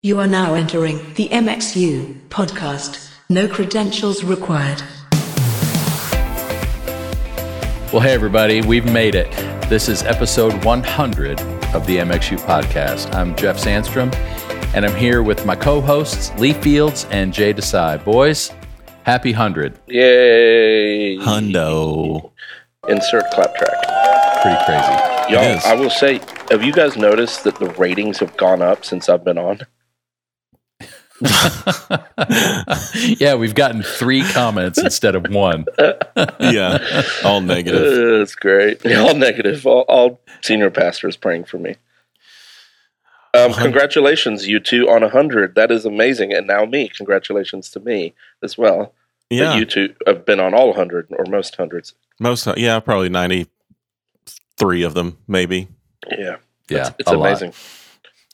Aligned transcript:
You 0.00 0.20
are 0.20 0.28
now 0.28 0.54
entering 0.54 0.98
the 1.14 1.28
MXU 1.30 2.28
podcast. 2.28 3.12
No 3.28 3.48
credentials 3.48 4.22
required. 4.22 4.80
Well, 7.92 7.98
hey, 7.98 8.12
everybody, 8.12 8.60
we've 8.60 8.84
made 8.84 9.16
it. 9.16 9.28
This 9.68 9.88
is 9.88 10.04
episode 10.04 10.64
100 10.64 11.40
of 11.74 11.84
the 11.88 11.96
MXU 11.96 12.38
podcast. 12.42 13.12
I'm 13.12 13.34
Jeff 13.34 13.58
Sandstrom, 13.58 14.14
and 14.72 14.86
I'm 14.86 14.94
here 14.94 15.24
with 15.24 15.44
my 15.44 15.56
co 15.56 15.80
hosts, 15.80 16.32
Lee 16.38 16.52
Fields 16.52 17.04
and 17.10 17.34
Jay 17.34 17.52
Desai. 17.52 18.04
Boys, 18.04 18.52
happy 19.02 19.32
100. 19.32 19.80
Yay! 19.88 21.16
Hundo. 21.16 22.30
Insert 22.88 23.24
clap 23.32 23.52
track. 23.56 24.42
Pretty 24.42 24.64
crazy. 24.64 25.32
Y'all. 25.32 25.60
I 25.64 25.74
will 25.74 25.90
say, 25.90 26.20
have 26.52 26.62
you 26.62 26.72
guys 26.72 26.96
noticed 26.96 27.42
that 27.42 27.56
the 27.56 27.70
ratings 27.70 28.20
have 28.20 28.36
gone 28.36 28.62
up 28.62 28.84
since 28.84 29.08
I've 29.08 29.24
been 29.24 29.38
on? 29.38 29.62
yeah, 33.18 33.34
we've 33.34 33.54
gotten 33.54 33.82
three 33.82 34.22
comments 34.22 34.78
instead 34.78 35.14
of 35.14 35.26
one. 35.30 35.64
Yeah. 36.40 37.02
All 37.24 37.40
negative. 37.40 37.82
Uh, 38.14 38.18
That's 38.18 38.34
great. 38.34 38.84
All 38.86 39.14
negative. 39.14 39.66
All, 39.66 39.82
all 39.88 40.20
senior 40.42 40.70
pastors 40.70 41.16
praying 41.16 41.44
for 41.44 41.58
me. 41.58 41.76
Um, 43.34 43.52
congratulations, 43.52 44.48
you 44.48 44.58
two, 44.58 44.88
on 44.88 45.02
100. 45.02 45.54
That 45.54 45.70
is 45.70 45.84
amazing. 45.84 46.32
And 46.32 46.46
now 46.46 46.64
me. 46.64 46.88
Congratulations 46.88 47.70
to 47.70 47.80
me 47.80 48.14
as 48.42 48.58
well. 48.58 48.94
Yeah. 49.30 49.56
you 49.56 49.64
two 49.64 49.94
have 50.06 50.24
been 50.24 50.40
on 50.40 50.54
all 50.54 50.68
100 50.68 51.08
or 51.10 51.24
most 51.26 51.54
hundreds. 51.56 51.94
Most, 52.18 52.48
yeah, 52.56 52.80
probably 52.80 53.10
93 53.10 54.82
of 54.82 54.94
them, 54.94 55.18
maybe. 55.28 55.68
Yeah. 56.10 56.36
Yeah, 56.68 56.90
It's 56.98 57.10
a 57.10 57.16
lot. 57.16 57.28
amazing. 57.28 57.52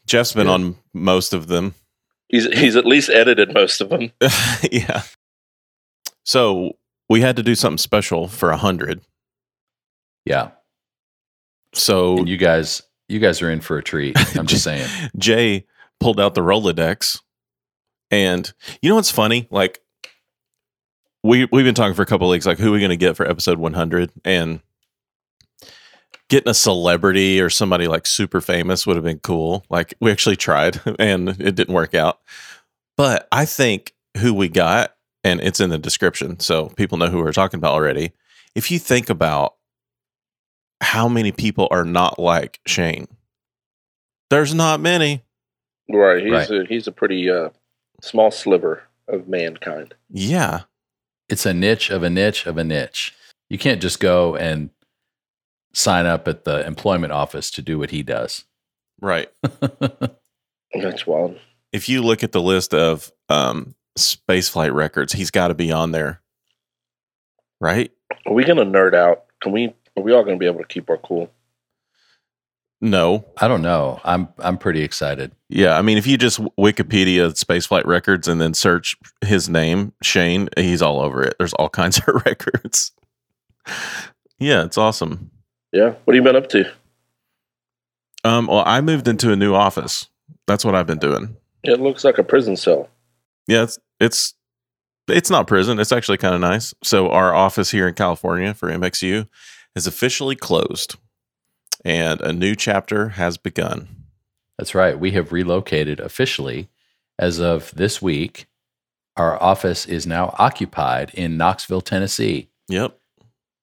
Jeff's 0.06 0.32
been 0.32 0.46
Yeah. 0.46 0.52
on 0.54 0.76
most 0.94 1.34
of 1.34 1.48
them. 1.48 1.74
He's, 2.28 2.46
he's 2.58 2.76
at 2.76 2.86
least 2.86 3.10
edited 3.10 3.52
most 3.52 3.80
of 3.80 3.90
them. 3.90 4.10
yeah. 4.72 5.02
So 6.24 6.72
we 7.08 7.20
had 7.20 7.36
to 7.36 7.42
do 7.42 7.54
something 7.54 7.78
special 7.78 8.28
for 8.28 8.48
a 8.48 8.52
100. 8.52 9.02
Yeah, 10.24 10.52
So 11.74 12.16
and 12.18 12.28
you 12.28 12.38
guys, 12.38 12.82
you 13.10 13.18
guys 13.18 13.42
are 13.42 13.50
in 13.50 13.60
for 13.60 13.76
a 13.76 13.82
treat. 13.82 14.16
I'm 14.38 14.46
just 14.46 14.64
saying. 14.64 14.88
Jay 15.18 15.66
pulled 16.00 16.18
out 16.18 16.34
the 16.34 16.40
Rolodex. 16.40 17.20
And 18.10 18.50
you 18.80 18.88
know 18.88 18.94
what's 18.96 19.10
funny? 19.10 19.48
Like, 19.50 19.80
we, 21.22 21.46
we've 21.52 21.64
been 21.64 21.74
talking 21.74 21.94
for 21.94 22.02
a 22.02 22.06
couple 22.06 22.26
of 22.28 22.32
weeks, 22.32 22.46
like, 22.46 22.58
who 22.58 22.68
are 22.68 22.72
we 22.72 22.78
going 22.78 22.90
to 22.90 22.96
get 22.96 23.16
for 23.16 23.28
episode 23.28 23.58
100? 23.58 24.10
And 24.24 24.60
getting 26.28 26.50
a 26.50 26.54
celebrity 26.54 27.40
or 27.40 27.50
somebody 27.50 27.86
like 27.86 28.06
super 28.06 28.40
famous 28.40 28.86
would 28.86 28.96
have 28.96 29.04
been 29.04 29.20
cool. 29.20 29.64
Like, 29.68 29.94
we 30.00 30.10
actually 30.10 30.36
tried 30.36 30.80
and 30.98 31.28
it 31.40 31.54
didn't 31.54 31.74
work 31.74 31.94
out. 31.94 32.20
But 32.96 33.28
I 33.32 33.44
think 33.44 33.92
who 34.18 34.32
we 34.34 34.48
got, 34.48 34.94
and 35.22 35.40
it's 35.40 35.60
in 35.60 35.70
the 35.70 35.78
description, 35.78 36.38
so 36.40 36.68
people 36.68 36.98
know 36.98 37.08
who 37.08 37.18
we're 37.18 37.32
talking 37.32 37.58
about 37.58 37.72
already. 37.72 38.12
If 38.54 38.70
you 38.70 38.78
think 38.78 39.10
about 39.10 39.54
how 40.80 41.08
many 41.08 41.32
people 41.32 41.66
are 41.70 41.84
not 41.84 42.18
like 42.18 42.60
Shane, 42.66 43.08
there's 44.30 44.54
not 44.54 44.80
many. 44.80 45.22
Right. 45.88 46.22
He's, 46.22 46.32
Right. 46.32 46.50
A, 46.50 46.64
he's 46.68 46.86
a 46.86 46.92
pretty 46.92 47.30
uh, 47.30 47.50
small 48.00 48.30
sliver 48.30 48.84
of 49.08 49.28
mankind. 49.28 49.94
Yeah. 50.10 50.62
It's 51.28 51.46
a 51.46 51.54
niche 51.54 51.90
of 51.90 52.02
a 52.02 52.10
niche 52.10 52.46
of 52.46 52.58
a 52.58 52.64
niche. 52.64 53.14
You 53.48 53.58
can't 53.58 53.82
just 53.82 54.00
go 54.00 54.36
and 54.36 54.70
sign 55.74 56.06
up 56.06 56.26
at 56.28 56.44
the 56.44 56.66
employment 56.66 57.12
office 57.12 57.50
to 57.52 57.62
do 57.62 57.78
what 57.78 57.90
he 57.90 58.02
does. 58.02 58.44
Right. 59.00 59.28
That's 60.74 61.06
wild. 61.06 61.38
If 61.72 61.88
you 61.88 62.02
look 62.02 62.22
at 62.22 62.32
the 62.32 62.40
list 62.40 62.72
of 62.72 63.12
um, 63.28 63.74
spaceflight 63.98 64.72
records, 64.72 65.12
he's 65.12 65.30
got 65.30 65.48
to 65.48 65.54
be 65.54 65.72
on 65.72 65.90
there. 65.90 66.20
Right? 67.60 67.92
Are 68.26 68.32
we 68.32 68.44
gonna 68.44 68.64
nerd 68.64 68.94
out? 68.94 69.24
Can 69.40 69.52
we? 69.52 69.74
Are 69.96 70.02
we 70.02 70.12
all 70.12 70.24
gonna 70.24 70.36
be 70.36 70.46
able 70.46 70.58
to 70.60 70.66
keep 70.66 70.90
our 70.90 70.98
cool? 70.98 71.30
No. 72.80 73.24
I 73.38 73.48
don't 73.48 73.62
know. 73.62 74.00
I'm 74.04 74.28
I'm 74.38 74.58
pretty 74.58 74.82
excited. 74.82 75.32
Yeah. 75.48 75.78
I 75.78 75.82
mean, 75.82 75.96
if 75.96 76.06
you 76.06 76.18
just 76.18 76.40
Wikipedia 76.58 77.30
spaceflight 77.32 77.86
records 77.86 78.28
and 78.28 78.40
then 78.40 78.52
search 78.52 78.96
his 79.22 79.48
name, 79.48 79.92
Shane, 80.02 80.48
he's 80.56 80.82
all 80.82 81.00
over 81.00 81.22
it. 81.22 81.36
There's 81.38 81.54
all 81.54 81.68
kinds 81.70 81.98
of 81.98 82.22
records. 82.26 82.92
yeah, 84.38 84.64
it's 84.64 84.76
awesome. 84.76 85.30
Yeah. 85.74 85.94
What 86.04 86.14
have 86.14 86.16
you 86.16 86.22
been 86.22 86.36
up 86.36 86.48
to? 86.50 86.72
Um, 88.22 88.46
well, 88.46 88.62
I 88.64 88.80
moved 88.80 89.08
into 89.08 89.32
a 89.32 89.36
new 89.36 89.54
office. 89.54 90.08
That's 90.46 90.64
what 90.64 90.76
I've 90.76 90.86
been 90.86 90.98
doing. 90.98 91.36
It 91.64 91.80
looks 91.80 92.04
like 92.04 92.16
a 92.16 92.22
prison 92.22 92.56
cell. 92.56 92.88
Yeah, 93.48 93.64
it's 93.64 93.78
it's 93.98 94.34
it's 95.08 95.30
not 95.30 95.48
prison. 95.48 95.80
It's 95.80 95.92
actually 95.92 96.18
kind 96.18 96.34
of 96.34 96.40
nice. 96.40 96.74
So 96.84 97.10
our 97.10 97.34
office 97.34 97.72
here 97.72 97.88
in 97.88 97.94
California 97.94 98.54
for 98.54 98.70
MXU 98.70 99.28
is 99.74 99.86
officially 99.86 100.36
closed, 100.36 100.96
and 101.84 102.20
a 102.20 102.32
new 102.32 102.54
chapter 102.54 103.10
has 103.10 103.36
begun. 103.36 103.88
That's 104.58 104.76
right. 104.76 104.98
We 104.98 105.10
have 105.10 105.32
relocated 105.32 105.98
officially 105.98 106.68
as 107.18 107.40
of 107.40 107.72
this 107.74 108.00
week. 108.00 108.46
Our 109.16 109.42
office 109.42 109.86
is 109.86 110.06
now 110.06 110.34
occupied 110.38 111.10
in 111.14 111.36
Knoxville, 111.36 111.80
Tennessee. 111.80 112.48
Yep. 112.68 112.98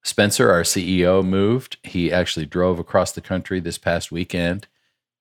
Spencer, 0.03 0.51
our 0.51 0.63
CEO, 0.63 1.23
moved. 1.23 1.77
He 1.83 2.11
actually 2.11 2.45
drove 2.45 2.79
across 2.79 3.11
the 3.11 3.21
country 3.21 3.59
this 3.59 3.77
past 3.77 4.11
weekend 4.11 4.67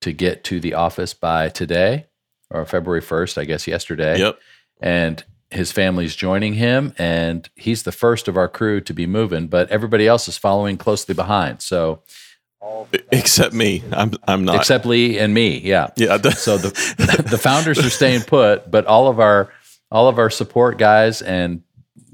to 0.01 0.13
get 0.13 0.43
to 0.45 0.61
the 0.61 0.75
office 0.75 1.13
by 1.15 1.49
today 1.51 2.07
or 2.51 2.65
February 2.65 3.03
1st, 3.03 3.39
I 3.39 3.45
guess 3.45 3.67
yesterday. 3.67 4.19
Yep. 4.19 4.39
And 4.81 5.23
his 5.51 5.73
family's 5.73 6.17
joining 6.17 6.55
him, 6.55 6.95
and 6.97 7.49
he's 7.57 7.83
the 7.83 7.93
first 7.93 8.29
of 8.29 8.37
our 8.37 8.49
crew 8.49 8.81
to 8.81 8.95
be 8.95 9.07
moving, 9.07 9.49
but 9.49 9.69
everybody 9.71 10.07
else 10.07 10.29
is 10.29 10.39
following 10.39 10.77
closely 10.79 11.15
behind. 11.15 11.61
So, 11.61 12.03
Except 13.11 13.55
me. 13.55 13.83
I'm 13.93 14.13
I'm 14.29 14.45
not. 14.45 14.57
except 14.57 14.85
Lee 14.85 15.19
and 15.19 15.33
me, 15.33 15.59
yeah. 15.61 15.89
yeah. 15.97 16.19
the- 16.19 16.33
So 16.33 16.59
the 16.59 16.69
the 17.31 17.39
founders 17.39 17.79
are 17.79 17.91
staying 17.91 18.23
put, 18.23 18.71
but 18.71 18.87
all 18.87 19.09
of 19.09 19.19
our 19.19 19.51
all 19.91 20.09
of 20.09 20.19
our 20.19 20.29
support 20.31 20.77
guys 20.79 21.21
and 21.23 21.63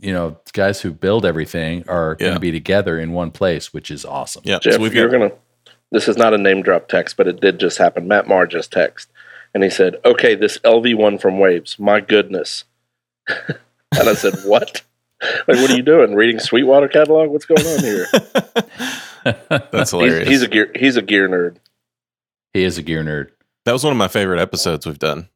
you 0.07 0.13
know 0.13 0.39
guys 0.53 0.81
who 0.81 0.93
build 0.93 1.27
everything 1.27 1.85
are 1.89 2.15
going 2.15 2.35
to 2.35 2.41
be 2.41 2.53
together 2.53 2.97
in 2.97 3.13
one 3.13 3.33
place, 3.33 3.75
which 3.75 3.91
is 3.91 4.05
awesome. 4.05 4.43
yeah. 4.45 4.61
Jeff, 4.61 4.75
so 4.75 4.81
we've 4.81 4.95
you're 4.95 5.09
got 5.09 5.19
gonna. 5.19 5.33
This 5.91 6.07
is 6.07 6.17
not 6.17 6.33
a 6.33 6.39
name 6.39 6.63
drop 6.63 6.89
text, 6.89 7.17
but 7.17 7.27
it 7.27 7.41
did 7.41 7.59
just 7.59 7.79
happen. 7.79 8.07
Matt 8.07 8.29
Marr 8.29 8.47
just 8.47 8.71
text, 8.71 9.11
and 9.53 9.65
he 9.65 9.71
said, 9.71 9.97
"Okay, 10.05 10.37
this 10.37 10.59
LV 10.59 10.97
one 10.97 11.19
from 11.19 11.41
Waves. 11.41 11.77
My 11.81 12.01
goodness." 12.01 12.63
and 13.29 13.59
I 13.93 14.15
said, 14.15 14.35
"What? 14.45 14.83
Like, 15.49 15.57
what 15.57 15.71
are 15.71 15.77
you 15.77 15.83
doing? 15.83 16.15
Reading 16.15 16.39
Sweetwater 16.39 16.89
catalog? 16.89 17.31
What's 17.31 17.47
going 17.47 17.67
on 17.67 17.81
here?" 17.81 18.07
that's 19.49 19.73
he's, 19.73 19.91
hilarious. 19.91 20.29
he's 20.29 20.43
a 20.43 20.49
gear. 20.49 20.71
He's 20.75 20.99
a 20.99 21.03
gear 21.03 21.27
nerd. 21.27 21.57
He 22.53 22.65
is 22.65 22.77
a 22.77 22.83
gear 22.83 23.03
nerd. 23.03 23.31
that 23.65 23.73
was 23.73 23.83
one 23.83 23.93
of 23.93 23.97
my 23.97 24.09
favorite 24.09 24.41
episodes 24.41 24.85
we've 24.85 24.99
done. 24.99 25.31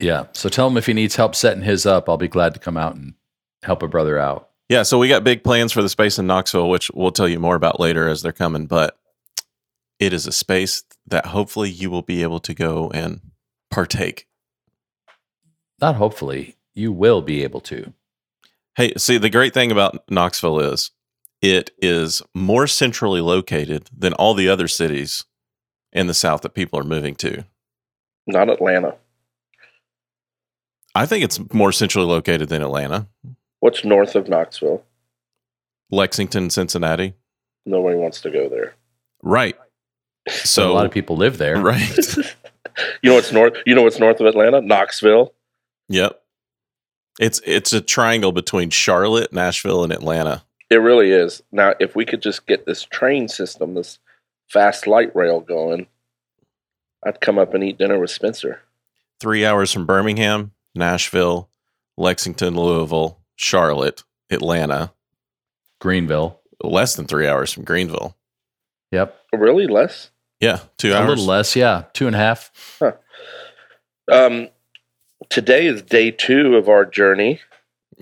Yeah. 0.00 0.26
So 0.32 0.48
tell 0.48 0.66
him 0.66 0.76
if 0.76 0.86
he 0.86 0.94
needs 0.94 1.14
help 1.14 1.36
setting 1.36 1.62
his 1.62 1.86
up, 1.86 2.08
I'll 2.08 2.16
be 2.16 2.26
glad 2.26 2.54
to 2.54 2.60
come 2.60 2.76
out 2.76 2.96
and 2.96 3.14
help 3.62 3.82
a 3.82 3.88
brother 3.88 4.18
out. 4.18 4.50
Yeah, 4.68 4.82
so 4.82 4.98
we 4.98 5.08
got 5.08 5.24
big 5.24 5.44
plans 5.44 5.72
for 5.72 5.82
the 5.82 5.88
space 5.88 6.18
in 6.18 6.26
Knoxville, 6.26 6.68
which 6.68 6.90
we'll 6.94 7.12
tell 7.12 7.28
you 7.28 7.38
more 7.38 7.56
about 7.56 7.80
later 7.80 8.08
as 8.08 8.22
they're 8.22 8.32
coming. 8.32 8.66
But 8.66 8.98
it 9.98 10.12
is 10.12 10.26
a 10.26 10.32
space 10.32 10.84
that 11.06 11.26
hopefully 11.26 11.70
you 11.70 11.90
will 11.90 12.02
be 12.02 12.22
able 12.22 12.40
to 12.40 12.54
go 12.54 12.90
and 12.90 13.20
partake. 13.70 14.26
Not 15.80 15.96
hopefully, 15.96 16.56
you 16.74 16.92
will 16.92 17.22
be 17.22 17.42
able 17.42 17.60
to. 17.62 17.92
Hey, 18.76 18.94
see, 18.96 19.18
the 19.18 19.28
great 19.28 19.52
thing 19.52 19.70
about 19.70 20.02
Knoxville 20.10 20.60
is 20.60 20.90
it 21.42 21.72
is 21.78 22.22
more 22.34 22.66
centrally 22.66 23.20
located 23.20 23.90
than 23.96 24.14
all 24.14 24.32
the 24.32 24.48
other 24.48 24.68
cities 24.68 25.24
in 25.92 26.06
the 26.06 26.14
South 26.14 26.40
that 26.42 26.54
people 26.54 26.78
are 26.78 26.84
moving 26.84 27.14
to. 27.16 27.44
Not 28.26 28.48
Atlanta. 28.48 28.94
I 30.94 31.06
think 31.06 31.24
it's 31.24 31.40
more 31.52 31.72
centrally 31.72 32.06
located 32.06 32.48
than 32.48 32.62
Atlanta, 32.62 33.08
What's 33.62 33.84
north 33.84 34.16
of 34.16 34.28
Knoxville? 34.28 34.82
Lexington, 35.92 36.50
Cincinnati. 36.50 37.14
Nobody 37.64 37.96
wants 37.96 38.20
to 38.22 38.30
go 38.30 38.48
there. 38.48 38.74
Right. 39.22 39.56
So 40.28 40.34
So 40.44 40.72
a 40.72 40.74
lot 40.74 40.84
of 40.84 40.90
people 40.90 41.16
live 41.16 41.38
there. 41.38 41.58
Right. 41.58 41.96
you 43.02 43.08
know 43.08 43.14
what's 43.14 43.30
north? 43.30 43.52
You 43.64 43.76
know 43.76 43.82
what's 43.82 44.00
north 44.00 44.18
of 44.18 44.26
Atlanta? 44.26 44.60
Knoxville. 44.60 45.32
Yep. 45.90 46.20
It's 47.20 47.40
it's 47.46 47.72
a 47.72 47.80
triangle 47.80 48.32
between 48.32 48.70
Charlotte, 48.70 49.32
Nashville, 49.32 49.84
and 49.84 49.92
Atlanta. 49.92 50.42
It 50.68 50.78
really 50.78 51.12
is. 51.12 51.40
Now, 51.52 51.74
if 51.78 51.94
we 51.94 52.04
could 52.04 52.20
just 52.20 52.48
get 52.48 52.66
this 52.66 52.82
train 52.82 53.28
system, 53.28 53.74
this 53.74 54.00
fast 54.48 54.88
light 54.88 55.14
rail 55.14 55.38
going, 55.38 55.86
I'd 57.06 57.20
come 57.20 57.38
up 57.38 57.54
and 57.54 57.62
eat 57.62 57.78
dinner 57.78 58.00
with 58.00 58.10
Spencer. 58.10 58.62
Three 59.20 59.46
hours 59.46 59.70
from 59.70 59.86
Birmingham, 59.86 60.50
Nashville, 60.74 61.48
Lexington, 61.96 62.56
Louisville, 62.56 63.21
Charlotte, 63.42 64.04
Atlanta. 64.30 64.92
Greenville. 65.80 66.40
Less 66.62 66.94
than 66.94 67.06
three 67.06 67.26
hours 67.26 67.52
from 67.52 67.64
Greenville. 67.64 68.16
Yep. 68.92 69.18
Really 69.32 69.66
less? 69.66 70.10
Yeah, 70.40 70.60
two 70.78 70.92
A 70.92 70.96
hours. 70.96 71.08
little 71.08 71.24
less. 71.24 71.56
Yeah. 71.56 71.84
Two 71.92 72.06
and 72.06 72.14
a 72.14 72.18
half. 72.20 72.80
Um, 74.10 74.48
today 75.28 75.66
is 75.66 75.82
day 75.82 76.10
two 76.12 76.56
of 76.56 76.68
our 76.68 76.84
journey. 76.84 77.40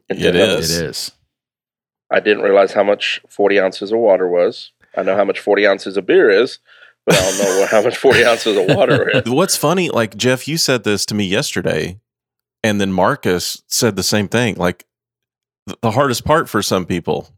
into 0.09 0.29
It 0.29 0.35
heaven. 0.35 0.59
is. 0.59 0.79
It 0.79 0.87
is. 0.87 1.13
I 2.11 2.21
didn't 2.21 2.43
realize 2.43 2.73
how 2.73 2.83
much 2.83 3.21
40 3.29 3.61
ounces 3.61 3.93
of 3.93 3.99
water 3.99 4.29
was. 4.29 4.73
I 4.97 5.03
know 5.03 5.17
how 5.17 5.25
much 5.25 5.39
40 5.41 5.67
ounces 5.67 5.97
of 5.97 6.05
beer 6.07 6.29
is, 6.29 6.59
but 7.07 7.15
I 7.17 7.21
don't 7.23 7.39
know 7.61 7.67
how 7.71 7.83
much 7.83 7.97
40 7.97 8.25
ounces 8.25 8.57
of 8.57 8.77
water 8.77 9.09
is. 9.15 9.23
What's 9.31 9.57
funny, 9.57 9.89
like 9.89 10.17
Jeff, 10.17 10.49
you 10.49 10.57
said 10.59 10.85
this 10.85 11.07
to 11.07 11.15
me 11.15 11.25
yesterday, 11.25 12.01
and 12.65 12.81
then 12.81 12.93
Marcus 12.93 13.63
said 13.69 13.95
the 13.97 14.03
same 14.03 14.27
thing. 14.29 14.57
Like 14.57 14.79
th- 14.79 14.87
the 15.83 15.91
hardest 15.91 16.25
part 16.25 16.49
for 16.49 16.63
some 16.63 16.87
people. 16.87 17.29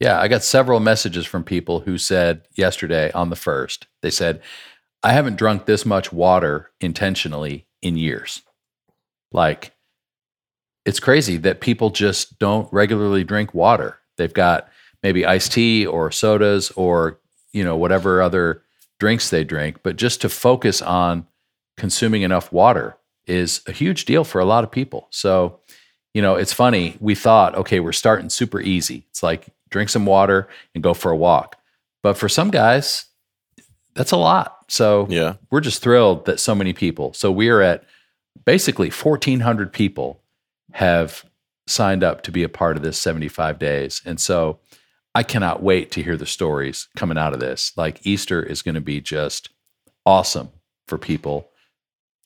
Yeah, 0.00 0.20
I 0.20 0.28
got 0.28 0.44
several 0.44 0.80
messages 0.80 1.26
from 1.26 1.42
people 1.42 1.80
who 1.80 1.98
said 1.98 2.42
yesterday 2.54 3.10
on 3.12 3.30
the 3.30 3.36
first, 3.36 3.86
they 4.02 4.10
said, 4.10 4.40
I 5.02 5.12
haven't 5.12 5.36
drunk 5.36 5.66
this 5.66 5.84
much 5.84 6.12
water 6.12 6.70
intentionally 6.80 7.66
in 7.82 7.96
years. 7.96 8.42
Like, 9.32 9.72
it's 10.84 11.00
crazy 11.00 11.36
that 11.38 11.60
people 11.60 11.90
just 11.90 12.38
don't 12.38 12.72
regularly 12.72 13.24
drink 13.24 13.54
water. 13.54 13.98
They've 14.16 14.32
got 14.32 14.68
maybe 15.02 15.26
iced 15.26 15.52
tea 15.52 15.86
or 15.86 16.10
sodas 16.10 16.70
or, 16.72 17.20
you 17.52 17.62
know, 17.62 17.76
whatever 17.76 18.22
other 18.22 18.62
drinks 18.98 19.30
they 19.30 19.44
drink, 19.44 19.78
but 19.82 19.96
just 19.96 20.20
to 20.22 20.28
focus 20.28 20.82
on 20.82 21.26
consuming 21.76 22.22
enough 22.22 22.52
water 22.52 22.96
is 23.26 23.60
a 23.66 23.72
huge 23.72 24.04
deal 24.04 24.24
for 24.24 24.40
a 24.40 24.44
lot 24.44 24.64
of 24.64 24.70
people. 24.70 25.06
So, 25.10 25.60
you 26.14 26.22
know, 26.22 26.34
it's 26.36 26.52
funny. 26.52 26.96
We 27.00 27.14
thought, 27.14 27.54
okay, 27.54 27.80
we're 27.80 27.92
starting 27.92 28.30
super 28.30 28.60
easy. 28.60 29.06
It's 29.10 29.22
like 29.22 29.46
drink 29.70 29.90
some 29.90 30.06
water 30.06 30.48
and 30.74 30.82
go 30.82 30.94
for 30.94 31.10
a 31.10 31.16
walk. 31.16 31.56
But 32.02 32.16
for 32.16 32.28
some 32.28 32.50
guys, 32.50 33.06
that's 33.94 34.12
a 34.12 34.16
lot. 34.16 34.56
So 34.68 35.06
Yeah. 35.10 35.34
we're 35.50 35.60
just 35.60 35.82
thrilled 35.82 36.24
that 36.26 36.40
so 36.40 36.54
many 36.54 36.72
people. 36.72 37.12
So 37.12 37.30
we 37.30 37.48
are 37.48 37.60
at 37.60 37.84
basically 38.44 38.90
1,400 38.90 39.72
people 39.72 40.22
have 40.72 41.24
signed 41.66 42.02
up 42.04 42.22
to 42.22 42.32
be 42.32 42.42
a 42.42 42.48
part 42.48 42.76
of 42.76 42.82
this 42.82 42.98
75 42.98 43.58
days. 43.58 44.00
And 44.04 44.18
so 44.20 44.60
I 45.14 45.22
cannot 45.22 45.62
wait 45.62 45.90
to 45.92 46.02
hear 46.02 46.16
the 46.16 46.26
stories 46.26 46.88
coming 46.96 47.18
out 47.18 47.34
of 47.34 47.40
this. 47.40 47.72
Like 47.76 48.06
Easter 48.06 48.42
is 48.42 48.62
going 48.62 48.74
to 48.76 48.80
be 48.80 49.00
just 49.00 49.50
awesome 50.06 50.50
for 50.86 50.96
people 50.96 51.50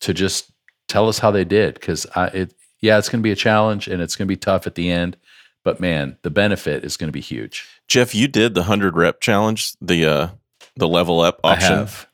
to 0.01 0.13
just 0.15 0.53
tell 0.89 1.09
us 1.09 1.19
how 1.21 1.31
they 1.31 1.45
did 1.45 1.75
because 1.75 2.07
I, 2.15 2.27
it 2.27 2.55
yeah 2.83 2.99
it's 2.99 3.09
going 3.09 3.21
to 3.21 3.27
be 3.27 3.33
a 3.33 3.37
challenge 3.37 3.89
and 3.89 4.03
it's 4.03 4.15
going 4.17 4.27
to 4.27 4.33
be 4.33 4.37
tough 4.37 4.67
at 4.67 4.75
the 4.75 4.91
end 4.91 5.17
but 5.65 5.81
man 5.81 6.19
the 6.23 6.31
benefit 6.31 6.85
is 6.85 6.97
going 6.99 7.09
to 7.09 7.13
be 7.13 7.21
huge 7.23 7.67
Jeff, 7.89 8.15
you 8.15 8.29
did 8.29 8.55
the 8.55 8.63
hundred 8.65 8.97
rep 8.97 9.21
challenge, 9.21 9.73
the 9.81 10.05
uh 10.07 10.29
the 10.77 10.89
level 10.89 11.21
up 11.21 11.41
option. 11.45 11.73
i 11.73 11.77
have 11.79 12.07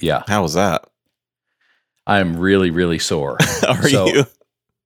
yeah 0.00 0.22
How 0.26 0.42
was 0.42 0.54
that? 0.54 0.84
i'm 2.06 2.36
really 2.38 2.70
really 2.70 2.98
sore 2.98 3.38
Are 3.68 3.88
So, 3.88 4.06
you? 4.06 4.24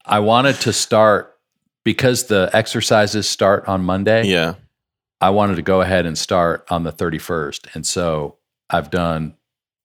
i 0.05 0.19
wanted 0.21 0.57
to 0.63 0.73
start 0.73 1.37
because 1.85 2.25
the 2.25 2.51
exercises 2.53 3.29
start 3.29 3.67
on 3.69 3.83
monday 3.85 4.27
Yeah. 4.27 4.55
I 5.21 5.31
wanted 5.31 5.55
to 5.55 5.63
go 5.63 5.81
ahead 5.83 6.05
and 6.05 6.19
start 6.19 6.65
on 6.69 6.83
the 6.83 6.91
31st. 6.93 7.77
And 7.77 7.87
so 7.87 8.39
I've 8.69 8.91
done 8.91 9.37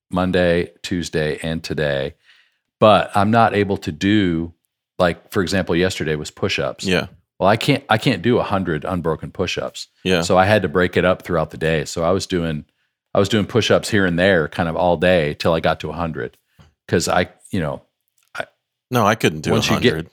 Monday, 0.09 0.71
Tuesday, 0.81 1.37
and 1.43 1.63
today, 1.63 2.15
but 2.79 3.11
I'm 3.15 3.29
not 3.29 3.53
able 3.53 3.77
to 3.77 3.91
do 3.91 4.53
like, 4.99 5.31
for 5.31 5.41
example, 5.41 5.75
yesterday 5.75 6.15
was 6.15 6.31
push-ups. 6.31 6.85
Yeah. 6.85 7.07
Well, 7.39 7.49
I 7.49 7.55
can't, 7.57 7.83
I 7.87 7.97
can't 7.97 8.21
do 8.21 8.39
a 8.39 8.43
hundred 8.43 8.83
unbroken 8.83 9.31
push-ups. 9.31 9.87
Yeah. 10.03 10.21
So 10.21 10.37
I 10.37 10.45
had 10.45 10.63
to 10.63 10.67
break 10.67 10.97
it 10.97 11.05
up 11.05 11.21
throughout 11.21 11.51
the 11.51 11.57
day. 11.57 11.85
So 11.85 12.03
I 12.03 12.11
was 12.11 12.25
doing, 12.25 12.65
I 13.13 13.19
was 13.19 13.29
doing 13.29 13.45
push-ups 13.45 13.89
here 13.89 14.05
and 14.05 14.17
there 14.17 14.47
kind 14.47 14.67
of 14.67 14.75
all 14.75 14.97
day 14.97 15.35
till 15.35 15.53
I 15.53 15.59
got 15.59 15.79
to 15.81 15.89
a 15.89 15.93
hundred. 15.93 16.37
Cause 16.87 17.07
I, 17.07 17.29
you 17.51 17.59
know, 17.59 17.81
I, 18.33 18.45
no, 18.89 19.05
I 19.05 19.15
couldn't 19.15 19.41
do 19.41 19.51
a 19.51 19.53
once 19.53 19.69
you 19.69 19.79
get 19.79 20.07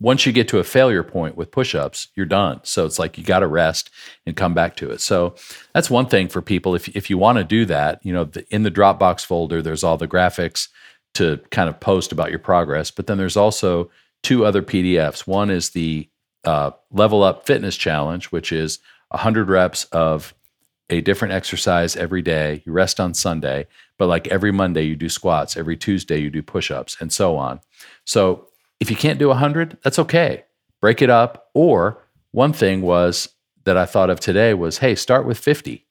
once 0.00 0.26
you 0.26 0.32
get 0.32 0.48
to 0.48 0.58
a 0.58 0.64
failure 0.64 1.02
point 1.02 1.36
with 1.36 1.50
push-ups, 1.50 2.08
you're 2.14 2.26
done. 2.26 2.60
So 2.64 2.86
it's 2.86 2.98
like 2.98 3.18
you 3.18 3.24
got 3.24 3.40
to 3.40 3.46
rest 3.46 3.90
and 4.26 4.36
come 4.36 4.54
back 4.54 4.76
to 4.76 4.90
it. 4.90 5.00
So 5.00 5.34
that's 5.74 5.90
one 5.90 6.06
thing 6.06 6.28
for 6.28 6.42
people. 6.42 6.74
If 6.74 6.88
if 6.96 7.10
you 7.10 7.18
want 7.18 7.38
to 7.38 7.44
do 7.44 7.64
that, 7.66 8.04
you 8.04 8.12
know, 8.12 8.24
the, 8.24 8.46
in 8.52 8.62
the 8.62 8.70
Dropbox 8.70 9.24
folder, 9.24 9.62
there's 9.62 9.84
all 9.84 9.96
the 9.96 10.08
graphics 10.08 10.68
to 11.14 11.40
kind 11.50 11.68
of 11.68 11.80
post 11.80 12.12
about 12.12 12.30
your 12.30 12.38
progress. 12.38 12.90
But 12.90 13.06
then 13.06 13.18
there's 13.18 13.36
also 13.36 13.90
two 14.26 14.44
other 14.44 14.60
PDFs. 14.60 15.24
One 15.24 15.50
is 15.50 15.70
the 15.70 16.08
uh, 16.42 16.72
Level 16.90 17.22
Up 17.22 17.46
Fitness 17.46 17.76
Challenge, 17.76 18.26
which 18.26 18.50
is 18.50 18.80
100 19.10 19.48
reps 19.48 19.84
of 19.92 20.34
a 20.90 21.00
different 21.00 21.32
exercise 21.32 21.94
every 21.94 22.22
day. 22.22 22.60
You 22.66 22.72
rest 22.72 22.98
on 22.98 23.14
Sunday, 23.14 23.68
but 23.98 24.08
like 24.08 24.26
every 24.26 24.50
Monday 24.50 24.82
you 24.82 24.96
do 24.96 25.08
squats, 25.08 25.56
every 25.56 25.76
Tuesday 25.76 26.18
you 26.18 26.28
do 26.28 26.42
push-ups, 26.42 26.96
and 26.98 27.12
so 27.12 27.36
on. 27.36 27.60
So 28.04 28.48
if 28.80 28.90
you 28.90 28.96
can't 28.96 29.20
do 29.20 29.28
100, 29.28 29.78
that's 29.84 30.00
okay. 30.00 30.42
Break 30.80 31.02
it 31.02 31.10
up. 31.10 31.50
Or 31.54 32.02
one 32.32 32.52
thing 32.52 32.82
was 32.82 33.28
that 33.62 33.76
I 33.76 33.86
thought 33.86 34.10
of 34.10 34.18
today 34.18 34.54
was, 34.54 34.78
hey, 34.78 34.96
start 34.96 35.24
with 35.24 35.38
50 35.38 35.86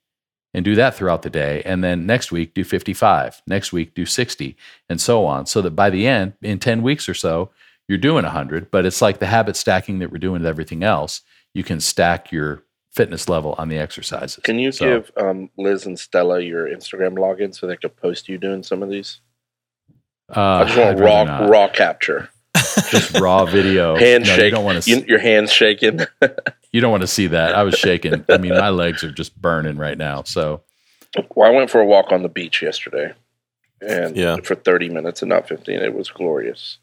and 0.54 0.66
do 0.66 0.76
that 0.76 0.94
throughout 0.94 1.22
the 1.22 1.30
day. 1.30 1.62
And 1.64 1.82
then 1.86 2.06
next 2.06 2.34
week, 2.34 2.54
do 2.54 2.66
55. 2.66 3.44
Next 3.48 3.72
week, 3.72 3.96
do 3.96 4.06
60, 4.06 4.58
and 4.90 5.00
so 5.00 5.26
on. 5.26 5.46
So 5.46 5.62
that 5.62 5.72
by 5.72 5.90
the 5.90 6.06
end, 6.06 6.34
in 6.42 6.60
10 6.60 6.82
weeks 6.82 7.08
or 7.08 7.14
so, 7.14 7.52
you're 7.88 7.98
doing 7.98 8.24
100. 8.24 8.72
But 8.72 8.86
it's 8.86 9.02
like 9.02 9.20
the 9.20 9.26
habit 9.28 9.56
stacking 9.56 10.00
that 10.00 10.12
we're 10.12 10.18
doing 10.18 10.42
with 10.42 10.46
everything 10.48 10.84
else. 10.84 11.22
You 11.54 11.64
can 11.64 11.80
stack 11.80 12.32
your 12.32 12.64
fitness 12.92 13.28
level 13.30 13.56
on 13.58 13.68
the 13.70 13.78
exercises. 13.78 14.40
Can 14.44 14.58
you 14.60 14.72
So- 14.72 14.86
give 14.86 15.12
um, 15.18 15.50
Liz 15.58 15.86
and 15.86 16.00
Stella 16.00 16.40
your 16.42 16.68
Instagram 16.68 17.16
login 17.18 17.54
so 17.54 17.68
they 17.68 17.78
could 17.78 17.96
post 17.98 18.28
you 18.30 18.38
doing 18.38 18.64
some 18.64 18.82
of 18.84 18.90
these? 18.90 19.20
Uh, 20.36 20.42
I 20.42 20.64
just 20.66 20.78
want 20.78 21.00
raw 21.00 21.24
not. 21.24 21.50
raw 21.50 21.68
capture, 21.68 22.30
just 22.90 23.20
raw 23.20 23.46
video. 23.46 23.96
hand 23.96 24.24
No, 24.24 24.32
you 24.34 24.40
shake. 24.40 24.54
don't 24.54 24.66
want 24.66 24.82
to. 24.82 24.90
You, 24.90 25.06
your 25.08 25.20
hands 25.20 25.52
shaking. 25.52 26.02
You 26.72 26.82
don't 26.82 26.92
want 26.92 27.04
to 27.04 27.08
see 27.08 27.28
that. 27.28 27.56
I 27.56 27.64
was 27.64 27.76
shaking. 27.76 28.26
I 28.30 28.38
mean, 28.38 28.52
my 28.52 28.68
legs 28.68 29.02
are 29.06 29.12
just 29.12 29.40
burning 29.42 29.78
right 29.78 29.98
now. 29.98 30.24
So 30.24 30.62
well, 31.34 31.50
I 31.50 31.54
went 31.56 31.70
for 31.70 31.80
a 31.80 31.86
walk 31.86 32.12
on 32.12 32.22
the 32.22 32.28
beach 32.28 32.62
yesterday, 32.62 33.14
and 33.80 34.18
Yeah. 34.18 34.36
for 34.44 34.56
thirty 34.56 34.90
minutes 34.90 35.22
and 35.22 35.30
not 35.30 35.48
fifteen. 35.48 35.80
It 35.80 35.94
was 35.94 36.10
glorious. 36.10 36.80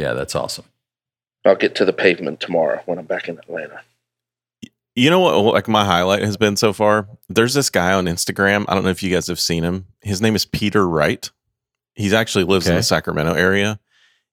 Yeah, 0.00 0.14
that's 0.14 0.34
awesome. 0.34 0.64
I'll 1.44 1.56
get 1.56 1.74
to 1.76 1.84
the 1.84 1.92
pavement 1.92 2.40
tomorrow 2.40 2.82
when 2.86 2.98
I'm 2.98 3.06
back 3.06 3.28
in 3.28 3.38
Atlanta. 3.38 3.80
You 4.96 5.08
know 5.08 5.20
what? 5.20 5.54
Like 5.54 5.68
my 5.68 5.84
highlight 5.84 6.22
has 6.22 6.36
been 6.36 6.56
so 6.56 6.72
far. 6.72 7.08
There's 7.28 7.54
this 7.54 7.70
guy 7.70 7.92
on 7.92 8.06
Instagram. 8.06 8.64
I 8.68 8.74
don't 8.74 8.84
know 8.84 8.90
if 8.90 9.02
you 9.02 9.10
guys 9.10 9.28
have 9.28 9.40
seen 9.40 9.62
him. 9.62 9.86
His 10.02 10.20
name 10.20 10.34
is 10.34 10.44
Peter 10.44 10.86
Wright. 10.86 11.30
He 11.94 12.14
actually 12.14 12.44
lives 12.44 12.66
in 12.66 12.74
the 12.76 12.82
Sacramento 12.82 13.34
area, 13.34 13.78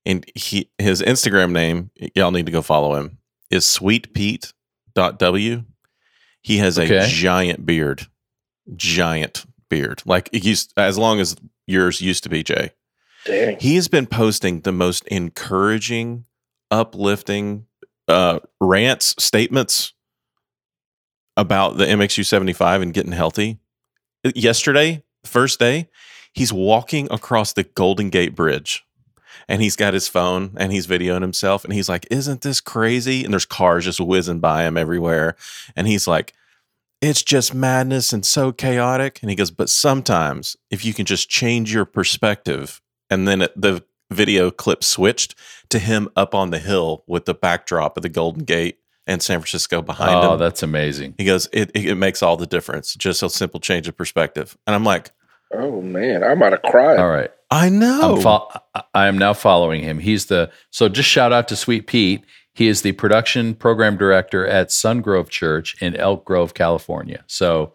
and 0.05 0.25
he 0.35 0.69
his 0.77 1.01
Instagram 1.01 1.51
name. 1.51 1.91
Y'all 2.15 2.31
need 2.31 2.45
to 2.45 2.51
go 2.51 2.61
follow 2.61 2.95
him. 2.95 3.17
Is 3.49 3.65
sweetpete.w. 3.65 5.63
He 6.41 6.57
has 6.57 6.77
a 6.77 7.07
giant 7.07 7.65
beard, 7.65 8.07
giant 8.75 9.45
beard, 9.69 10.01
like 10.05 10.29
it 10.31 10.43
used 10.43 10.73
as 10.77 10.97
long 10.97 11.19
as 11.19 11.35
yours 11.65 12.01
used 12.01 12.23
to 12.23 12.29
be, 12.29 12.43
Jay. 12.43 12.71
Dang. 13.25 13.57
He 13.59 13.75
has 13.75 13.87
been 13.87 14.07
posting 14.07 14.61
the 14.61 14.71
most 14.71 15.05
encouraging, 15.07 16.25
uplifting 16.71 17.65
uh, 18.07 18.39
rants, 18.59 19.15
statements 19.19 19.93
about 21.35 21.77
the 21.77 21.85
MXU 21.85 22.25
75 22.25 22.81
and 22.81 22.93
getting 22.93 23.11
healthy. 23.11 23.59
Yesterday, 24.23 25.03
first 25.23 25.59
day, 25.59 25.89
he's 26.33 26.51
walking 26.51 27.07
across 27.11 27.53
the 27.53 27.63
Golden 27.63 28.09
Gate 28.09 28.35
Bridge 28.35 28.85
and 29.47 29.61
he's 29.61 29.75
got 29.75 29.93
his 29.93 30.07
phone 30.07 30.53
and 30.57 30.71
he's 30.71 30.87
videoing 30.87 31.21
himself 31.21 31.63
and 31.63 31.73
he's 31.73 31.89
like, 31.89 32.07
Isn't 32.09 32.41
this 32.41 32.59
crazy? 32.59 33.23
And 33.23 33.33
there's 33.33 33.45
cars 33.45 33.85
just 33.85 33.99
whizzing 33.99 34.39
by 34.39 34.63
him 34.63 34.77
everywhere. 34.77 35.35
And 35.75 35.87
he's 35.87 36.07
like, 36.07 36.33
It's 37.01 37.23
just 37.23 37.53
madness 37.53 38.13
and 38.13 38.25
so 38.25 38.51
chaotic. 38.51 39.19
And 39.21 39.29
he 39.29 39.35
goes, 39.35 39.51
But 39.51 39.69
sometimes 39.69 40.57
if 40.69 40.83
you 40.83 40.93
can 40.93 41.05
just 41.05 41.29
change 41.29 41.73
your 41.73 41.85
perspective, 41.85 42.81
and 43.09 43.27
then 43.27 43.39
the 43.55 43.83
video 44.11 44.51
clip 44.51 44.83
switched 44.83 45.35
to 45.69 45.79
him 45.79 46.09
up 46.15 46.33
on 46.33 46.49
the 46.51 46.59
hill 46.59 47.03
with 47.07 47.25
the 47.25 47.33
backdrop 47.33 47.97
of 47.97 48.03
the 48.03 48.09
Golden 48.09 48.43
Gate 48.43 48.79
and 49.05 49.21
San 49.21 49.39
Francisco 49.39 49.81
behind 49.81 50.15
oh, 50.15 50.21
him. 50.21 50.29
Oh, 50.31 50.37
that's 50.37 50.63
amazing. 50.63 51.15
He 51.17 51.25
goes, 51.25 51.47
it, 51.51 51.71
it, 51.73 51.85
it 51.85 51.95
makes 51.95 52.21
all 52.21 52.37
the 52.37 52.47
difference. 52.47 52.93
Just 52.95 53.23
a 53.23 53.29
simple 53.29 53.59
change 53.59 53.87
of 53.87 53.97
perspective. 53.97 54.57
And 54.65 54.75
I'm 54.75 54.83
like, 54.83 55.11
Oh 55.53 55.81
man, 55.81 56.23
I'm 56.23 56.39
might 56.39 56.51
have 56.51 56.61
cried. 56.63 56.99
All 56.99 57.09
right. 57.09 57.31
I 57.49 57.69
know. 57.69 58.15
I'm 58.15 58.21
fo- 58.21 58.49
I- 58.75 58.83
I 58.93 59.07
am 59.07 59.17
now 59.17 59.33
following 59.33 59.81
him. 59.81 59.99
He's 59.99 60.25
the 60.25 60.51
so 60.71 60.89
just 60.89 61.07
shout 61.07 61.31
out 61.31 61.47
to 61.47 61.55
Sweet 61.55 61.87
Pete. 61.87 62.25
He 62.53 62.67
is 62.67 62.81
the 62.81 62.91
production 62.93 63.55
program 63.55 63.97
director 63.97 64.45
at 64.45 64.69
Sungrove 64.69 65.29
Church 65.29 65.81
in 65.81 65.95
Elk 65.95 66.25
Grove, 66.25 66.53
California. 66.53 67.23
So 67.27 67.73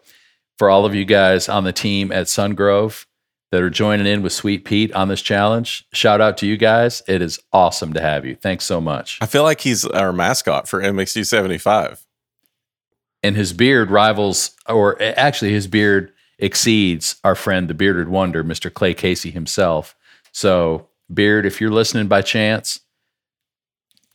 for 0.59 0.69
all 0.69 0.85
of 0.85 0.93
you 0.93 1.05
guys 1.05 1.49
on 1.49 1.63
the 1.63 1.71
team 1.71 2.11
at 2.11 2.27
Sungrove 2.27 3.05
that 3.53 3.61
are 3.61 3.69
joining 3.69 4.07
in 4.07 4.23
with 4.23 4.33
Sweet 4.33 4.65
Pete 4.65 4.91
on 4.93 5.09
this 5.09 5.21
challenge, 5.21 5.85
shout 5.93 6.19
out 6.19 6.37
to 6.37 6.47
you 6.47 6.57
guys. 6.57 7.03
It 7.07 7.21
is 7.21 7.39
awesome 7.53 7.93
to 7.93 8.01
have 8.01 8.25
you. 8.25 8.35
Thanks 8.35 8.65
so 8.65 8.81
much. 8.81 9.19
I 9.21 9.27
feel 9.27 9.43
like 9.43 9.61
he's 9.61 9.85
our 9.85 10.11
mascot 10.11 10.67
for 10.67 10.81
MXU 10.81 11.23
75. 11.23 12.03
and 13.21 13.35
his 13.35 13.53
beard 13.53 13.91
rivals, 13.91 14.55
or 14.67 14.99
actually, 14.99 15.51
his 15.51 15.67
beard 15.67 16.11
exceeds 16.39 17.17
our 17.23 17.35
friend, 17.35 17.67
the 17.67 17.75
bearded 17.75 18.09
wonder, 18.09 18.43
Mr. 18.43 18.73
Clay 18.73 18.95
Casey 18.95 19.29
himself. 19.29 19.95
So, 20.31 20.87
Beard, 21.13 21.45
if 21.45 21.61
you're 21.61 21.69
listening 21.69 22.07
by 22.07 22.23
chance, 22.23 22.79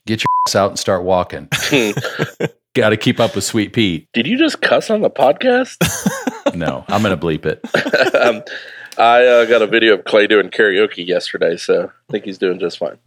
get 0.05 0.19
your 0.19 0.27
ass 0.49 0.55
out 0.55 0.71
and 0.71 0.77
start 0.77 1.03
walking. 1.05 1.47
Got 2.75 2.89
to 2.89 2.97
keep 2.97 3.21
up 3.21 3.35
with 3.35 3.45
Sweet 3.45 3.71
Pete. 3.71 4.05
Did 4.13 4.27
you 4.27 4.37
just 4.37 4.61
cuss 4.61 4.89
on 4.89 4.99
the 4.99 5.09
podcast? 5.09 5.77
No, 6.55 6.83
I'm 6.87 7.03
going 7.03 7.17
to 7.17 7.25
bleep 7.25 7.45
it. 7.45 8.15
um, 8.15 8.41
I 8.99 9.25
uh, 9.25 9.45
got 9.45 9.61
a 9.61 9.67
video 9.67 9.93
of 9.93 10.03
Clay 10.03 10.27
doing 10.27 10.49
karaoke 10.49 11.07
yesterday, 11.07 11.55
so 11.55 11.85
I 11.85 12.11
think 12.11 12.25
he's 12.25 12.37
doing 12.37 12.59
just 12.59 12.77
fine. 12.77 12.97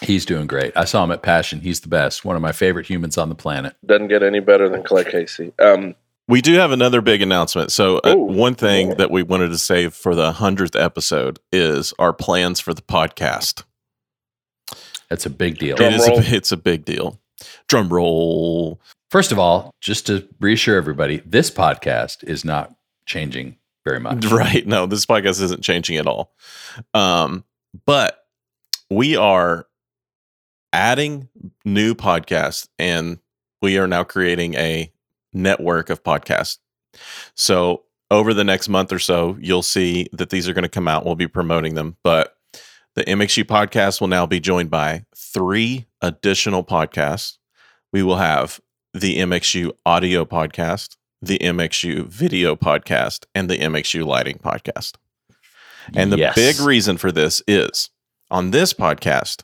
He's 0.00 0.24
doing 0.24 0.46
great. 0.46 0.72
I 0.76 0.84
saw 0.84 1.02
him 1.04 1.10
at 1.10 1.20
Passion. 1.20 1.60
He's 1.60 1.80
the 1.80 1.88
best. 1.88 2.24
One 2.24 2.36
of 2.36 2.42
my 2.42 2.52
favorite 2.52 2.86
humans 2.86 3.18
on 3.18 3.28
the 3.28 3.34
planet. 3.34 3.74
Doesn't 3.84 4.08
get 4.08 4.22
any 4.22 4.40
better 4.40 4.68
than 4.68 4.82
Clay 4.84 5.04
Casey. 5.04 5.52
Um, 5.58 5.96
We 6.28 6.40
do 6.40 6.54
have 6.54 6.70
another 6.70 7.00
big 7.00 7.20
announcement. 7.22 7.72
So, 7.72 7.98
uh, 7.98 8.14
Ooh. 8.14 8.18
one 8.22 8.54
thing 8.54 8.94
that 8.96 9.10
we 9.10 9.22
wanted 9.24 9.48
to 9.48 9.58
save 9.58 9.92
for 9.94 10.14
the 10.14 10.32
100th 10.32 10.80
episode 10.80 11.40
is 11.52 11.92
our 11.98 12.12
plans 12.12 12.60
for 12.60 12.72
the 12.72 12.82
podcast. 12.82 13.64
That's 15.08 15.26
a 15.26 15.30
big 15.30 15.58
deal. 15.58 15.76
Drum 15.76 15.92
it 15.92 15.96
is 15.96 16.08
roll. 16.08 16.18
a, 16.20 16.22
it's 16.22 16.52
a 16.52 16.56
big 16.56 16.84
deal. 16.84 17.18
Drum 17.66 17.88
roll. 17.88 18.80
First 19.10 19.32
of 19.32 19.40
all, 19.40 19.74
just 19.80 20.06
to 20.06 20.28
reassure 20.38 20.76
everybody, 20.76 21.20
this 21.26 21.50
podcast 21.50 22.22
is 22.24 22.44
not 22.44 22.74
changing 23.06 23.56
very 23.84 24.00
much. 24.00 24.24
Right. 24.30 24.66
No, 24.66 24.86
this 24.86 25.06
podcast 25.06 25.42
isn't 25.42 25.62
changing 25.62 25.96
at 25.96 26.06
all. 26.06 26.32
Um, 26.94 27.44
but 27.86 28.24
we 28.90 29.16
are 29.16 29.66
adding 30.72 31.28
new 31.64 31.94
podcasts 31.94 32.68
and 32.78 33.18
we 33.62 33.78
are 33.78 33.86
now 33.86 34.04
creating 34.04 34.54
a 34.54 34.92
network 35.32 35.90
of 35.90 36.02
podcasts. 36.02 36.58
So 37.34 37.84
over 38.10 38.34
the 38.34 38.44
next 38.44 38.68
month 38.68 38.92
or 38.92 38.98
so, 38.98 39.36
you'll 39.40 39.62
see 39.62 40.08
that 40.12 40.30
these 40.30 40.48
are 40.48 40.52
going 40.52 40.62
to 40.62 40.68
come 40.68 40.88
out. 40.88 41.04
We'll 41.04 41.14
be 41.14 41.28
promoting 41.28 41.74
them, 41.74 41.96
but 42.02 42.36
the 42.94 43.04
MXU 43.04 43.44
podcast 43.44 44.00
will 44.00 44.08
now 44.08 44.26
be 44.26 44.40
joined 44.40 44.70
by 44.70 45.04
three 45.16 45.86
additional 46.00 46.64
podcasts. 46.64 47.38
We 47.92 48.02
will 48.02 48.16
have 48.16 48.60
the 48.92 49.18
MXU 49.18 49.72
audio 49.86 50.24
podcast, 50.24 50.96
the 51.22 51.38
MXU 51.38 52.06
video 52.06 52.56
podcast, 52.56 53.24
and 53.34 53.48
the 53.50 53.58
MXU 53.58 54.04
lighting 54.06 54.38
podcast. 54.38 54.94
And 55.94 56.12
the 56.12 56.18
Yes. 56.18 56.34
big 56.34 56.60
reason 56.60 56.96
for 56.96 57.10
this 57.12 57.42
is 57.46 57.90
on 58.30 58.50
this 58.52 58.72
podcast, 58.72 59.42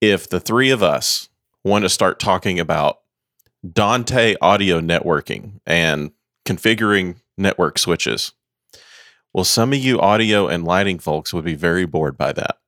if 0.00 0.28
the 0.28 0.40
three 0.40 0.70
of 0.70 0.82
us 0.82 1.28
want 1.62 1.84
to 1.84 1.88
start 1.88 2.18
talking 2.18 2.58
about 2.58 2.98
Dante 3.70 4.34
audio 4.40 4.80
networking 4.80 5.60
and 5.66 6.10
configuring 6.44 7.16
network 7.38 7.78
switches, 7.78 8.32
well, 9.32 9.44
some 9.44 9.72
of 9.72 9.78
you 9.78 10.00
audio 10.00 10.46
and 10.46 10.64
lighting 10.64 10.98
folks 10.98 11.32
would 11.34 11.44
be 11.44 11.54
very 11.54 11.86
bored 11.86 12.16
by 12.16 12.32
that. 12.32 12.58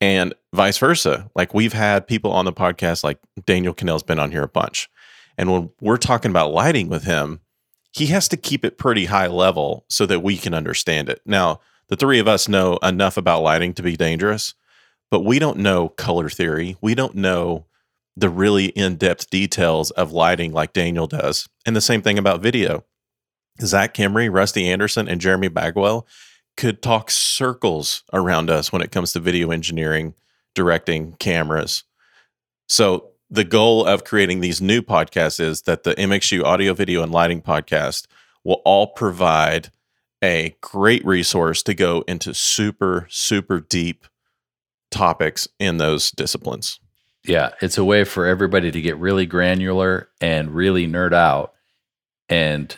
And 0.00 0.32
vice 0.54 0.78
versa. 0.78 1.28
Like 1.34 1.54
we've 1.54 1.72
had 1.72 2.06
people 2.06 2.30
on 2.32 2.44
the 2.44 2.52
podcast, 2.52 3.02
like 3.02 3.18
Daniel 3.46 3.74
Cannell's 3.74 4.04
been 4.04 4.18
on 4.20 4.30
here 4.30 4.44
a 4.44 4.48
bunch. 4.48 4.88
And 5.36 5.50
when 5.50 5.70
we're 5.80 5.96
talking 5.96 6.30
about 6.30 6.52
lighting 6.52 6.88
with 6.88 7.04
him, 7.04 7.40
he 7.98 8.06
has 8.06 8.28
to 8.28 8.36
keep 8.36 8.64
it 8.64 8.78
pretty 8.78 9.06
high 9.06 9.26
level 9.26 9.84
so 9.88 10.06
that 10.06 10.20
we 10.20 10.36
can 10.36 10.54
understand 10.54 11.08
it. 11.08 11.20
Now, 11.26 11.60
the 11.88 11.96
three 11.96 12.20
of 12.20 12.28
us 12.28 12.48
know 12.48 12.76
enough 12.76 13.16
about 13.16 13.42
lighting 13.42 13.74
to 13.74 13.82
be 13.82 13.96
dangerous, 13.96 14.54
but 15.10 15.24
we 15.24 15.40
don't 15.40 15.58
know 15.58 15.88
color 15.88 16.28
theory. 16.28 16.76
We 16.80 16.94
don't 16.94 17.16
know 17.16 17.66
the 18.16 18.28
really 18.28 18.66
in 18.66 18.96
depth 18.96 19.30
details 19.30 19.90
of 19.92 20.12
lighting 20.12 20.52
like 20.52 20.72
Daniel 20.72 21.08
does. 21.08 21.48
And 21.66 21.74
the 21.74 21.80
same 21.80 22.00
thing 22.00 22.18
about 22.18 22.40
video. 22.40 22.84
Zach 23.60 23.94
Kimry, 23.94 24.32
Rusty 24.32 24.68
Anderson, 24.68 25.08
and 25.08 25.20
Jeremy 25.20 25.48
Bagwell 25.48 26.06
could 26.56 26.82
talk 26.82 27.10
circles 27.10 28.04
around 28.12 28.48
us 28.48 28.70
when 28.70 28.82
it 28.82 28.92
comes 28.92 29.12
to 29.12 29.20
video 29.20 29.50
engineering, 29.50 30.14
directing, 30.54 31.14
cameras. 31.14 31.82
So, 32.68 33.10
the 33.30 33.44
goal 33.44 33.84
of 33.84 34.04
creating 34.04 34.40
these 34.40 34.60
new 34.60 34.82
podcasts 34.82 35.40
is 35.40 35.62
that 35.62 35.82
the 35.82 35.94
MXU 35.94 36.42
audio, 36.44 36.72
video, 36.74 37.02
and 37.02 37.12
lighting 37.12 37.42
podcast 37.42 38.06
will 38.44 38.62
all 38.64 38.86
provide 38.86 39.70
a 40.22 40.56
great 40.60 41.04
resource 41.04 41.62
to 41.62 41.74
go 41.74 42.02
into 42.08 42.34
super, 42.34 43.06
super 43.10 43.60
deep 43.60 44.06
topics 44.90 45.46
in 45.58 45.76
those 45.76 46.10
disciplines. 46.10 46.80
Yeah, 47.24 47.50
it's 47.60 47.78
a 47.78 47.84
way 47.84 48.04
for 48.04 48.26
everybody 48.26 48.70
to 48.70 48.80
get 48.80 48.96
really 48.96 49.26
granular 49.26 50.08
and 50.20 50.54
really 50.54 50.86
nerd 50.86 51.12
out. 51.12 51.52
And 52.28 52.76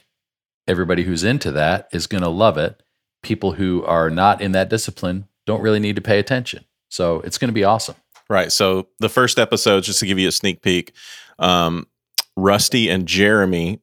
everybody 0.66 1.04
who's 1.04 1.24
into 1.24 1.52
that 1.52 1.88
is 1.92 2.06
going 2.06 2.22
to 2.22 2.28
love 2.28 2.58
it. 2.58 2.82
People 3.22 3.52
who 3.52 3.84
are 3.84 4.10
not 4.10 4.40
in 4.40 4.52
that 4.52 4.68
discipline 4.68 5.28
don't 5.46 5.62
really 5.62 5.80
need 5.80 5.96
to 5.96 6.02
pay 6.02 6.18
attention. 6.18 6.64
So 6.88 7.20
it's 7.20 7.38
going 7.38 7.48
to 7.48 7.54
be 7.54 7.64
awesome. 7.64 7.96
Right. 8.30 8.52
So 8.52 8.86
the 9.00 9.08
first 9.08 9.40
episode, 9.40 9.82
just 9.82 9.98
to 10.00 10.06
give 10.06 10.18
you 10.18 10.28
a 10.28 10.32
sneak 10.32 10.62
peek, 10.62 10.92
um, 11.40 11.88
Rusty 12.36 12.88
and 12.88 13.06
Jeremy 13.06 13.80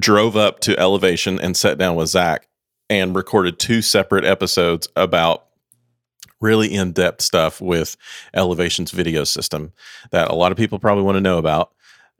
drove 0.00 0.36
up 0.36 0.60
to 0.60 0.76
Elevation 0.78 1.38
and 1.38 1.54
sat 1.54 1.76
down 1.76 1.94
with 1.94 2.08
Zach 2.08 2.48
and 2.88 3.14
recorded 3.14 3.58
two 3.58 3.82
separate 3.82 4.24
episodes 4.24 4.88
about 4.96 5.44
really 6.40 6.74
in 6.74 6.92
depth 6.92 7.20
stuff 7.20 7.60
with 7.60 7.96
Elevation's 8.32 8.90
video 8.90 9.22
system 9.22 9.72
that 10.12 10.30
a 10.30 10.34
lot 10.34 10.50
of 10.50 10.56
people 10.58 10.78
probably 10.78 11.04
want 11.04 11.16
to 11.16 11.20
know 11.20 11.36
about. 11.36 11.72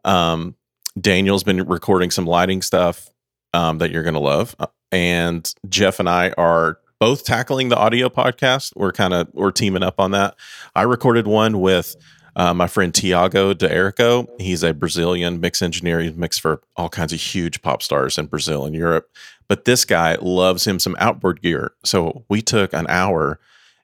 Um, 0.04 0.56
Daniel's 1.00 1.44
been 1.44 1.66
recording 1.66 2.10
some 2.10 2.26
lighting 2.26 2.60
stuff 2.60 3.08
um, 3.54 3.78
that 3.78 3.90
you're 3.90 4.02
going 4.02 4.14
to 4.14 4.20
love, 4.20 4.54
Uh, 4.58 4.66
and 4.92 5.52
Jeff 5.68 5.98
and 5.98 6.08
I 6.10 6.30
are 6.36 6.78
both 7.04 7.22
tackling 7.22 7.68
the 7.68 7.76
audio 7.76 8.08
podcast. 8.08 8.72
We're 8.76 8.90
kind 8.90 9.12
of 9.12 9.28
we're 9.34 9.50
teaming 9.50 9.82
up 9.82 10.00
on 10.00 10.12
that. 10.12 10.36
I 10.74 10.84
recorded 10.84 11.26
one 11.26 11.60
with 11.60 11.94
uh, 12.34 12.54
my 12.54 12.66
friend 12.66 12.94
Tiago 12.94 13.52
de 13.52 13.68
Erico. 13.68 14.26
He's 14.40 14.62
a 14.62 14.72
Brazilian 14.72 15.38
mix 15.38 15.60
engineer. 15.60 16.00
He's 16.00 16.14
mixed 16.14 16.40
for 16.40 16.62
all 16.76 16.88
kinds 16.88 17.12
of 17.12 17.20
huge 17.20 17.60
pop 17.60 17.82
stars 17.82 18.16
in 18.16 18.24
Brazil 18.24 18.64
and 18.64 18.74
Europe. 18.74 19.10
But 19.48 19.66
this 19.66 19.84
guy 19.84 20.16
loves 20.22 20.66
him 20.66 20.78
some 20.78 20.96
outboard 20.98 21.42
gear. 21.42 21.72
So 21.84 22.24
we 22.30 22.40
took 22.40 22.72
an 22.72 22.86
hour 22.88 23.38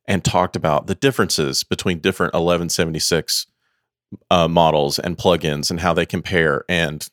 and 0.08 0.24
talked 0.24 0.56
about 0.56 0.86
the 0.86 0.94
differences 0.94 1.62
between 1.62 1.98
different 1.98 2.32
1176 2.32 3.48
uh, 4.30 4.48
models 4.48 4.98
and 4.98 5.18
plugins 5.18 5.70
and 5.70 5.80
how 5.80 5.92
they 5.92 6.06
compare. 6.06 6.64
And 6.70 7.06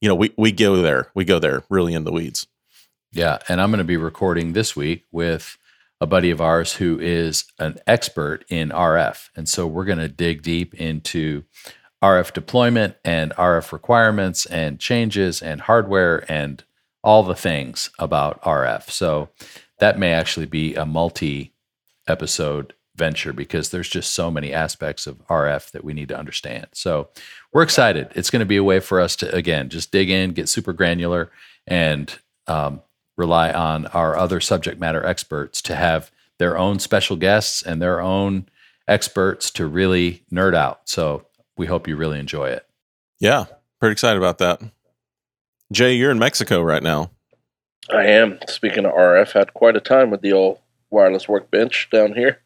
you 0.00 0.08
know, 0.08 0.16
we 0.16 0.32
we 0.36 0.50
go 0.50 0.82
there, 0.82 1.12
we 1.14 1.24
go 1.24 1.38
there 1.38 1.62
really 1.70 1.94
in 1.94 2.02
the 2.02 2.10
weeds. 2.10 2.48
Yeah. 3.12 3.38
And 3.48 3.60
I'm 3.60 3.70
going 3.70 3.78
to 3.78 3.84
be 3.84 3.96
recording 3.96 4.52
this 4.52 4.74
week 4.74 5.04
with 5.12 5.58
a 6.00 6.06
buddy 6.06 6.30
of 6.30 6.40
ours 6.40 6.74
who 6.74 6.98
is 6.98 7.44
an 7.58 7.78
expert 7.86 8.44
in 8.48 8.70
RF. 8.70 9.28
And 9.36 9.48
so 9.48 9.66
we're 9.66 9.84
going 9.84 9.98
to 9.98 10.08
dig 10.08 10.42
deep 10.42 10.74
into 10.74 11.44
RF 12.02 12.32
deployment 12.32 12.96
and 13.04 13.32
RF 13.32 13.70
requirements 13.70 14.46
and 14.46 14.80
changes 14.80 15.40
and 15.40 15.60
hardware 15.60 16.24
and 16.30 16.64
all 17.04 17.22
the 17.22 17.34
things 17.34 17.90
about 17.98 18.42
RF. 18.42 18.90
So 18.90 19.28
that 19.78 19.98
may 19.98 20.12
actually 20.12 20.46
be 20.46 20.74
a 20.74 20.86
multi 20.86 21.52
episode 22.08 22.74
venture 22.96 23.32
because 23.32 23.70
there's 23.70 23.88
just 23.88 24.12
so 24.12 24.30
many 24.30 24.52
aspects 24.52 25.06
of 25.06 25.26
RF 25.28 25.70
that 25.70 25.84
we 25.84 25.92
need 25.92 26.08
to 26.08 26.18
understand. 26.18 26.66
So 26.72 27.10
we're 27.52 27.62
excited. 27.62 28.08
It's 28.14 28.30
going 28.30 28.40
to 28.40 28.46
be 28.46 28.56
a 28.56 28.64
way 28.64 28.80
for 28.80 29.00
us 29.00 29.16
to, 29.16 29.34
again, 29.34 29.68
just 29.68 29.92
dig 29.92 30.10
in, 30.10 30.32
get 30.32 30.48
super 30.48 30.72
granular, 30.72 31.30
and 31.66 32.12
um, 32.46 32.82
rely 33.16 33.52
on 33.52 33.86
our 33.88 34.16
other 34.16 34.40
subject 34.40 34.80
matter 34.80 35.04
experts 35.04 35.60
to 35.62 35.74
have 35.76 36.10
their 36.38 36.56
own 36.56 36.78
special 36.78 37.16
guests 37.16 37.62
and 37.62 37.80
their 37.80 38.00
own 38.00 38.46
experts 38.88 39.50
to 39.52 39.66
really 39.66 40.22
nerd 40.32 40.54
out. 40.54 40.88
So 40.88 41.26
we 41.56 41.66
hope 41.66 41.86
you 41.86 41.96
really 41.96 42.18
enjoy 42.18 42.48
it. 42.48 42.66
Yeah, 43.20 43.44
pretty 43.80 43.92
excited 43.92 44.18
about 44.18 44.38
that. 44.38 44.60
Jay, 45.72 45.94
you're 45.94 46.10
in 46.10 46.18
Mexico 46.18 46.60
right 46.60 46.82
now. 46.82 47.10
I 47.90 48.04
am. 48.04 48.38
Speaking 48.48 48.84
of 48.84 48.92
RF, 48.92 49.32
had 49.32 49.54
quite 49.54 49.76
a 49.76 49.80
time 49.80 50.10
with 50.10 50.20
the 50.20 50.32
old 50.32 50.58
wireless 50.90 51.28
workbench 51.28 51.88
down 51.90 52.14
here. 52.14 52.40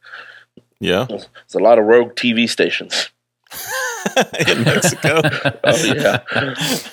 Yeah, 0.79 1.07
It's 1.09 1.55
a 1.55 1.59
lot 1.59 1.79
of 1.79 1.87
rogue 1.87 2.15
TV 2.15 2.49
stations. 2.49 3.11
in 4.49 4.65
Mexico. 4.65 5.21
Oh 5.69 5.85
yeah. 5.85 6.23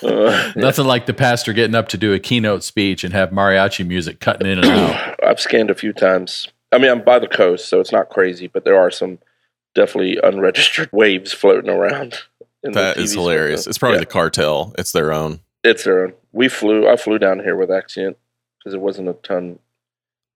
Uh, 0.02 0.52
Nothing 0.56 0.86
like 0.86 1.06
the 1.06 1.14
pastor 1.14 1.52
getting 1.52 1.74
up 1.76 1.88
to 1.88 1.96
do 1.96 2.12
a 2.12 2.18
keynote 2.18 2.64
speech 2.64 3.04
and 3.04 3.12
have 3.14 3.30
mariachi 3.30 3.86
music 3.86 4.18
cutting 4.20 4.48
in 4.50 4.58
and 4.58 4.66
out. 4.66 5.14
I've 5.24 5.38
scanned 5.40 5.70
a 5.70 5.74
few 5.74 5.92
times. 5.92 6.48
I 6.72 6.78
mean, 6.78 6.90
I'm 6.90 7.02
by 7.02 7.18
the 7.20 7.28
coast, 7.28 7.68
so 7.68 7.80
it's 7.80 7.92
not 7.92 8.08
crazy, 8.10 8.48
but 8.48 8.64
there 8.64 8.76
are 8.78 8.90
some 8.90 9.18
definitely 9.74 10.18
unregistered 10.22 10.88
waves 10.92 11.32
floating 11.32 11.70
around. 11.70 12.18
in 12.64 12.72
the 12.72 12.80
That 12.80 12.96
is 12.96 13.12
TVs. 13.12 13.14
hilarious. 13.14 13.66
It's 13.68 13.78
probably 13.78 13.96
Yeah, 13.96 14.00
the 14.00 14.06
cartel. 14.06 14.74
It's 14.76 14.90
their 14.92 15.12
own. 15.12 15.40
it's 15.62 15.84
their 15.84 16.04
own. 16.04 16.14
We 16.32 16.48
flew. 16.48 16.88
I 16.88 16.96
flew 16.96 17.18
down 17.18 17.38
here 17.40 17.54
with 17.56 17.70
Axient 17.70 18.16
because 18.58 18.72
there 18.72 18.80
wasn't 18.80 19.08
a 19.08 19.12
ton 19.22 19.60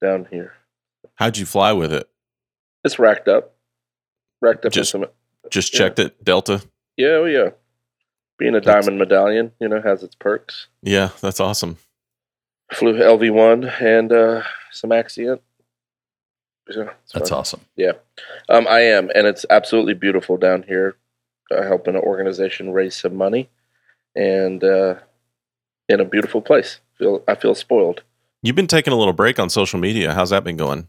down 0.01 0.29
here. 0.31 0.55
How'd 1.17 1.39
you 1.39 1.47
fly 1.47 1.73
with 1.73 1.93
it? 1.93 2.09
It's 2.85 3.01
racked 3.01 3.27
up, 3.27 3.55
racked 4.41 4.65
up 4.65 4.73
Just- 4.73 4.95
in 4.95 5.03
some. 5.03 5.11
Just 5.51 5.73
Yeah. 5.75 5.79
checked 5.79 5.99
it. 5.99 6.23
Delta. 6.25 6.63
Yeah, 6.97 7.09
oh 7.09 7.25
yeah. 7.25 7.51
Being 8.39 8.55
a 8.55 8.61
That's- 8.61 8.85
diamond 8.85 8.99
medallion, 8.99 9.53
you 9.61 9.69
know, 9.69 9.81
has 9.81 10.03
its 10.03 10.15
perks. 10.15 10.69
Yeah, 10.83 11.11
that's 11.21 11.41
awesome. 11.41 11.79
Flew 12.73 12.95
LV1 12.95 13.81
and 13.81 14.13
uh, 14.13 14.43
some 14.71 14.93
Axient. 14.93 15.41
Yeah, 16.71 16.91
That's 17.15 17.31
fun. 17.31 17.39
awesome. 17.39 17.61
Yeah, 17.77 17.93
um, 18.51 18.67
I 18.69 18.81
am, 18.81 19.11
and 19.15 19.27
it's 19.27 19.47
absolutely 19.49 19.95
beautiful 19.95 20.37
down 20.37 20.65
here. 20.65 20.97
Uh, 21.51 21.63
helping 21.63 21.95
an 21.95 22.03
organization 22.03 22.73
raise 22.75 22.95
some 22.95 23.17
money, 23.17 23.49
and 24.15 24.63
uh, 24.63 24.97
in 25.89 25.99
a 26.01 26.05
beautiful 26.05 26.43
place. 26.43 26.81
Feel 26.99 27.25
I 27.27 27.37
feel 27.37 27.55
spoiled. 27.55 28.03
You've 28.43 28.55
been 28.57 28.67
taking 28.67 28.93
a 28.93 28.97
little 28.97 29.15
break 29.15 29.39
on 29.39 29.49
social 29.49 29.81
media. 29.81 30.13
How's 30.13 30.29
that 30.29 30.45
been 30.45 30.59
going? 30.59 30.89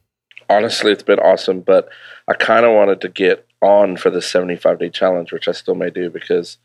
Honestly, 0.50 0.92
it's 0.92 1.02
been 1.04 1.20
awesome, 1.20 1.62
but 1.62 1.88
I 2.28 2.34
kind 2.34 2.66
of 2.66 2.74
wanted 2.74 3.00
to 3.02 3.08
get 3.10 3.48
on 3.62 3.98
for 3.98 4.10
the 4.10 4.22
75 4.22 4.80
day 4.80 4.90
challenge, 4.90 5.32
which 5.32 5.48
I 5.48 5.52
still 5.52 5.76
may 5.76 5.90
do 5.90 6.10
because 6.10 6.58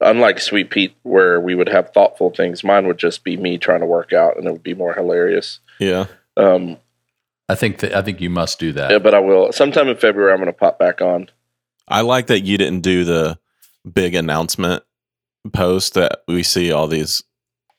unlike 0.00 0.38
Sweet 0.38 0.70
Pete, 0.70 0.94
where 1.02 1.40
we 1.40 1.54
would 1.54 1.68
have 1.68 1.92
thoughtful 1.92 2.30
things, 2.30 2.64
mine 2.64 2.86
would 2.86 2.98
just 2.98 3.24
be 3.24 3.36
me 3.36 3.58
trying 3.58 3.80
to 3.80 3.86
work 3.86 4.12
out, 4.12 4.36
and 4.36 4.46
it 4.46 4.52
would 4.52 4.62
be 4.62 4.74
more 4.74 4.94
hilarious. 4.94 5.60
Yeah. 5.78 6.06
Um, 6.36 6.78
I 7.48 7.54
think 7.54 7.78
that 7.78 7.94
I 7.94 8.02
think 8.02 8.20
you 8.20 8.30
must 8.30 8.58
do 8.58 8.72
that. 8.72 8.90
yeah, 8.90 8.98
but 8.98 9.14
I 9.14 9.20
will 9.20 9.52
sometime 9.52 9.88
in 9.88 9.96
February. 9.96 10.32
I'm 10.32 10.38
going 10.38 10.46
to 10.46 10.52
pop 10.52 10.78
back 10.78 11.00
on. 11.00 11.30
I 11.86 12.00
like 12.00 12.28
that 12.28 12.40
you 12.40 12.56
didn't 12.56 12.80
do 12.80 13.04
the 13.04 13.38
big 13.90 14.14
announcement 14.14 14.82
post 15.52 15.94
that 15.94 16.22
we 16.26 16.42
see 16.42 16.72
all 16.72 16.88
these. 16.88 17.22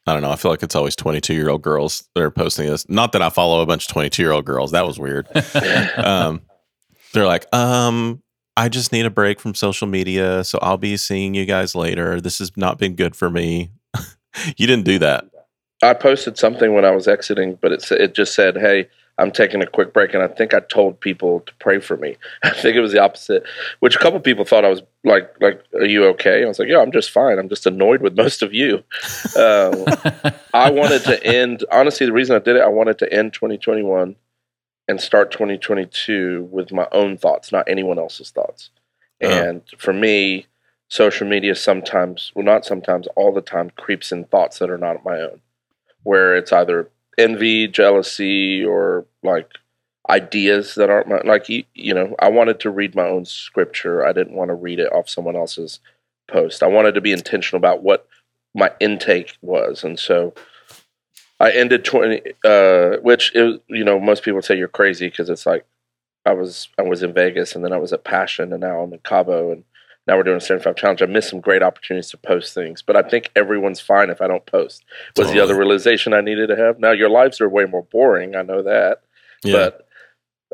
I 0.07 0.13
don't 0.13 0.21
know. 0.21 0.29
I 0.29 0.35
feel 0.35 0.51
like 0.51 0.61
it's 0.61 0.75
always 0.75 0.95
22 0.95 1.33
year 1.33 1.49
old 1.49 1.63
girls 1.63 2.07
that 2.13 2.21
are 2.21 2.29
posting 2.29 2.67
this. 2.67 2.87
Not 2.87 3.11
that 3.13 3.23
I 3.23 3.29
follow 3.29 3.61
a 3.61 3.65
bunch 3.65 3.87
of 3.87 3.93
22 3.93 4.21
year 4.21 4.31
old 4.31 4.45
girls. 4.45 4.71
That 4.71 4.85
was 4.85 4.99
weird. 4.99 5.27
um, 5.97 6.41
they're 7.13 7.25
like, 7.25 7.47
um, 7.51 8.21
I 8.57 8.69
just 8.69 8.91
need 8.91 9.05
a 9.05 9.09
break 9.09 9.39
from 9.39 9.53
social 9.53 9.87
media. 9.87 10.43
So 10.43 10.59
I'll 10.61 10.77
be 10.77 10.97
seeing 10.97 11.33
you 11.33 11.45
guys 11.45 11.75
later. 11.75 12.21
This 12.21 12.39
has 12.39 12.55
not 12.55 12.77
been 12.77 12.95
good 12.95 13.15
for 13.15 13.29
me. 13.29 13.71
you 14.57 14.67
didn't 14.67 14.85
do 14.85 14.99
that. 14.99 15.25
I 15.83 15.93
posted 15.93 16.37
something 16.37 16.73
when 16.73 16.85
I 16.85 16.91
was 16.91 17.07
exiting, 17.07 17.57
but 17.61 17.71
it 17.71 17.91
it 17.91 18.15
just 18.15 18.33
said, 18.33 18.55
"Hey, 18.55 18.87
I'm 19.17 19.29
taking 19.29 19.61
a 19.61 19.67
quick 19.67 19.93
break," 19.93 20.13
and 20.13 20.23
I 20.23 20.27
think 20.27 20.53
I 20.53 20.61
told 20.61 20.99
people 21.01 21.41
to 21.41 21.53
pray 21.59 21.79
for 21.79 21.97
me. 21.97 22.15
I 22.43 22.51
think 22.51 22.77
it 22.77 22.81
was 22.81 22.93
the 22.93 23.01
opposite, 23.01 23.43
which 23.81 23.95
a 23.95 23.99
couple 23.99 24.19
people 24.21 24.45
thought 24.45 24.63
I 24.63 24.69
was 24.69 24.81
like, 25.03 25.29
"Like, 25.41 25.61
are 25.73 25.85
you 25.85 26.05
okay?" 26.05 26.43
I 26.43 26.47
was 26.47 26.59
like, 26.59 26.69
"Yeah, 26.69 26.79
I'm 26.79 26.93
just 26.93 27.11
fine. 27.11 27.37
I'm 27.37 27.49
just 27.49 27.65
annoyed 27.65 28.01
with 28.01 28.15
most 28.15 28.41
of 28.41 28.53
you." 28.53 28.83
Um, 29.35 29.85
I 30.53 30.71
wanted 30.71 31.03
to 31.03 31.21
end. 31.25 31.65
Honestly, 31.69 32.05
the 32.05 32.13
reason 32.13 32.37
I 32.37 32.39
did 32.39 32.55
it, 32.55 32.61
I 32.61 32.69
wanted 32.69 32.97
to 32.99 33.13
end 33.13 33.33
2021 33.33 34.15
and 34.87 35.01
start 35.01 35.31
2022 35.31 36.47
with 36.51 36.71
my 36.71 36.87
own 36.91 37.17
thoughts, 37.17 37.51
not 37.51 37.67
anyone 37.67 37.97
else's 37.97 38.29
thoughts. 38.29 38.69
Oh. 39.23 39.29
And 39.29 39.61
for 39.77 39.93
me, 39.93 40.47
social 40.87 41.27
media 41.27 41.55
sometimes, 41.55 42.31
well, 42.35 42.45
not 42.45 42.65
sometimes, 42.65 43.07
all 43.15 43.33
the 43.33 43.41
time, 43.41 43.71
creeps 43.71 44.11
in 44.11 44.25
thoughts 44.25 44.59
that 44.59 44.69
are 44.69 44.77
not 44.77 45.03
my 45.03 45.19
own, 45.21 45.41
where 46.03 46.35
it's 46.35 46.53
either 46.53 46.89
envy, 47.17 47.67
jealousy, 47.67 48.63
or 48.63 49.05
like 49.23 49.49
ideas 50.09 50.75
that 50.75 50.89
aren't 50.89 51.07
my 51.07 51.21
like 51.25 51.49
you, 51.49 51.63
you 51.73 51.93
know. 51.93 52.15
I 52.19 52.29
wanted 52.29 52.59
to 52.61 52.69
read 52.69 52.95
my 52.95 53.07
own 53.07 53.25
scripture. 53.25 54.05
I 54.05 54.13
didn't 54.13 54.35
want 54.35 54.49
to 54.49 54.55
read 54.55 54.79
it 54.79 54.91
off 54.93 55.09
someone 55.09 55.35
else's 55.35 55.79
post. 56.27 56.61
I 56.61 56.67
wanted 56.67 56.93
to 56.95 57.01
be 57.01 57.11
intentional 57.11 57.57
about 57.57 57.81
what 57.81 58.07
my 58.53 58.71
intake 58.79 59.37
was, 59.41 59.83
and 59.83 59.99
so 59.99 60.33
I 61.39 61.51
ended 61.51 61.83
twenty, 61.85 62.21
uh, 62.43 62.97
which 63.01 63.35
is, 63.35 63.59
you 63.67 63.83
know 63.83 63.99
most 63.99 64.23
people 64.23 64.41
say 64.41 64.57
you're 64.57 64.67
crazy 64.67 65.07
because 65.09 65.29
it's 65.29 65.45
like 65.45 65.65
I 66.25 66.33
was 66.33 66.69
I 66.79 66.83
was 66.83 67.03
in 67.03 67.13
Vegas 67.13 67.55
and 67.55 67.63
then 67.63 67.73
I 67.73 67.77
was 67.77 67.93
at 67.93 68.03
Passion 68.03 68.51
and 68.53 68.61
now 68.61 68.81
I'm 68.81 68.93
in 68.93 68.99
Cabo 68.99 69.51
and 69.51 69.63
now 70.07 70.17
we're 70.17 70.23
doing 70.23 70.37
a 70.37 70.41
75 70.41 70.75
challenge. 70.75 71.01
I 71.01 71.07
missed 71.07 71.29
some 71.29 71.41
great 71.41 71.63
opportunities 71.63 72.11
to 72.11 72.17
post 72.17 72.53
things, 72.53 72.83
but 72.83 72.95
I 72.95 73.01
think 73.01 73.31
everyone's 73.35 73.79
fine 73.79 74.11
if 74.11 74.21
I 74.21 74.27
don't 74.27 74.45
post. 74.45 74.85
Was 75.17 75.31
the 75.31 75.39
other 75.39 75.57
realization 75.57 76.13
I 76.13 76.21
needed 76.21 76.47
to 76.47 76.55
have. 76.55 76.79
Now 76.79 76.91
your 76.91 77.09
lives 77.09 77.41
are 77.41 77.49
way 77.49 77.65
more 77.65 77.81
boring. 77.83 78.35
I 78.35 78.43
know 78.43 78.61
that, 78.61 79.01
Yeah. 79.43 79.69
but 79.71 79.87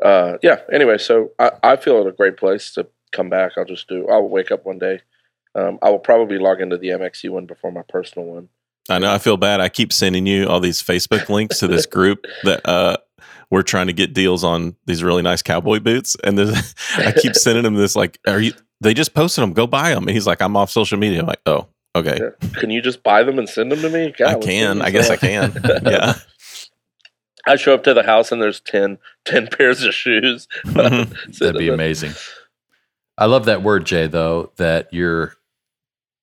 uh, 0.02 0.38
yeah. 0.42 0.60
Anyway, 0.72 0.96
so 0.98 1.32
I, 1.38 1.52
I 1.62 1.76
feel 1.76 2.00
at 2.00 2.06
a 2.06 2.12
great 2.12 2.38
place 2.38 2.72
to 2.74 2.86
come 3.12 3.28
back. 3.28 3.52
I'll 3.56 3.64
just 3.66 3.88
do. 3.88 4.08
I'll 4.08 4.26
wake 4.28 4.50
up 4.50 4.64
one 4.64 4.78
day. 4.78 5.00
Um, 5.54 5.78
I 5.82 5.90
will 5.90 5.98
probably 5.98 6.38
log 6.38 6.62
into 6.62 6.78
the 6.78 6.88
MXU 6.88 7.30
one 7.30 7.44
before 7.46 7.70
my 7.70 7.82
personal 7.82 8.26
one. 8.26 8.48
I 8.88 8.98
know. 8.98 9.12
I 9.12 9.18
feel 9.18 9.36
bad. 9.36 9.60
I 9.60 9.68
keep 9.68 9.92
sending 9.92 10.26
you 10.26 10.48
all 10.48 10.60
these 10.60 10.82
Facebook 10.82 11.28
links 11.28 11.58
to 11.60 11.68
this 11.68 11.86
group 11.86 12.26
that 12.42 12.66
uh, 12.68 12.96
we're 13.50 13.62
trying 13.62 13.86
to 13.86 13.92
get 13.92 14.12
deals 14.12 14.42
on 14.44 14.74
these 14.86 15.02
really 15.04 15.22
nice 15.22 15.42
cowboy 15.42 15.78
boots, 15.78 16.16
and 16.24 16.38
I 16.96 17.12
keep 17.12 17.34
sending 17.36 17.64
him 17.64 17.74
this 17.74 17.94
like, 17.94 18.18
"Are 18.26 18.40
you?" 18.40 18.54
They 18.80 18.94
just 18.94 19.14
posted 19.14 19.42
them. 19.42 19.52
Go 19.52 19.66
buy 19.66 19.90
them. 19.94 20.04
And 20.08 20.10
he's 20.10 20.26
like, 20.26 20.42
"I'm 20.42 20.56
off 20.56 20.70
social 20.70 20.98
media." 20.98 21.20
I'm 21.20 21.26
like, 21.26 21.40
"Oh, 21.46 21.68
okay, 21.94 22.18
Yeah. 22.20 22.48
Can 22.58 22.70
you 22.70 22.82
just 22.82 23.02
buy 23.04 23.22
them 23.22 23.38
and 23.38 23.48
send 23.48 23.70
them 23.70 23.80
to 23.82 23.88
me? 23.88 24.12
God, 24.18 24.36
I 24.36 24.38
can. 24.40 24.82
I 24.82 24.90
guess 24.90 25.10
I 25.10 25.16
can." 25.16 25.52
yeah. 25.84 26.14
I 27.46 27.56
show 27.56 27.74
up 27.74 27.82
to 27.84 27.94
the 27.94 28.04
house 28.04 28.30
and 28.30 28.40
there's 28.40 28.60
10, 28.60 28.98
10 29.24 29.46
pairs 29.58 29.82
of 29.82 29.92
shoes. 29.94 30.46
Mhm. 30.64 31.38
That'd 31.38 31.58
be 31.58 31.68
amazing. 31.68 32.12
I 33.18 33.26
love 33.26 33.46
that 33.46 33.62
word, 33.62 33.84
Jay, 33.84 34.06
though, 34.06 34.52
that 34.56 34.88
you're 34.92 35.34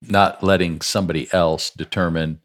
not 0.01 0.41
letting 0.43 0.79
somebody 0.81 1.27
else 1.33 1.69
determine 1.71 2.39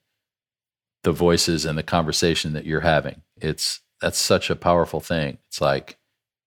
the 1.04 1.12
voices 1.12 1.64
and 1.64 1.78
the 1.78 1.82
conversation 1.82 2.52
that 2.54 2.66
you're 2.66 2.80
having. 2.80 3.22
It's 3.36 3.80
that's 4.00 4.18
such 4.18 4.50
a 4.50 4.56
powerful 4.56 5.00
thing. 5.00 5.38
It's 5.48 5.60
like 5.60 5.98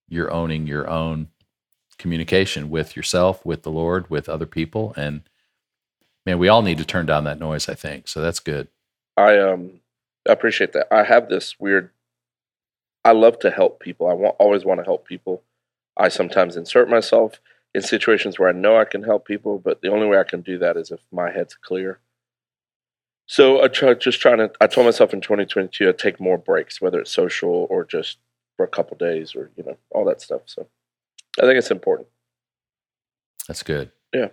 you're 0.09 0.31
owning 0.31 0.67
your 0.67 0.89
own 0.89 1.29
communication 1.97 2.69
with 2.69 2.95
yourself, 2.95 3.45
with 3.45 3.63
the 3.63 3.71
Lord, 3.71 4.09
with 4.09 4.29
other 4.29 4.45
people. 4.45 4.93
And 4.95 5.21
man, 6.25 6.37
we 6.37 6.49
all 6.49 6.61
need 6.61 6.77
to 6.79 6.85
turn 6.85 7.05
down 7.05 7.23
that 7.23 7.39
noise, 7.39 7.69
I 7.69 7.73
think. 7.73 8.07
So 8.07 8.21
that's 8.21 8.39
good. 8.39 8.67
I 9.15 9.37
um 9.37 9.79
appreciate 10.27 10.73
that. 10.73 10.87
I 10.91 11.03
have 11.03 11.29
this 11.29 11.59
weird. 11.59 11.91
I 13.05 13.11
love 13.11 13.39
to 13.39 13.51
help 13.51 13.79
people. 13.79 14.07
I 14.07 14.13
want 14.13 14.35
always 14.39 14.65
want 14.65 14.79
to 14.79 14.85
help 14.85 15.07
people. 15.07 15.43
I 15.95 16.09
sometimes 16.09 16.57
insert 16.57 16.89
myself 16.89 17.39
in 17.73 17.81
situations 17.81 18.37
where 18.37 18.49
I 18.49 18.53
know 18.53 18.77
I 18.77 18.85
can 18.85 19.03
help 19.03 19.25
people, 19.25 19.59
but 19.59 19.81
the 19.81 19.89
only 19.89 20.07
way 20.07 20.17
I 20.17 20.23
can 20.23 20.41
do 20.41 20.57
that 20.59 20.77
is 20.77 20.91
if 20.91 20.99
my 21.11 21.31
head's 21.31 21.55
clear. 21.55 21.99
So 23.27 23.61
I 23.61 23.67
try 23.67 23.93
just 23.93 24.21
trying 24.21 24.37
to. 24.37 24.51
I 24.61 24.67
told 24.67 24.85
myself 24.85 25.13
in 25.13 25.21
2022 25.21 25.89
I'd 25.89 25.97
take 25.99 26.19
more 26.19 26.37
breaks, 26.37 26.81
whether 26.81 26.99
it's 26.99 27.11
social 27.11 27.67
or 27.69 27.85
just 27.85 28.17
for 28.55 28.63
a 28.65 28.69
couple 28.69 28.97
days 28.97 29.35
or 29.35 29.51
you 29.57 29.63
know 29.63 29.77
all 29.91 30.05
that 30.05 30.21
stuff. 30.21 30.41
So 30.45 30.67
I 31.37 31.41
think 31.41 31.57
it's 31.57 31.69
important. 31.71 32.07
That's 33.47 33.63
good. 33.63 33.91
Yeah. 34.13 34.29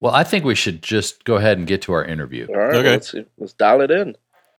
Well, 0.00 0.14
I 0.14 0.22
think 0.24 0.44
we 0.44 0.54
should 0.54 0.82
just 0.82 1.24
go 1.24 1.36
ahead 1.36 1.58
and 1.58 1.66
get 1.66 1.82
to 1.82 1.92
our 1.92 2.04
interview. 2.04 2.46
All 2.48 2.56
right, 2.56 2.74
Okay. 2.76 2.90
let's 2.90 3.10
see. 3.10 3.24
Let's 3.38 3.52
dial 3.52 3.80
it 3.80 3.90
in. 3.90 4.16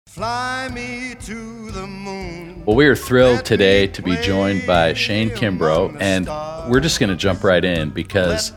Fly 0.07 0.69
me 0.73 1.15
to 1.27 1.71
the 1.71 1.87
moon. 1.87 2.65
Well, 2.65 2.75
we 2.77 2.87
are 2.87 2.97
thrilled 2.97 3.45
today 3.45 3.87
to 3.89 4.03
be 4.03 4.17
joined 4.17 4.67
by 4.67 4.95
Shane 4.95 5.31
Kimbrough, 5.31 5.97
and 6.01 6.27
we're 6.71 6.81
just 6.81 6.99
going 6.99 7.11
to 7.11 7.17
jump 7.17 7.45
right 7.45 7.65
in 7.65 7.91
because 7.91 8.53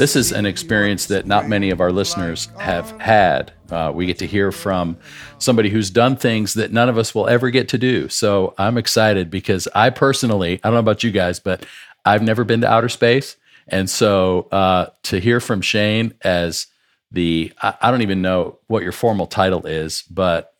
this 0.00 0.16
is 0.16 0.32
an 0.32 0.46
experience 0.46 1.08
that 1.08 1.26
not 1.26 1.46
many 1.46 1.68
of 1.68 1.78
our 1.78 1.92
listeners 1.92 2.48
have 2.56 2.90
had. 2.92 3.52
Uh, 3.70 3.92
we 3.94 4.06
get 4.06 4.18
to 4.18 4.26
hear 4.26 4.50
from 4.50 4.96
somebody 5.36 5.68
who's 5.68 5.90
done 5.90 6.16
things 6.16 6.54
that 6.54 6.72
none 6.72 6.88
of 6.88 6.96
us 6.96 7.14
will 7.14 7.28
ever 7.28 7.50
get 7.50 7.68
to 7.68 7.76
do. 7.76 8.08
So 8.08 8.54
I'm 8.56 8.78
excited 8.78 9.30
because 9.30 9.68
I 9.74 9.90
personally, 9.90 10.54
I 10.64 10.68
don't 10.68 10.72
know 10.72 10.78
about 10.78 11.04
you 11.04 11.10
guys, 11.10 11.38
but 11.38 11.66
I've 12.02 12.22
never 12.22 12.44
been 12.44 12.62
to 12.62 12.66
outer 12.66 12.88
space. 12.88 13.36
And 13.68 13.90
so 13.90 14.48
uh, 14.50 14.86
to 15.02 15.20
hear 15.20 15.38
from 15.38 15.60
Shane 15.60 16.14
as 16.22 16.68
the, 17.12 17.52
I, 17.60 17.74
I 17.82 17.90
don't 17.90 18.00
even 18.00 18.22
know 18.22 18.58
what 18.68 18.82
your 18.82 18.92
formal 18.92 19.26
title 19.26 19.66
is, 19.66 20.04
but 20.10 20.54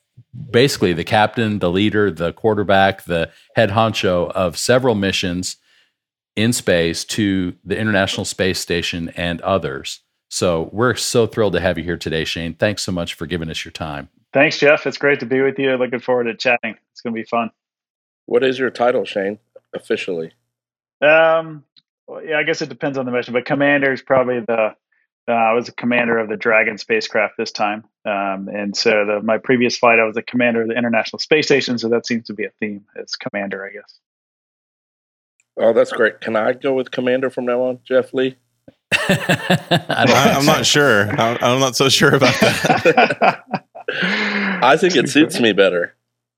basically 0.51 0.93
the 0.93 1.03
captain, 1.03 1.61
the 1.61 1.71
leader, 1.71 2.11
the 2.11 2.35
quarterback, 2.35 3.05
the 3.05 3.31
head 3.57 3.71
honcho 3.71 4.31
of 4.33 4.59
several 4.59 4.95
missions 4.95 5.57
in 6.37 6.53
space 6.53 7.05
to 7.05 7.55
the 7.65 7.79
International 7.79 8.25
Space 8.25 8.61
Station 8.61 9.11
and 9.17 9.41
others. 9.43 10.01
So 10.29 10.71
we're 10.73 10.95
so 10.95 11.27
thrilled 11.27 11.55
to 11.55 11.61
have 11.61 11.77
you 11.77 11.85
here 11.85 11.97
today, 11.97 12.25
Shane. 12.25 12.55
Thanks 12.55 12.83
so 12.83 12.93
much 12.93 13.15
for 13.15 13.27
giving 13.27 13.51
us 13.51 13.65
your 13.65 13.73
time. 13.73 14.09
Thanks, 14.33 14.59
Jeff. 14.59 14.87
It's 14.87 14.97
great 14.97 15.21
to 15.21 15.27
be 15.27 15.41
with 15.41 15.59
you. 15.59 15.75
Looking 15.77 15.99
forward 15.99 16.25
to 16.25 16.37
chatting. 16.37 16.77
It's 16.93 17.01
going 17.01 17.15
to 17.15 17.21
be 17.21 17.27
fun. 17.27 17.51
What 18.27 18.45
is 18.45 18.59
your 18.59 18.71
title, 18.71 19.05
Shane? 19.05 19.41
Officially. 19.75 20.33
Um, 21.03 21.65
well, 22.07 22.25
yeah, 22.25 22.39
I 22.39 22.45
guess 22.45 22.63
it 22.63 22.69
depends 22.69 22.97
on 22.97 23.07
the 23.07 23.13
mission, 23.13 23.33
but 23.33 23.45
commander 23.45 23.93
is 23.93 24.03
probably 24.03 24.41
the. 24.41 24.75
Uh, 25.29 25.33
I 25.33 25.53
was 25.53 25.69
a 25.69 25.73
commander 25.73 26.19
of 26.19 26.29
the 26.29 26.37
Dragon 26.37 26.79
spacecraft 26.79 27.35
this 27.39 27.53
time, 27.53 27.85
um, 28.05 28.49
and 28.49 28.77
so 28.77 29.05
the, 29.07 29.21
my 29.23 29.39
previous 29.39 29.77
flight, 29.77 30.01
I 30.01 30.05
was 30.05 30.17
a 30.17 30.23
commander 30.23 30.63
of 30.63 30.69
the 30.69 30.77
International 30.77 31.19
Space 31.19 31.47
Station. 31.47 31.79
So 31.79 31.89
that 31.91 32.07
seems 32.07 32.27
to 32.27 32.35
be 32.35 32.45
a 32.47 32.51
theme. 32.59 32.85
It's 32.97 33.17
commander, 33.17 33.65
I 33.65 33.71
guess. 33.73 33.99
Oh, 35.59 35.73
that's 35.73 35.93
great. 35.93 36.21
Can 36.21 36.37
I 36.37 36.53
go 36.53 36.75
with 36.75 36.91
Commander 36.91 37.31
from 37.31 37.45
now 37.47 37.63
on, 37.63 37.79
Jeff 37.85 38.13
Lee? 38.15 38.37
I 38.93 40.05
I, 40.09 40.35
I'm 40.37 40.47
not 40.47 40.67
sure. 40.67 41.11
I, 41.21 41.39
I'm 41.41 41.61
not 41.61 41.77
so 41.77 41.89
sure 41.89 42.15
about 42.15 42.35
that. 42.41 43.43
I 44.63 44.77
think 44.77 44.97
it 44.97 45.09
suits 45.09 45.41
me 45.41 45.53
better. 45.53 45.95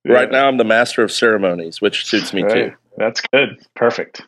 Right 0.06 0.30
now, 0.30 0.48
I'm 0.48 0.56
the 0.56 0.64
master 0.64 1.02
of 1.02 1.12
ceremonies, 1.12 1.80
which 1.80 2.04
suits 2.06 2.32
me 2.32 2.42
Right. 2.42 2.54
too. 2.70 2.72
That's 2.96 3.20
good. 3.32 3.64
Perfect. 3.74 4.22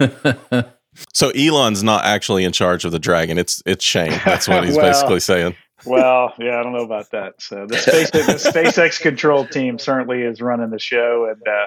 So 1.12 1.30
Elon's 1.30 1.82
not 1.82 2.04
actually 2.04 2.44
in 2.44 2.52
charge 2.52 2.84
of 2.84 2.92
the 2.92 3.00
dragon. 3.00 3.36
It's 3.36 3.60
it's 3.66 3.84
Shane. 3.84 4.12
That's 4.24 4.46
what 4.46 4.62
he's 4.64 4.76
Well, 4.76 4.86
basically 4.86 5.18
saying. 5.18 5.56
Well, 5.84 6.32
yeah, 6.38 6.60
I 6.60 6.62
don't 6.62 6.72
know 6.72 6.84
about 6.84 7.10
that. 7.10 7.42
So 7.42 7.66
the 7.66 7.74
SpaceX, 7.74 8.12
the 8.12 8.50
SpaceX 8.50 9.00
control 9.00 9.44
team 9.44 9.80
certainly 9.80 10.22
is 10.22 10.40
running 10.40 10.70
the 10.70 10.78
show, 10.78 11.28
and 11.28 11.42
uh, 11.48 11.66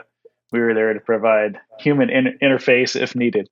we 0.52 0.60
were 0.60 0.74
there 0.74 0.94
to 0.94 1.00
provide 1.00 1.60
human 1.80 2.10
in- 2.10 2.38
interface 2.42 3.00
if 3.00 3.16
needed. 3.16 3.50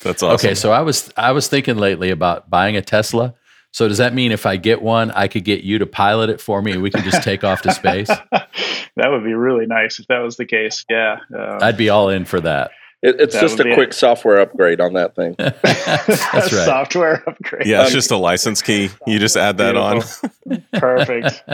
That's 0.00 0.22
awesome. 0.22 0.34
Okay, 0.34 0.54
so 0.54 0.72
I 0.72 0.80
was 0.82 1.12
I 1.16 1.32
was 1.32 1.48
thinking 1.48 1.76
lately 1.76 2.10
about 2.10 2.48
buying 2.48 2.76
a 2.76 2.82
Tesla. 2.82 3.34
So 3.70 3.86
does 3.86 3.98
that 3.98 4.14
mean 4.14 4.32
if 4.32 4.46
I 4.46 4.56
get 4.56 4.80
one, 4.80 5.10
I 5.10 5.28
could 5.28 5.44
get 5.44 5.62
you 5.62 5.78
to 5.78 5.86
pilot 5.86 6.30
it 6.30 6.40
for 6.40 6.62
me, 6.62 6.72
and 6.72 6.82
we 6.82 6.90
can 6.90 7.04
just 7.04 7.22
take 7.22 7.44
off 7.44 7.62
to 7.62 7.72
space? 7.72 8.08
that 8.32 9.08
would 9.10 9.24
be 9.24 9.34
really 9.34 9.66
nice 9.66 9.98
if 9.98 10.06
that 10.06 10.20
was 10.20 10.36
the 10.36 10.46
case. 10.46 10.84
Yeah, 10.88 11.18
um, 11.36 11.58
I'd 11.60 11.76
be 11.76 11.90
all 11.90 12.08
in 12.08 12.24
for 12.24 12.40
that. 12.40 12.70
It, 13.00 13.20
it's 13.20 13.34
That 13.34 13.40
just 13.42 13.60
a 13.60 13.64
be 13.64 13.74
quick 13.74 13.92
software 13.92 14.40
upgrade 14.40 14.80
on 14.80 14.94
that 14.94 15.14
thing. 15.14 15.36
That's 15.38 15.62
right. 15.62 16.48
software 16.50 17.22
upgrade. 17.28 17.66
yeah, 17.66 17.82
it's 17.82 17.92
just 17.92 18.10
a 18.10 18.16
license 18.16 18.60
key. 18.60 18.90
You 19.06 19.20
just 19.20 19.36
add 19.36 19.58
that 19.58 19.76
on. 19.76 20.02
Perfect. 20.72 21.44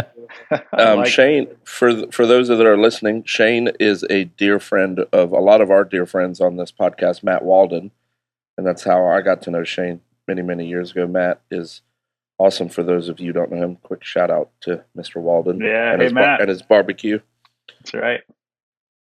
Um, 0.72 0.98
like- 1.00 1.07
Shane, 1.09 1.48
for 1.64 1.92
th- 1.92 2.14
for 2.14 2.26
those 2.26 2.48
that 2.48 2.64
are 2.64 2.78
listening, 2.78 3.24
Shane 3.24 3.68
is 3.78 4.04
a 4.09 4.24
dear 4.24 4.59
friend 4.59 5.00
of 5.12 5.33
a 5.33 5.38
lot 5.40 5.61
of 5.61 5.70
our 5.70 5.85
dear 5.85 6.07
friends 6.07 6.40
on 6.40 6.57
this 6.57 6.72
podcast, 6.72 7.22
Matt 7.22 7.44
Walden, 7.44 7.90
and 8.57 8.66
that's 8.66 8.85
how 8.85 9.07
I 9.07 9.20
got 9.20 9.42
to 9.42 9.50
know 9.50 9.64
Shane 9.64 10.00
many 10.26 10.40
many 10.42 10.66
years 10.66 10.92
ago. 10.92 11.07
Matt 11.07 11.40
is 11.50 11.83
awesome. 12.38 12.68
For 12.70 12.83
those 12.83 13.09
of 13.11 13.20
you 13.20 13.26
who 13.26 13.33
don't 13.35 13.52
know 13.52 13.62
him, 13.62 13.76
quick 13.76 14.02
shout 14.02 14.30
out 14.30 14.50
to 14.62 14.83
Mr. 14.96 15.16
Walden 15.16 15.61
Yeah, 15.61 15.92
and, 15.92 16.00
hey, 16.00 16.07
his 16.07 16.14
Matt. 16.14 16.40
and 16.40 16.48
his 16.48 16.62
barbecue. 16.62 17.20
That's 17.80 17.92
right. 17.94 18.20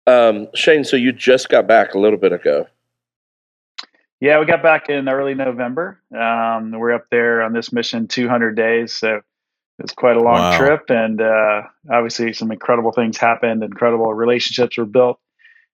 Um, 0.06 0.48
Shane, 0.54 0.84
so 0.84 0.96
you 0.96 1.12
just 1.12 1.48
got 1.48 1.66
back 1.66 1.94
a 1.94 1.98
little 1.98 2.18
bit 2.18 2.32
ago. 2.32 2.66
Yeah, 4.20 4.38
we 4.38 4.46
got 4.46 4.62
back 4.62 4.88
in 4.88 5.08
early 5.08 5.34
November. 5.34 6.00
Um, 6.16 6.70
we're 6.70 6.92
up 6.92 7.06
there 7.10 7.42
on 7.42 7.52
this 7.52 7.72
mission 7.72 8.06
200 8.06 8.54
days, 8.54 8.92
so 8.94 9.20
it's 9.78 9.92
quite 9.92 10.16
a 10.16 10.22
long 10.22 10.38
Wow. 10.38 10.56
trip, 10.58 10.90
and 10.90 11.20
uh, 11.20 11.62
obviously 11.90 12.32
some 12.32 12.52
incredible 12.52 12.92
things 12.92 13.16
happened. 13.16 13.64
Incredible 13.64 14.12
relationships 14.14 14.78
were 14.78 14.86
built 14.86 15.18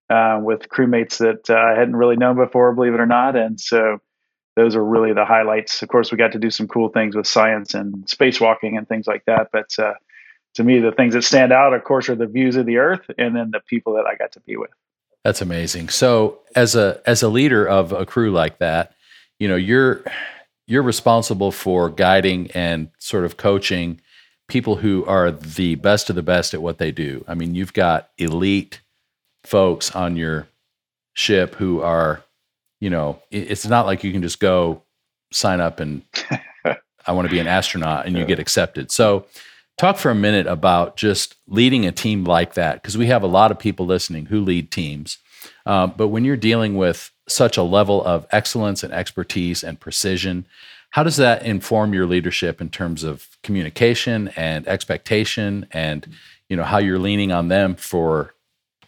uh, 0.08 0.40
with 0.42 0.68
crewmates 0.70 1.18
that 1.18 1.50
uh, 1.50 1.58
I 1.58 1.78
hadn't 1.78 1.96
really 1.96 2.16
known 2.16 2.36
before, 2.36 2.72
believe 2.72 2.94
it 2.94 3.00
or 3.00 3.06
not, 3.06 3.36
and 3.36 3.60
so 3.60 3.98
those 4.56 4.74
are 4.74 4.84
really 4.84 5.12
the 5.12 5.26
highlights. 5.26 5.82
Of 5.82 5.88
course, 5.88 6.10
we 6.10 6.16
got 6.18 6.32
to 6.32 6.38
do 6.38 6.50
some 6.50 6.68
cool 6.68 6.88
things 6.88 7.14
with 7.14 7.26
science 7.26 7.74
and 7.74 7.94
spacewalking 8.06 8.78
and 8.78 8.88
things 8.88 9.06
like 9.06 9.24
that, 9.26 9.48
but 9.52 9.70
uh, 9.78 9.92
to 10.54 10.64
me, 10.64 10.80
the 10.80 10.92
things 10.92 11.14
that 11.14 11.22
stand 11.22 11.52
out, 11.52 11.72
of 11.72 11.84
course, 11.84 12.08
are 12.08 12.16
the 12.16 12.26
views 12.26 12.56
of 12.56 12.66
the 12.66 12.78
Earth 12.78 13.08
and 13.16 13.37
then 13.37 13.50
the 13.50 13.61
people 13.61 13.94
that 13.94 14.06
I 14.06 14.16
got 14.16 14.32
to 14.32 14.40
be 14.40 14.56
with. 14.56 14.70
That's 15.24 15.42
amazing. 15.42 15.88
So 15.88 16.40
as 16.54 16.74
a 16.74 17.00
as 17.04 17.22
a 17.22 17.28
leader 17.28 17.66
of 17.66 17.92
a 17.92 18.06
crew 18.06 18.30
like 18.30 18.58
that, 18.58 18.94
you 19.38 19.48
know, 19.48 19.56
you're 19.56 20.04
you're 20.66 20.82
responsible 20.82 21.50
for 21.50 21.90
guiding 21.90 22.50
and 22.52 22.90
sort 22.98 23.24
of 23.24 23.37
coaching 23.37 24.00
people 24.48 24.76
who 24.76 25.04
are 25.06 25.30
the 25.30 25.74
best 25.76 26.08
of 26.11 26.16
the 26.16 26.22
best 26.22 26.54
at 26.54 26.62
what 26.62 26.78
they 26.78 26.90
do. 26.90 27.24
I 27.28 27.34
mean, 27.34 27.54
you've 27.54 27.72
got 27.72 28.11
elite 28.18 28.80
folks 29.44 29.94
on 29.94 30.16
your 30.16 30.48
ship 31.14 31.54
who 31.56 31.82
are, 31.82 32.22
you 32.80 32.90
know, 32.90 33.20
it's 33.30 33.66
not 33.66 33.87
like 33.87 34.04
you 34.04 34.12
can 34.12 34.22
just 34.22 34.40
go 34.40 34.82
sign 35.32 35.61
up 35.61 35.80
and 35.80 36.02
I 37.06 37.12
want 37.12 37.26
to 37.26 37.32
be 37.32 37.38
an 37.38 37.46
astronaut 37.46 38.06
and 38.06 38.16
you 38.16 38.24
get 38.24 38.38
accepted. 38.38 38.90
So 38.90 39.26
talk 39.78 39.96
for 39.96 40.10
a 40.10 40.14
minute 40.14 40.46
about 40.46 40.96
just 40.96 41.36
leading 41.46 41.86
a 41.86 41.92
team 41.92 42.24
like 42.24 42.54
that 42.54 42.82
because 42.82 42.98
we 42.98 43.06
have 43.06 43.22
a 43.22 43.26
lot 43.28 43.50
of 43.50 43.58
people 43.58 43.86
listening 43.86 44.26
who 44.26 44.40
lead 44.40 44.70
teams 44.70 45.18
um, 45.66 45.94
but 45.96 46.08
when 46.08 46.24
you're 46.24 46.36
dealing 46.36 46.76
with 46.76 47.10
such 47.28 47.56
a 47.56 47.62
level 47.62 48.04
of 48.04 48.26
excellence 48.32 48.82
and 48.82 48.92
expertise 48.92 49.62
and 49.62 49.80
precision 49.80 50.44
how 50.90 51.02
does 51.02 51.16
that 51.16 51.42
inform 51.44 51.92
your 51.94 52.06
leadership 52.06 52.60
in 52.60 52.68
terms 52.68 53.04
of 53.04 53.28
communication 53.42 54.28
and 54.36 54.66
expectation 54.66 55.66
and 55.72 56.08
you 56.48 56.56
know 56.56 56.64
how 56.64 56.78
you're 56.78 56.98
leaning 56.98 57.30
on 57.32 57.48
them 57.48 57.74
for 57.76 58.34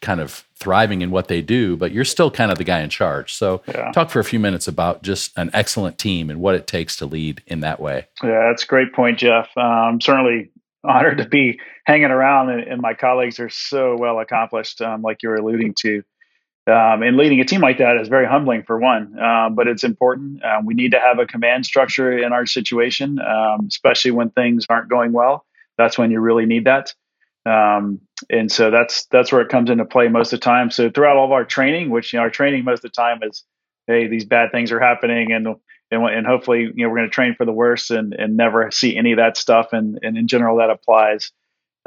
kind 0.01 0.21
of 0.21 0.45
thriving 0.55 1.03
in 1.03 1.11
what 1.11 1.29
they 1.29 1.43
do 1.43 1.77
but 1.77 1.93
you're 1.93 2.07
still 2.07 2.31
kind 2.31 2.51
of 2.51 2.57
the 2.57 2.65
guy 2.65 2.81
in 2.81 2.89
charge 2.89 3.35
so 3.35 3.61
Yeah. 3.69 3.93
talk 3.93 4.09
for 4.11 4.19
a 4.19 4.25
few 4.25 4.41
minutes 4.41 4.67
about 4.67 5.03
just 5.03 5.37
an 5.37 5.51
excellent 5.53 5.99
team 5.99 6.31
and 6.31 6.41
what 6.41 6.55
it 6.55 6.67
takes 6.67 6.97
to 6.97 7.07
lead 7.07 7.43
in 7.47 7.61
that 7.61 7.81
way 7.81 8.07
Yeah, 8.23 8.49
that's 8.49 8.65
a 8.65 8.67
great 8.67 8.93
point, 8.95 9.19
Jeff. 9.19 9.49
Um, 9.59 10.01
certainly 10.01 10.51
honored 10.85 11.19
to 11.19 11.29
be 11.29 11.61
hanging 11.85 12.11
around, 12.11 12.51
and, 12.51 12.63
and 12.63 12.81
my 12.81 12.95
colleagues 12.95 13.41
are 13.41 13.51
so 13.51 13.97
well 13.99 14.19
accomplished, 14.21 14.81
um, 14.81 15.03
like 15.03 15.23
you 15.23 15.29
were 15.29 15.37
alluding 15.37 15.75
to. 15.81 16.03
Um, 16.67 17.03
and 17.03 17.17
leading 17.17 17.41
a 17.41 17.45
team 17.45 17.63
like 17.63 17.79
that 17.79 17.97
is 17.97 18.09
very 18.09 18.27
humbling, 18.27 18.63
for 18.65 18.79
one, 18.79 19.19
um, 19.19 19.55
but 19.55 19.67
it's 19.67 19.83
important. 19.83 20.45
Um, 20.45 20.67
we 20.67 20.75
need 20.75 20.93
to 20.93 21.01
have 21.01 21.19
a 21.19 21.27
command 21.27 21.67
structure 21.67 22.17
in 22.17 22.33
our 22.33 22.47
situation, 22.47 23.19
um, 23.19 23.67
especially 23.67 24.13
when 24.13 24.31
things 24.31 24.67
aren't 24.69 24.89
going 24.89 25.13
well. 25.13 25.47
That's 25.79 25.99
when 25.99 26.11
you 26.11 26.21
really 26.21 26.47
need 26.47 26.67
that. 26.67 26.95
Um, 27.47 28.01
and 28.29 28.53
so 28.53 28.71
that's 28.71 29.07
that's 29.07 29.33
where 29.33 29.41
it 29.41 29.49
comes 29.49 29.71
into 29.71 29.87
play 29.87 30.09
most 30.09 30.33
of 30.33 30.41
the 30.41 30.45
time. 30.45 30.71
So 30.71 30.91
throughout 30.91 31.17
all 31.17 31.25
of 31.25 31.33
our 31.33 31.45
training, 31.45 31.91
which 31.91 32.13
you 32.13 32.19
know, 32.19 32.25
our 32.25 32.31
training 32.31 32.65
most 32.65 32.85
of 32.85 32.93
the 32.93 32.95
time 32.95 33.21
is, 33.23 33.45
hey, 33.87 34.07
these 34.07 34.27
bad 34.27 34.53
things 34.53 34.71
are 34.71 34.81
happening, 34.81 35.33
and 35.33 35.57
and, 35.91 36.03
and 36.05 36.27
hopefully 36.27 36.71
you 36.75 36.85
know 36.85 36.89
we're 36.89 36.99
going 36.99 37.09
to 37.09 37.15
train 37.15 37.35
for 37.35 37.45
the 37.45 37.53
worst 37.53 37.91
and, 37.91 38.15
and 38.15 38.37
never 38.37 38.71
see 38.71 38.97
any 38.97 39.13
of 39.13 39.17
that 39.19 39.37
stuff 39.37 39.73
and, 39.73 39.99
and 40.03 40.17
in 40.17 40.29
general 40.29 40.59
that 40.59 40.71
applies. 40.71 41.33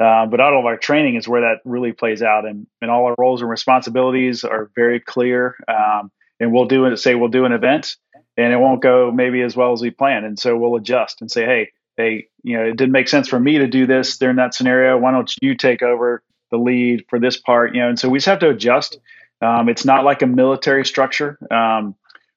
Uh, 0.00 0.26
but 0.26 0.40
all 0.40 0.58
of 0.58 0.66
our 0.66 0.76
training 0.76 1.14
is 1.14 1.28
where 1.28 1.42
that 1.42 1.60
really 1.64 1.92
plays 1.92 2.20
out 2.20 2.44
and, 2.44 2.66
and 2.82 2.90
all 2.90 3.06
our 3.06 3.14
roles 3.16 3.40
and 3.40 3.48
responsibilities 3.48 4.42
are 4.42 4.68
very 4.74 4.98
clear 4.98 5.56
um, 5.68 6.10
and 6.40 6.52
we'll 6.52 6.64
do 6.64 6.84
it 6.84 6.96
say 6.96 7.14
we'll 7.14 7.28
do 7.28 7.44
an 7.44 7.52
event 7.52 7.96
and 8.36 8.52
it 8.52 8.56
won't 8.56 8.82
go 8.82 9.12
maybe 9.12 9.40
as 9.40 9.54
well 9.54 9.72
as 9.72 9.80
we 9.80 9.90
plan 9.90 10.24
and 10.24 10.36
so 10.36 10.56
we'll 10.56 10.74
adjust 10.74 11.20
and 11.20 11.30
say 11.30 11.44
hey 11.44 11.70
hey 11.96 12.26
you 12.42 12.56
know 12.56 12.64
it 12.64 12.76
didn't 12.76 12.92
make 12.92 13.08
sense 13.08 13.28
for 13.28 13.38
me 13.38 13.58
to 13.58 13.66
do 13.66 13.86
this. 13.86 14.18
During 14.18 14.36
that 14.36 14.54
scenario. 14.54 14.98
Why 14.98 15.12
don't 15.12 15.32
you 15.40 15.54
take 15.54 15.82
over 15.82 16.22
the 16.50 16.58
lead 16.58 17.04
for 17.08 17.18
this 17.18 17.36
part? 17.36 17.74
You 17.74 17.82
know 17.82 17.88
and 17.88 17.98
so 17.98 18.08
we 18.08 18.18
just 18.18 18.26
have 18.26 18.40
to 18.40 18.50
adjust. 18.50 18.98
Um, 19.40 19.68
it's 19.68 19.84
not 19.84 20.04
like 20.04 20.22
a 20.22 20.26
military 20.26 20.84
structure. 20.84 21.38
Um, 21.50 21.94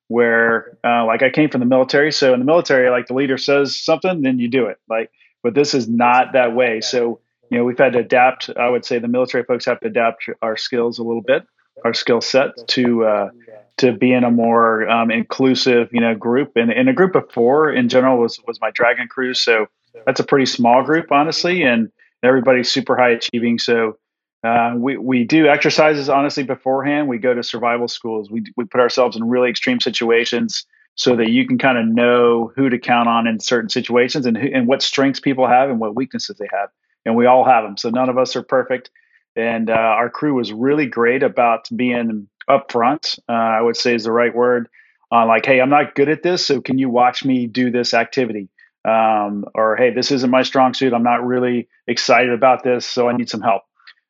where 0.07 0.77
uh, 0.83 1.05
like 1.05 1.23
I 1.23 1.29
came 1.29 1.49
from 1.49 1.59
the 1.59 1.65
military. 1.65 2.11
So 2.11 2.33
in 2.33 2.39
the 2.39 2.45
military, 2.45 2.89
like 2.89 3.07
the 3.07 3.13
leader 3.13 3.37
says 3.37 3.79
something, 3.81 4.21
then 4.21 4.39
you 4.39 4.47
do 4.47 4.67
it. 4.67 4.77
Like, 4.89 5.11
but 5.43 5.53
this 5.53 5.73
is 5.73 5.87
not 5.87 6.33
that 6.33 6.55
way. 6.55 6.81
So 6.81 7.19
you 7.49 7.57
know, 7.57 7.63
we've 7.63 7.77
had 7.77 7.93
to 7.93 7.99
adapt. 7.99 8.49
I 8.57 8.69
would 8.69 8.85
say 8.85 8.99
the 8.99 9.07
military 9.07 9.43
folks 9.43 9.65
have 9.65 9.79
to 9.81 9.87
adapt 9.87 10.29
our 10.41 10.57
skills 10.57 10.99
a 10.99 11.03
little 11.03 11.21
bit, 11.21 11.47
our 11.85 11.93
skill 11.93 12.21
set 12.21 12.51
to 12.69 13.05
uh, 13.05 13.29
to 13.77 13.93
be 13.93 14.11
in 14.11 14.23
a 14.23 14.31
more 14.31 14.89
um, 14.89 15.11
inclusive, 15.11 15.89
you 15.91 16.01
know, 16.01 16.15
group. 16.15 16.53
And, 16.55 16.71
and 16.71 16.89
a 16.89 16.93
group 16.93 17.15
of 17.15 17.31
four 17.31 17.71
in 17.71 17.89
general 17.89 18.17
was 18.17 18.39
was 18.47 18.59
my 18.59 18.71
Dragon 18.71 19.07
crew. 19.07 19.33
So 19.33 19.67
that's 20.05 20.19
a 20.19 20.25
pretty 20.25 20.45
small 20.45 20.83
group, 20.83 21.11
honestly, 21.11 21.63
and 21.63 21.91
everybody's 22.23 22.71
super 22.71 22.97
high 22.97 23.11
achieving. 23.11 23.59
So 23.59 23.97
uh, 24.43 24.73
we 24.77 24.97
we 24.97 25.23
do 25.23 25.47
exercises 25.47 26.09
honestly 26.09 26.43
beforehand. 26.43 27.07
We 27.07 27.17
go 27.17 27.33
to 27.33 27.43
survival 27.43 27.87
schools. 27.87 28.29
We 28.29 28.43
we 28.55 28.65
put 28.65 28.81
ourselves 28.81 29.15
in 29.17 29.27
really 29.27 29.49
extreme 29.49 29.79
situations 29.79 30.65
so 30.95 31.15
that 31.15 31.29
you 31.29 31.47
can 31.47 31.57
kind 31.57 31.77
of 31.77 31.85
know 31.85 32.51
who 32.55 32.69
to 32.69 32.79
count 32.79 33.07
on 33.07 33.27
in 33.27 33.39
certain 33.39 33.69
situations 33.69 34.25
and 34.25 34.35
who, 34.35 34.47
and 34.53 34.67
what 34.67 34.81
strengths 34.81 35.19
people 35.19 35.47
have 35.47 35.69
and 35.69 35.79
what 35.79 35.95
weaknesses 35.95 36.37
they 36.37 36.47
have. 36.51 36.69
And 37.05 37.15
we 37.15 37.25
all 37.27 37.45
have 37.45 37.63
them. 37.63 37.77
So 37.77 37.89
none 37.89 38.09
of 38.09 38.17
us 38.17 38.35
are 38.35 38.43
perfect. 38.43 38.89
And 39.35 39.69
uh, 39.69 39.73
our 39.73 40.09
crew 40.09 40.33
was 40.33 40.51
really 40.51 40.87
great 40.87 41.21
about 41.21 41.69
being 41.75 42.27
upfront. 42.49 43.19
Uh, 43.29 43.33
I 43.33 43.61
would 43.61 43.77
say 43.77 43.93
is 43.93 44.05
the 44.05 44.11
right 44.11 44.33
word. 44.33 44.69
Uh, 45.11 45.25
like, 45.25 45.45
hey, 45.45 45.61
I'm 45.61 45.69
not 45.69 45.95
good 45.95 46.09
at 46.09 46.23
this, 46.23 46.45
so 46.45 46.59
can 46.59 46.77
you 46.77 46.89
watch 46.89 47.23
me 47.23 47.47
do 47.47 47.71
this 47.71 47.93
activity? 47.93 48.49
Um, 48.83 49.45
or 49.55 49.77
hey, 49.77 49.91
this 49.93 50.11
isn't 50.11 50.29
my 50.29 50.43
strong 50.43 50.73
suit. 50.73 50.93
I'm 50.93 51.03
not 51.03 51.25
really 51.25 51.69
excited 51.87 52.33
about 52.33 52.63
this, 52.63 52.85
so 52.85 53.07
I 53.07 53.15
need 53.15 53.29
some 53.29 53.41
help. 53.41 53.63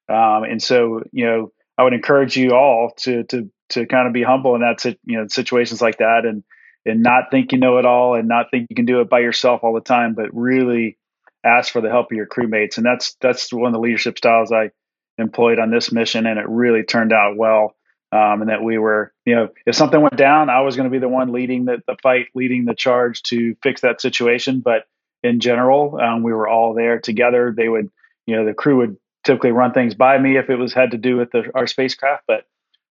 Um, 0.10 0.44
and 0.44 0.62
so, 0.62 1.04
you 1.12 1.26
know, 1.26 1.52
I 1.78 1.84
would 1.84 1.94
encourage 1.94 2.36
you 2.36 2.52
all 2.52 2.92
to 2.98 3.24
to 3.26 3.50
to 3.70 3.86
kind 3.86 4.08
of 4.08 4.14
be 4.14 4.24
humble 4.24 4.56
in 4.56 4.62
that 4.62 4.84
you 4.86 5.18
know 5.18 5.28
situations 5.28 5.82
like 5.82 5.98
that, 5.98 6.26
and 6.26 6.44
and 6.86 7.04
not 7.04 7.26
think 7.32 7.52
you 7.52 7.60
know 7.60 7.78
it 7.78 7.86
all, 7.86 8.16
and 8.16 8.28
not 8.28 8.48
think 8.50 8.68
you 8.70 8.76
can 8.76 8.86
do 8.86 9.02
it 9.02 9.10
by 9.10 9.20
yourself 9.20 9.64
all 9.64 9.74
the 9.74 9.82
time, 9.82 10.14
but 10.14 10.34
really 10.34 10.98
ask 11.44 11.72
for 11.72 11.82
the 11.82 11.90
help 11.90 12.12
of 12.12 12.16
your 12.16 12.28
crewmates. 12.28 12.78
And 12.78 12.86
that's 12.86 13.16
that's 13.22 13.54
one 13.54 13.68
of 13.68 13.74
the 13.74 13.80
leadership 13.80 14.18
styles 14.18 14.52
I 14.52 14.72
employed 15.18 15.60
on 15.60 15.72
this 15.72 15.92
mission, 15.92 16.26
and 16.26 16.40
it 16.40 16.48
really 16.48 16.84
turned 16.84 17.14
out 17.14 17.38
well. 17.38 17.76
Um, 18.10 18.40
and 18.40 18.50
that 18.50 18.64
we 18.64 18.78
were, 18.78 19.12
you 19.26 19.36
know, 19.36 19.50
if 19.66 19.76
something 19.76 20.00
went 20.00 20.16
down, 20.16 20.50
I 20.50 20.62
was 20.62 20.78
going 20.78 20.86
to 20.86 20.90
be 20.90 20.98
the 20.98 21.10
one 21.10 21.34
leading 21.34 21.66
the, 21.66 21.84
the 21.88 21.98
fight, 22.02 22.28
leading 22.34 22.64
the 22.64 22.74
charge 22.74 23.22
to 23.24 23.54
fix 23.62 23.82
that 23.82 24.00
situation. 24.00 24.62
But 24.62 24.84
in 25.24 25.42
general, 25.42 26.00
um, 26.00 26.24
we 26.24 26.32
were 26.32 26.48
all 26.48 26.74
there 26.74 27.02
together. 27.02 27.54
They 27.56 27.68
would, 27.68 27.90
you 28.26 28.38
know, 28.38 28.46
the 28.46 28.54
crew 28.54 28.78
would 28.78 28.98
typically 29.28 29.52
run 29.52 29.74
things 29.74 29.94
by 29.94 30.18
me 30.18 30.38
if 30.38 30.50
it 30.50 30.56
was 30.56 30.74
had 30.74 30.92
to 30.92 30.98
do 30.98 31.18
with 31.18 31.32
the, 31.32 31.52
our 31.54 31.68
spacecraft. 31.68 32.24
But 32.28 32.46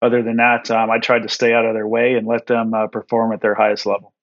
other 0.01 0.21
than 0.21 0.35
that, 0.37 0.69
um, 0.69 0.91
I 0.91 0.99
tried 0.99 1.23
to 1.23 1.29
stay 1.29 1.53
out 1.53 1.65
of 1.65 1.73
their 1.73 1.87
way 1.87 2.15
and 2.15 2.27
let 2.27 2.47
them 2.47 2.73
uh, 2.73 2.87
perform 2.87 3.31
at 3.31 3.39
their 3.39 3.55
highest 3.55 3.85
level. 3.85 4.13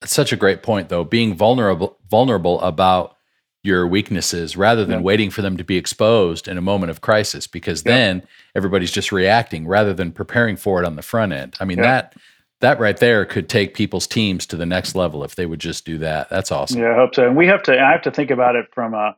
That's 0.00 0.14
such 0.14 0.32
a 0.32 0.36
great 0.36 0.62
point, 0.62 0.88
though. 0.88 1.04
Being 1.04 1.34
vulnerable, 1.34 1.98
vulnerable 2.08 2.60
about 2.62 3.16
your 3.64 3.86
weaknesses 3.86 4.56
rather 4.56 4.84
than 4.84 5.02
waiting 5.02 5.30
for 5.30 5.42
them 5.42 5.56
to 5.56 5.64
be 5.64 5.76
exposed 5.76 6.46
in 6.46 6.56
a 6.56 6.62
moment 6.62 6.90
of 6.90 7.00
crisis, 7.00 7.46
because 7.48 7.82
then 7.82 8.22
everybody's 8.54 8.92
just 8.92 9.10
reacting 9.10 9.66
rather 9.66 9.92
than 9.92 10.12
preparing 10.12 10.56
for 10.56 10.80
it 10.80 10.86
on 10.86 10.96
the 10.96 11.02
front 11.02 11.32
end. 11.32 11.56
I 11.60 11.64
mean 11.64 11.78
that 11.78 12.14
that 12.60 12.80
right 12.80 12.96
there 12.96 13.24
could 13.24 13.48
take 13.48 13.74
people's 13.74 14.06
teams 14.06 14.46
to 14.46 14.56
the 14.56 14.66
next 14.66 14.94
level 14.94 15.24
if 15.24 15.34
they 15.34 15.46
would 15.46 15.60
just 15.60 15.84
do 15.84 15.98
that. 15.98 16.28
That's 16.30 16.50
awesome. 16.50 16.80
Yeah, 16.80 16.92
I 16.92 16.94
hope 16.94 17.14
so. 17.14 17.26
And 17.26 17.36
we 17.36 17.46
have 17.48 17.62
to. 17.64 17.78
I 17.78 17.92
have 17.92 18.02
to 18.02 18.10
think 18.10 18.30
about 18.30 18.56
it 18.56 18.66
from 18.72 18.94
a 18.94 19.16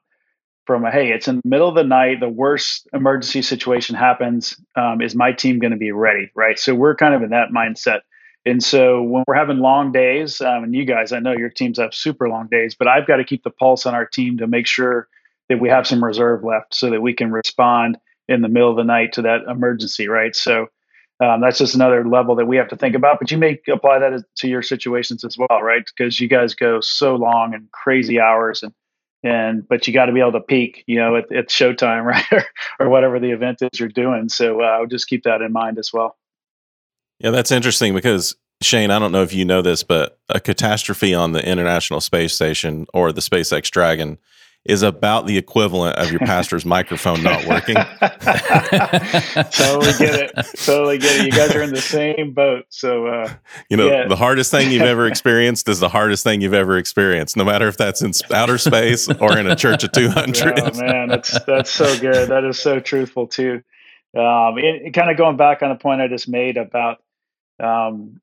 from 0.67 0.85
a 0.85 0.91
hey, 0.91 1.11
it's 1.11 1.29
in 1.29 1.37
the 1.37 1.49
middle 1.49 1.69
of 1.69 1.75
the 1.75 1.85
night, 1.85 2.21
the 2.21 2.29
worst 2.29 2.89
emergency 2.93 3.43
situation 3.43 3.97
happens. 3.97 4.61
Um, 4.77 5.01
is 5.01 5.15
my 5.15 5.33
team 5.33 5.59
going 5.59 5.73
to 5.73 5.77
be 5.77 5.93
ready? 5.93 6.31
Right. 6.35 6.59
So 6.59 6.75
we're 6.75 6.95
kind 6.95 7.15
of 7.15 7.23
in 7.23 7.31
that 7.31 7.49
mindset. 7.51 8.01
And 8.47 8.63
so 8.63 9.03
when 9.03 9.25
we're 9.27 9.35
having 9.35 9.59
long 9.59 9.93
days, 9.93 10.41
um, 10.41 10.65
and 10.65 10.75
you 10.75 10.85
guys, 10.85 11.13
I 11.13 11.19
know 11.19 11.33
your 11.33 11.51
teams 11.51 11.79
have 11.79 11.95
super 11.95 12.29
long 12.29 12.49
days, 12.51 12.75
but 12.79 12.89
I've 12.89 13.07
got 13.07 13.17
to 13.17 13.25
keep 13.25 13.43
the 13.43 13.51
pulse 13.51 13.85
on 13.85 13.95
our 13.95 14.07
team 14.07 14.39
to 14.39 14.47
make 14.47 14.67
sure 14.67 15.09
that 15.49 15.61
we 15.61 15.69
have 15.69 15.87
some 15.87 16.03
reserve 16.03 16.43
left 16.43 16.75
so 16.75 16.91
that 16.91 17.03
we 17.03 17.13
can 17.13 17.33
respond 17.33 17.99
in 18.29 18.41
the 18.41 18.49
middle 18.49 18.71
of 18.71 18.77
the 18.77 18.85
night 18.85 19.15
to 19.15 19.23
that 19.23 19.41
emergency, 19.51 20.09
right? 20.09 20.35
So 20.35 20.69
um, 21.21 21.43
that's 21.43 21.59
just 21.59 21.75
another 21.75 22.07
level 22.09 22.37
that 22.37 22.47
we 22.47 22.57
have 22.57 22.69
to 22.69 22.77
think 22.77 22.95
about. 22.95 23.19
But 23.21 23.31
you 23.31 23.37
may 23.37 23.61
apply 23.71 23.99
that 23.99 24.25
to 24.37 24.49
your 24.49 24.63
situations 24.63 25.23
as 25.23 25.37
well, 25.37 25.61
right? 25.61 25.83
Because 25.85 26.19
you 26.19 26.29
guys 26.29 26.55
go 26.55 26.81
so 26.81 27.17
long 27.17 27.53
and 27.53 27.71
crazy 27.73 28.19
hours, 28.19 28.63
and 28.63 28.73
and 29.23 29.67
but 29.69 29.87
you 29.87 29.93
got 29.93 30.07
to 30.07 30.13
be 30.13 30.21
able 30.21 30.33
to 30.33 30.41
peak, 30.41 30.85
you 30.87 30.97
know, 30.97 31.17
at, 31.17 31.31
at 31.33 31.49
showtime, 31.49 32.05
right, 32.33 32.45
or, 32.79 32.89
whatever 32.89 33.21
the 33.21 33.31
event 33.31 33.63
is 33.63 33.79
you're 33.79 33.89
doing. 33.89 34.29
So 34.29 34.63
uh, 34.63 34.67
I 34.67 34.81
would 34.81 34.91
just 34.91 35.09
keep 35.09 35.25
that 35.25 35.43
in 35.43 35.53
mind 35.53 35.79
as 35.79 35.93
well. 35.93 36.17
Yeah, 37.19 37.31
that's 37.31 37.53
interesting 37.53 37.95
because 37.95 38.37
Shane, 38.63 38.91
I 38.91 38.99
don't 38.99 39.13
know 39.13 39.23
if 39.23 39.35
you 39.35 39.45
know 39.45 39.63
this, 39.63 39.83
but 39.83 40.19
a 40.29 40.41
catastrophe 40.41 41.15
on 41.15 41.33
the 41.33 41.47
International 41.47 42.01
Space 42.01 42.35
Station 42.35 42.87
or 42.95 43.13
the 43.13 43.21
SpaceX 43.21 43.71
Dragon 43.71 44.19
is 44.67 44.83
about 44.83 45.27
the 45.27 45.39
equivalent 45.39 45.97
of 45.97 46.11
your 46.11 46.21
pastor's 46.21 46.67
microphone 46.67 47.23
not 47.23 47.47
working. 47.47 47.75
totally 49.51 49.93
get 49.99 50.15
it. 50.21 50.33
Totally 50.65 50.99
get 50.99 51.21
it. 51.21 51.25
You 51.25 51.33
guys 51.33 51.55
are 51.57 51.63
in 51.63 51.71
the 51.71 51.81
same 51.81 52.35
boat. 52.35 52.67
So, 52.69 53.07
uh, 53.07 53.33
you 53.71 53.79
know, 53.79 53.89
yeah. 53.89 54.07
the 54.07 54.17
hardest 54.17 54.51
thing 54.51 54.71
you've 54.71 54.83
ever 54.83 55.07
experienced 55.07 55.67
is 55.69 55.81
the 55.81 55.89
hardest 55.89 56.25
thing 56.25 56.43
you've 56.43 56.53
ever 56.53 56.77
experienced, 56.77 57.39
no 57.39 57.45
matter 57.45 57.69
if 57.69 57.79
that's 57.79 58.03
in 58.03 58.13
outer 58.35 58.59
space 58.59 59.09
or 59.09 59.39
in 59.39 59.47
a 59.47 59.57
church 59.57 59.83
of 59.85 59.93
200. 59.93 60.61
Oh, 60.61 60.79
man, 60.79 61.09
that's, 61.09 61.43
that's 61.45 61.71
so 61.71 61.99
good. 61.99 62.29
That 62.29 62.45
is 62.45 62.59
so 62.59 62.81
truthful, 62.81 63.27
too. 63.27 63.63
Um, 64.17 64.59
it, 64.59 64.83
it 64.87 64.95
kind 64.95 65.11
of 65.11 65.17
going 65.17 65.37
back 65.37 65.63
on 65.63 65.71
the 65.71 65.77
point 65.77 66.01
I 66.01 66.09
just 66.09 66.29
made 66.29 66.57
about, 66.59 67.03
um, 67.59 68.21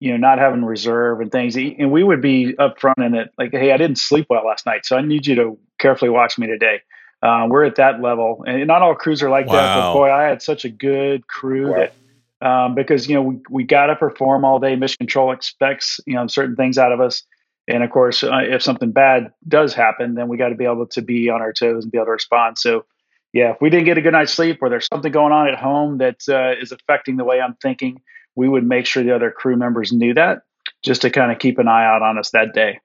you 0.00 0.10
know, 0.10 0.16
not 0.16 0.38
having 0.38 0.64
reserve 0.64 1.20
and 1.20 1.32
things. 1.32 1.56
And 1.56 1.90
we 1.90 2.04
would 2.04 2.22
be 2.22 2.54
upfront 2.54 3.04
in 3.04 3.14
it, 3.14 3.30
like, 3.36 3.50
hey, 3.52 3.72
I 3.72 3.76
didn't 3.76 3.98
sleep 3.98 4.26
well 4.30 4.46
last 4.46 4.66
night, 4.66 4.86
so 4.86 4.96
I 4.96 5.02
need 5.02 5.26
you 5.26 5.34
to 5.36 5.58
carefully 5.78 6.10
watch 6.10 6.38
me 6.38 6.46
today. 6.46 6.80
Uh, 7.20 7.46
we're 7.48 7.64
at 7.64 7.76
that 7.76 8.00
level, 8.00 8.44
and 8.46 8.66
not 8.66 8.82
all 8.82 8.94
crews 8.94 9.22
are 9.22 9.30
like 9.30 9.46
wow. 9.46 9.54
that. 9.54 9.76
But 9.76 9.92
boy, 9.94 10.10
I 10.10 10.22
had 10.24 10.40
such 10.40 10.64
a 10.64 10.68
good 10.68 11.26
crew 11.26 11.72
wow. 11.72 11.78
that 11.78 11.92
um, 12.40 12.74
because 12.76 13.08
you 13.08 13.14
know 13.14 13.22
we 13.22 13.40
we 13.50 13.64
got 13.64 13.86
to 13.86 13.96
perform 13.96 14.44
all 14.44 14.60
day. 14.60 14.76
Mission 14.76 14.98
Control 14.98 15.32
expects 15.32 16.00
you 16.06 16.14
know 16.14 16.26
certain 16.28 16.54
things 16.54 16.78
out 16.78 16.92
of 16.92 17.00
us, 17.00 17.24
and 17.68 17.82
of 17.82 17.90
course, 17.90 18.22
uh, 18.22 18.38
if 18.42 18.62
something 18.62 18.92
bad 18.92 19.32
does 19.46 19.74
happen, 19.74 20.14
then 20.14 20.28
we 20.28 20.36
got 20.36 20.48
to 20.48 20.54
be 20.54 20.64
able 20.64 20.86
to 20.86 21.02
be 21.02 21.28
on 21.28 21.42
our 21.42 21.52
toes 21.52 21.84
and 21.84 21.92
be 21.92 21.98
able 21.98 22.06
to 22.06 22.12
respond. 22.12 22.56
So, 22.56 22.86
yeah, 23.32 23.52
if 23.52 23.60
we 23.60 23.68
didn't 23.68 23.84
get 23.84 23.98
a 23.98 24.00
good 24.00 24.12
night's 24.12 24.32
sleep, 24.32 24.58
or 24.62 24.70
there's 24.70 24.86
something 24.86 25.12
going 25.12 25.32
on 25.32 25.48
at 25.48 25.58
home 25.58 25.98
that 25.98 26.20
uh, 26.28 26.60
is 26.60 26.72
affecting 26.72 27.16
the 27.16 27.24
way 27.24 27.40
I'm 27.40 27.56
thinking, 27.60 28.00
we 28.38 28.48
would 28.48 28.64
make 28.64 28.86
sure 28.86 29.02
the 29.02 29.14
other 29.14 29.32
crew 29.32 29.56
members 29.56 29.92
knew 29.92 30.14
that, 30.14 30.42
just 30.84 31.02
to 31.02 31.10
kind 31.10 31.32
of 31.32 31.40
keep 31.40 31.58
an 31.58 31.66
eye 31.66 31.84
out 31.84 32.02
on 32.02 32.18
us 32.18 32.30
that 32.30 32.54
day. 32.54 32.78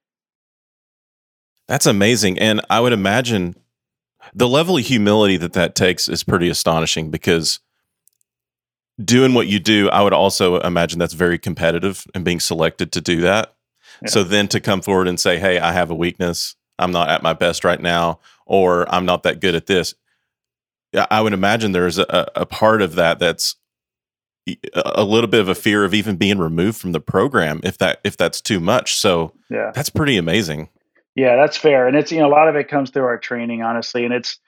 That's 1.68 1.86
amazing. 1.86 2.40
And 2.40 2.60
I 2.72 2.80
would 2.80 2.92
imagine 2.92 3.56
the 4.34 4.50
level 4.50 4.78
of 4.78 4.84
humility 4.84 5.38
that 5.38 5.54
that 5.54 5.76
takes 5.76 6.10
is 6.10 6.24
pretty 6.24 6.50
astonishing 6.50 7.12
because 7.12 7.60
doing 9.04 9.36
what 9.36 9.46
you 9.46 9.60
do, 9.60 9.92
I 9.92 10.02
would 10.02 10.12
also 10.12 10.60
imagine 10.62 10.98
that's 10.98 11.14
very 11.14 11.38
competitive 11.38 12.08
and 12.16 12.26
being 12.26 12.40
selected 12.40 12.92
to 12.94 13.02
do 13.02 13.22
that. 13.22 13.54
Yeah. 14.02 14.10
So 14.10 14.24
then 14.24 14.48
to 14.48 14.60
come 14.60 14.82
forward 14.82 15.08
and 15.08 15.20
say, 15.20 15.38
hey, 15.38 15.60
I 15.60 15.72
have 15.72 15.92
a 15.92 15.96
weakness, 15.96 16.56
I'm 16.80 16.92
not 16.92 17.10
at 17.10 17.22
my 17.22 17.34
best 17.34 17.64
right 17.64 17.80
now, 17.80 18.20
or 18.48 18.92
I'm 18.92 19.06
not 19.06 19.22
that 19.22 19.40
good 19.40 19.54
at 19.54 19.68
this. 19.68 19.94
I 21.12 21.22
would 21.22 21.34
imagine 21.34 21.74
there's 21.74 22.00
a, 22.00 22.32
a 22.36 22.46
part 22.48 22.82
of 22.82 22.96
that 22.96 23.20
that's 23.20 23.56
a 24.74 25.04
little 25.04 25.30
bit 25.30 25.40
of 25.40 25.48
a 25.48 25.56
fear 25.56 25.86
of 25.86 25.94
even 25.94 26.18
being 26.18 26.38
removed 26.38 26.78
from 26.78 26.92
the 26.92 27.00
program 27.00 27.62
if 27.64 27.78
that 27.78 28.02
if 28.04 28.18
that's 28.18 28.42
too 28.42 28.60
much. 28.60 28.96
So 28.96 29.34
yeah, 29.50 29.72
that's 29.74 29.90
pretty 29.90 30.18
amazing. 30.18 30.70
Yeah, 31.16 31.36
that's 31.36 31.58
fair. 31.58 31.88
And 31.88 31.96
it's, 31.96 32.12
you 32.12 32.20
know, 32.20 32.28
a 32.28 32.30
lot 32.30 32.50
of 32.50 32.56
it 32.56 32.68
comes 32.68 32.90
through 32.90 33.04
our 33.04 33.20
training, 33.20 33.62
honestly. 33.62 34.04
And 34.04 34.14
it's, 34.14 34.40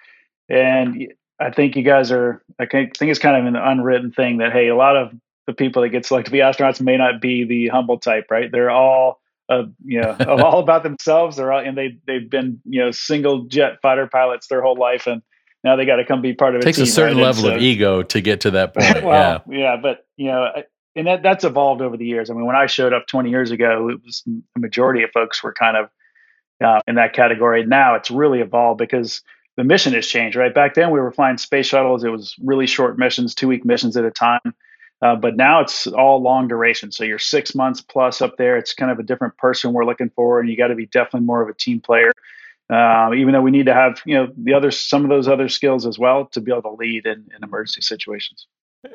and 0.49 1.13
I 1.39 1.51
think 1.51 1.75
you 1.75 1.83
guys 1.83 2.11
are, 2.11 2.43
I 2.59 2.65
think 2.65 2.93
it's 2.99 3.19
kind 3.19 3.37
of 3.37 3.45
an 3.45 3.55
unwritten 3.55 4.11
thing 4.11 4.37
that, 4.37 4.51
hey, 4.51 4.69
a 4.69 4.75
lot 4.75 4.97
of 4.97 5.11
the 5.45 5.53
people 5.53 5.83
that 5.83 5.89
get 5.89 6.05
selected 6.05 6.29
to 6.29 6.31
be 6.31 6.39
astronauts 6.39 6.81
may 6.81 6.97
not 6.97 7.21
be 7.21 7.43
the 7.43 7.67
humble 7.67 7.99
type, 7.99 8.25
right? 8.31 8.51
They're 8.51 8.71
all, 8.71 9.21
uh, 9.47 9.63
you 9.83 10.01
know, 10.01 10.17
all 10.27 10.59
about 10.59 10.81
themselves. 10.81 11.37
They're 11.37 11.51
all, 11.51 11.63
and 11.63 11.77
they, 11.77 11.97
they've 12.07 12.29
been, 12.29 12.59
you 12.65 12.83
know, 12.83 12.91
single 12.91 13.43
jet 13.43 13.79
fighter 13.83 14.07
pilots 14.07 14.47
their 14.47 14.63
whole 14.63 14.77
life. 14.77 15.05
And 15.05 15.21
now 15.65 15.75
they 15.75 15.85
got 15.85 15.95
to 15.95 16.05
come 16.05 16.21
be 16.21 16.33
part 16.33 16.55
of 16.55 16.61
it. 16.61 16.63
Takes 16.63 16.77
team, 16.77 16.83
a 16.83 16.87
certain 16.87 17.17
right? 17.17 17.23
level 17.23 17.43
so, 17.43 17.55
of 17.55 17.61
ego 17.61 18.03
to 18.03 18.21
get 18.21 18.41
to 18.41 18.51
that 18.51 18.73
point. 18.77 19.03
well, 19.03 19.43
yeah. 19.49 19.57
Yeah. 19.57 19.77
But, 19.81 20.05
you 20.15 20.27
know, 20.27 20.47
and 20.95 21.07
that, 21.07 21.23
that's 21.23 21.43
evolved 21.43 21.81
over 21.81 21.97
the 21.97 22.05
years. 22.05 22.29
I 22.29 22.33
mean, 22.33 22.45
when 22.45 22.55
I 22.55 22.67
showed 22.67 22.93
up 22.93 23.07
20 23.07 23.31
years 23.31 23.49
ago, 23.49 23.89
it 23.89 24.03
was 24.05 24.21
the 24.25 24.59
majority 24.59 25.01
of 25.01 25.09
folks 25.11 25.43
were 25.43 25.53
kind 25.53 25.75
of, 25.75 25.89
uh, 26.63 26.81
in 26.87 26.95
that 26.95 27.13
category. 27.13 27.65
Now 27.65 27.95
it's 27.95 28.11
really 28.11 28.41
evolved 28.41 28.77
because 28.77 29.23
the 29.57 29.63
mission 29.63 29.93
has 29.93 30.05
changed, 30.05 30.37
right? 30.37 30.53
Back 30.53 30.75
then 30.75 30.91
we 30.91 30.99
were 30.99 31.11
flying 31.11 31.39
space 31.39 31.65
shuttles. 31.65 32.03
It 32.03 32.09
was 32.09 32.35
really 32.43 32.67
short 32.67 32.99
missions, 32.99 33.33
two 33.33 33.47
week 33.47 33.65
missions 33.65 33.97
at 33.97 34.05
a 34.05 34.11
time. 34.11 34.53
Uh, 35.01 35.15
but 35.15 35.35
now 35.35 35.61
it's 35.61 35.87
all 35.87 36.21
long 36.21 36.47
duration. 36.47 36.91
So 36.91 37.03
you're 37.03 37.19
six 37.19 37.55
months 37.55 37.81
plus 37.81 38.21
up 38.21 38.37
there. 38.37 38.55
It's 38.55 38.73
kind 38.73 38.91
of 38.91 38.99
a 38.99 39.03
different 39.03 39.35
person 39.37 39.73
we're 39.73 39.83
looking 39.83 40.11
for, 40.15 40.39
and 40.39 40.47
you 40.47 40.55
got 40.55 40.67
to 40.67 40.75
be 40.75 40.85
definitely 40.85 41.25
more 41.25 41.41
of 41.41 41.49
a 41.49 41.53
team 41.53 41.81
player. 41.81 42.13
Um, 42.69 43.13
even 43.13 43.33
though 43.33 43.41
we 43.41 43.51
need 43.51 43.67
to 43.67 43.73
have, 43.73 44.01
you 44.05 44.15
know, 44.15 44.27
the 44.35 44.53
other 44.53 44.71
some 44.71 45.03
of 45.03 45.09
those 45.09 45.27
other 45.27 45.49
skills 45.49 45.85
as 45.85 45.99
well 45.99 46.25
to 46.31 46.41
be 46.41 46.51
able 46.51 46.63
to 46.63 46.71
lead 46.71 47.05
in, 47.05 47.25
in 47.35 47.43
emergency 47.43 47.81
situations. 47.81 48.47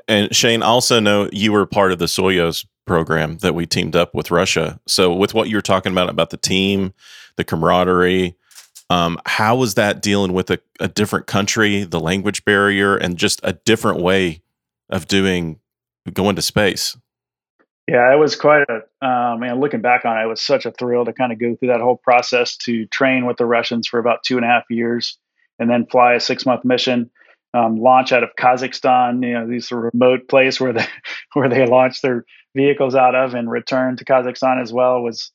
And 0.09 0.35
Shane, 0.35 0.63
also 0.63 1.01
know 1.01 1.29
you 1.33 1.53
were 1.53 1.67
part 1.67 1.93
of 1.93 1.99
the 1.99 2.07
Soyuz 2.07 2.67
program 2.85 3.39
that 3.39 3.55
we 3.55 3.67
teamed 3.67 3.95
up 3.95 4.15
with 4.15 4.31
Russia. 4.31 4.81
So 4.87 5.13
with 5.13 5.35
what 5.35 5.49
you're 5.49 5.61
talking 5.61 5.93
about 5.93 6.09
about 6.09 6.31
the 6.31 6.37
team, 6.37 6.93
the 7.37 7.45
camaraderie. 7.45 8.35
Um, 8.89 9.21
how 9.25 9.55
was 9.55 9.75
that 9.75 10.03
dealing 10.03 10.33
with 10.33 10.51
a, 10.51 10.59
a 10.81 10.89
different 10.89 11.29
country, 11.29 11.85
the 11.85 12.01
language 12.01 12.45
barrier, 12.45 12.97
and 12.97 13.17
just 13.17 13.41
a 13.45 13.53
different 13.53 14.03
way 14.03 14.43
of 14.89 15.07
doing 15.07 15.61
going 16.13 16.35
to 16.35 16.43
space? 16.43 16.97
Yeah, 17.91 18.13
it 18.13 18.19
was 18.19 18.37
quite 18.37 18.65
a 18.69 18.83
um, 19.05 19.41
man. 19.41 19.59
Looking 19.59 19.81
back 19.81 20.05
on 20.05 20.17
it, 20.17 20.23
it 20.23 20.29
was 20.29 20.41
such 20.41 20.65
a 20.65 20.71
thrill 20.71 21.05
to 21.05 21.13
kind 21.13 21.33
of 21.33 21.41
go 21.41 21.57
through 21.57 21.69
that 21.69 21.81
whole 21.81 21.97
process 21.97 22.57
to 22.59 22.87
train 22.87 23.27
with 23.27 23.37
the 23.37 23.47
Russians 23.47 23.89
for 23.89 23.99
about 23.99 24.23
two 24.23 24.37
and 24.37 24.45
a 24.45 24.49
half 24.49 24.63
years, 24.71 25.19
and 25.59 25.69
then 25.69 25.87
fly 25.87 26.15
a 26.15 26.21
six 26.21 26.47
month 26.47 26.65
mission, 26.65 27.11
um, 27.53 27.81
launch 27.81 28.13
out 28.13 28.23
of 28.23 28.31
Kazakhstan. 28.39 29.27
You 29.27 29.33
know, 29.33 29.49
these 29.49 29.73
remote 29.73 30.29
place 30.29 30.61
where 30.61 30.73
they 30.73 30.87
where 31.33 31.49
they 31.49 31.67
launched 31.67 32.03
their 32.03 32.25
vehicles 32.55 32.95
out 32.95 33.17
of, 33.17 33.35
and 33.35 33.51
return 33.51 33.97
to 33.97 34.05
Kazakhstan 34.05 34.63
as 34.63 34.73
well 34.73 35.03
was 35.03 35.33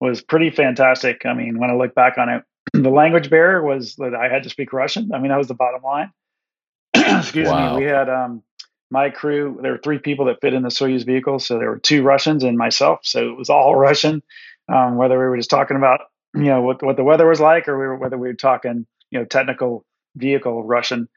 was 0.00 0.20
pretty 0.20 0.50
fantastic. 0.50 1.24
I 1.24 1.34
mean, 1.34 1.60
when 1.60 1.70
I 1.70 1.74
look 1.74 1.94
back 1.94 2.18
on 2.18 2.28
it, 2.28 2.42
the 2.72 2.90
language 2.90 3.30
barrier 3.30 3.62
was 3.62 3.94
that 3.96 4.12
I 4.12 4.28
had 4.28 4.42
to 4.42 4.50
speak 4.50 4.72
Russian. 4.72 5.12
I 5.14 5.20
mean, 5.20 5.28
that 5.28 5.38
was 5.38 5.46
the 5.46 5.54
bottom 5.54 5.82
line. 5.84 6.10
Excuse 6.94 7.48
wow. 7.48 7.76
me. 7.76 7.84
We 7.84 7.88
had 7.88 8.08
um, 8.08 8.42
my 8.92 9.10
crew. 9.10 9.58
There 9.62 9.72
were 9.72 9.78
three 9.78 9.98
people 9.98 10.26
that 10.26 10.40
fit 10.40 10.54
in 10.54 10.62
the 10.62 10.68
Soyuz 10.68 11.04
vehicle, 11.04 11.38
so 11.38 11.58
there 11.58 11.70
were 11.70 11.78
two 11.78 12.02
Russians 12.02 12.44
and 12.44 12.56
myself. 12.56 13.00
So 13.02 13.30
it 13.30 13.36
was 13.36 13.50
all 13.50 13.74
Russian. 13.88 14.22
Um, 14.72 14.96
whether 14.96 15.18
we 15.18 15.24
were 15.24 15.36
just 15.36 15.50
talking 15.50 15.76
about 15.76 16.00
you 16.34 16.44
know 16.44 16.62
what 16.62 16.82
what 16.82 16.96
the 16.96 17.04
weather 17.04 17.26
was 17.26 17.40
like, 17.40 17.66
or 17.66 17.78
we 17.78 17.86
were, 17.86 17.96
whether 17.96 18.18
we 18.18 18.28
were 18.28 18.34
talking 18.34 18.86
you 19.10 19.18
know 19.18 19.24
technical 19.24 19.84
vehicle 20.14 20.62
Russian, 20.62 21.08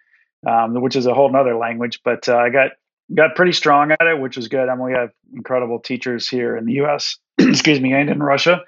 um, 0.47 0.81
which 0.81 0.95
is 0.95 1.05
a 1.05 1.13
whole 1.13 1.33
other 1.35 1.55
language. 1.55 1.99
But 2.03 2.27
uh, 2.27 2.38
I 2.38 2.49
got 2.49 2.71
got 3.13 3.35
pretty 3.35 3.51
strong 3.51 3.91
at 3.91 4.01
it, 4.01 4.19
which 4.19 4.38
was 4.38 4.47
good. 4.47 4.67
I 4.67 4.75
mean, 4.75 4.85
we 4.85 4.93
have 4.93 5.11
incredible 5.33 5.79
teachers 5.79 6.27
here 6.27 6.57
in 6.57 6.65
the 6.65 6.73
U.S. 6.73 7.17
excuse 7.38 7.79
me, 7.79 7.93
and 7.93 8.09
in 8.09 8.23
Russia 8.23 8.61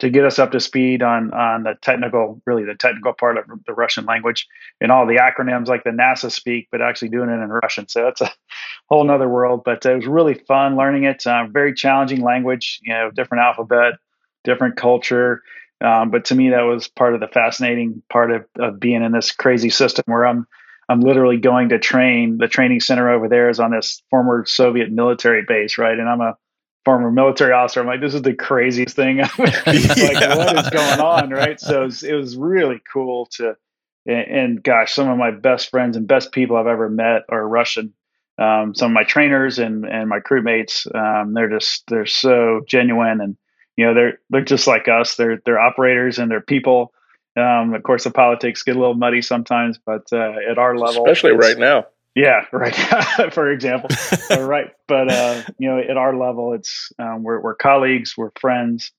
to 0.00 0.10
get 0.10 0.24
us 0.24 0.38
up 0.38 0.52
to 0.52 0.60
speed 0.60 1.02
on 1.02 1.32
on 1.32 1.62
the 1.62 1.74
technical, 1.80 2.40
really 2.46 2.64
the 2.64 2.74
technical 2.74 3.12
part 3.12 3.38
of 3.38 3.44
the 3.66 3.72
Russian 3.72 4.04
language 4.04 4.46
and 4.80 4.90
all 4.90 5.06
the 5.06 5.16
acronyms 5.16 5.68
like 5.68 5.84
the 5.84 5.90
NASA 5.90 6.30
speak, 6.30 6.68
but 6.72 6.82
actually 6.82 7.10
doing 7.10 7.30
it 7.30 7.42
in 7.42 7.48
Russian. 7.48 7.88
So 7.88 8.02
that's 8.02 8.20
a 8.20 8.30
whole 8.88 9.04
nother 9.04 9.28
world. 9.28 9.62
But 9.64 9.86
it 9.86 9.94
was 9.94 10.06
really 10.06 10.34
fun 10.34 10.76
learning 10.76 11.04
it. 11.04 11.26
Uh, 11.26 11.46
very 11.50 11.74
challenging 11.74 12.22
language, 12.22 12.80
you 12.82 12.92
know, 12.92 13.10
different 13.10 13.42
alphabet, 13.42 13.94
different 14.42 14.76
culture. 14.76 15.42
Um, 15.80 16.10
but 16.10 16.24
to 16.26 16.34
me, 16.34 16.50
that 16.50 16.62
was 16.62 16.88
part 16.88 17.14
of 17.14 17.20
the 17.20 17.28
fascinating 17.28 18.02
part 18.10 18.30
of, 18.30 18.44
of 18.58 18.80
being 18.80 19.02
in 19.02 19.12
this 19.12 19.32
crazy 19.32 19.70
system 19.70 20.04
where 20.06 20.26
I'm 20.26 20.46
I'm 20.88 21.00
literally 21.00 21.38
going 21.38 21.70
to 21.70 21.78
train. 21.78 22.38
The 22.38 22.48
training 22.48 22.80
center 22.80 23.10
over 23.10 23.28
there 23.28 23.48
is 23.48 23.58
on 23.58 23.70
this 23.70 24.02
former 24.10 24.44
Soviet 24.44 24.90
military 24.90 25.42
base, 25.46 25.78
right? 25.78 25.98
And 25.98 26.08
I'm 26.08 26.20
a 26.20 26.36
former 26.84 27.10
military 27.10 27.52
officer. 27.52 27.80
I'm 27.80 27.86
like, 27.86 28.00
this 28.00 28.14
is 28.14 28.22
the 28.22 28.34
craziest 28.34 28.94
thing. 28.94 29.18
like, 29.38 29.38
yeah. 29.38 30.36
what 30.36 30.58
is 30.58 30.70
going 30.70 31.00
on, 31.00 31.30
right? 31.30 31.58
So 31.58 31.82
it 31.82 31.84
was, 31.84 32.02
it 32.02 32.14
was 32.14 32.36
really 32.36 32.80
cool 32.92 33.26
to, 33.32 33.56
and, 34.06 34.26
and, 34.28 34.62
gosh, 34.62 34.92
some 34.92 35.08
of 35.08 35.16
my 35.16 35.30
best 35.30 35.70
friends 35.70 35.96
and 35.96 36.06
best 36.06 36.32
people 36.32 36.56
I've 36.56 36.66
ever 36.66 36.90
met 36.90 37.22
are 37.28 37.46
Russian. 37.46 37.94
Um, 38.36 38.74
some 38.74 38.90
of 38.90 38.94
my 38.94 39.04
trainers 39.04 39.60
and 39.60 39.84
and 39.84 40.08
my 40.08 40.18
crewmates, 40.18 40.92
um, 40.92 41.34
they're 41.34 41.48
just 41.48 41.84
they're 41.86 42.04
so 42.04 42.62
genuine, 42.66 43.20
and 43.20 43.36
you 43.76 43.86
know 43.86 43.94
they're 43.94 44.18
they're 44.28 44.44
just 44.44 44.66
like 44.66 44.88
us. 44.88 45.14
They're 45.14 45.40
they're 45.44 45.60
operators 45.60 46.18
and 46.18 46.28
they're 46.30 46.40
people, 46.40 46.92
Um, 47.36 47.74
of 47.74 47.82
course, 47.84 48.02
the 48.04 48.10
politics 48.10 48.64
get 48.64 48.74
a 48.74 48.78
little 48.78 48.94
muddy 48.94 49.22
sometimes, 49.22 49.78
but 49.78 50.12
uh, 50.12 50.32
at 50.50 50.58
our 50.58 50.76
level, 50.76 51.04
especially 51.04 51.32
right 51.32 51.58
now. 51.58 51.86
Yeah, 52.14 52.44
right. 52.52 52.74
For 53.32 53.50
example, 53.50 53.90
right. 54.30 54.70
But 54.86 55.10
uh, 55.10 55.42
you 55.58 55.68
know, 55.68 55.78
at 55.78 55.96
our 55.96 56.16
level, 56.16 56.52
it's 56.54 56.92
um, 56.98 57.22
we're 57.22 57.40
we're 57.40 57.54
colleagues, 57.54 58.14
we're 58.16 58.30
friends, 58.40 58.92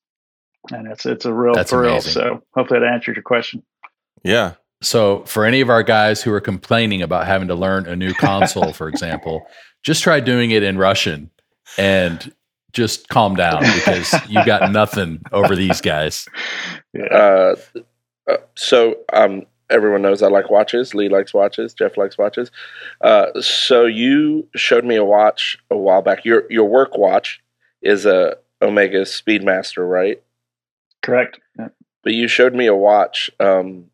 and 0.72 0.88
it's 0.92 1.06
it's 1.06 1.26
a 1.26 1.34
real 1.34 1.54
That's 1.54 1.72
thrill. 1.72 1.92
amazing. 1.94 2.14
So 2.14 2.44
hopefully 2.54 2.80
that 2.82 2.92
answered 2.92 3.16
your 3.16 3.24
question. 3.24 3.64
Yeah. 4.24 4.54
So, 4.82 5.24
for 5.24 5.46
any 5.46 5.62
of 5.62 5.70
our 5.70 5.84
guys 5.84 6.22
who 6.22 6.32
are 6.34 6.42
complaining 6.42 7.02
about 7.02 7.26
having 7.26 7.48
to 7.48 7.56
learn 7.56 7.88
a 7.88 7.96
new 7.96 8.14
console, 8.14 8.74
for 8.74 8.90
example, 8.90 9.48
just 9.84 10.04
try 10.04 10.20
doing 10.20 10.52
it 10.52 10.64
in 10.64 10.78
Russian 10.78 11.32
and 11.78 12.34
just 12.74 13.08
calm 13.08 13.36
down 13.36 13.62
because 13.62 14.14
you 14.28 14.44
got 14.46 14.72
nothing 14.72 15.22
over 15.32 15.56
these 15.56 15.80
guys. 15.80 16.28
Yeah. 16.94 17.06
Uh, 17.06 17.56
uh, 18.30 18.38
so 18.56 18.98
um, 19.14 19.46
everyone 19.70 20.02
knows 20.02 20.22
I 20.22 20.28
like 20.28 20.50
watches. 20.50 20.94
Lee 20.94 21.10
likes 21.10 21.34
watches. 21.34 21.74
Jeff 21.74 21.98
likes 21.98 22.18
watches. 22.18 22.52
Uh, 23.02 23.28
so 23.42 23.86
you 23.86 24.48
showed 24.56 24.86
me 24.86 24.96
a 24.96 25.04
watch 25.04 25.58
a 25.72 25.78
while 25.78 26.02
back. 26.02 26.26
Your 26.26 26.44
your 26.52 26.66
work 26.66 26.98
watch 26.98 27.42
is 27.82 28.06
a 28.06 28.38
Omega 28.62 29.02
Speedmaster, 29.02 29.88
right? 29.90 30.22
Correct. 31.02 31.40
Yeah. 31.58 31.70
But 32.04 32.14
you 32.14 32.28
showed 32.28 32.54
me 32.54 32.68
a 32.68 32.76
watch 32.76 33.30
um, 33.40 33.86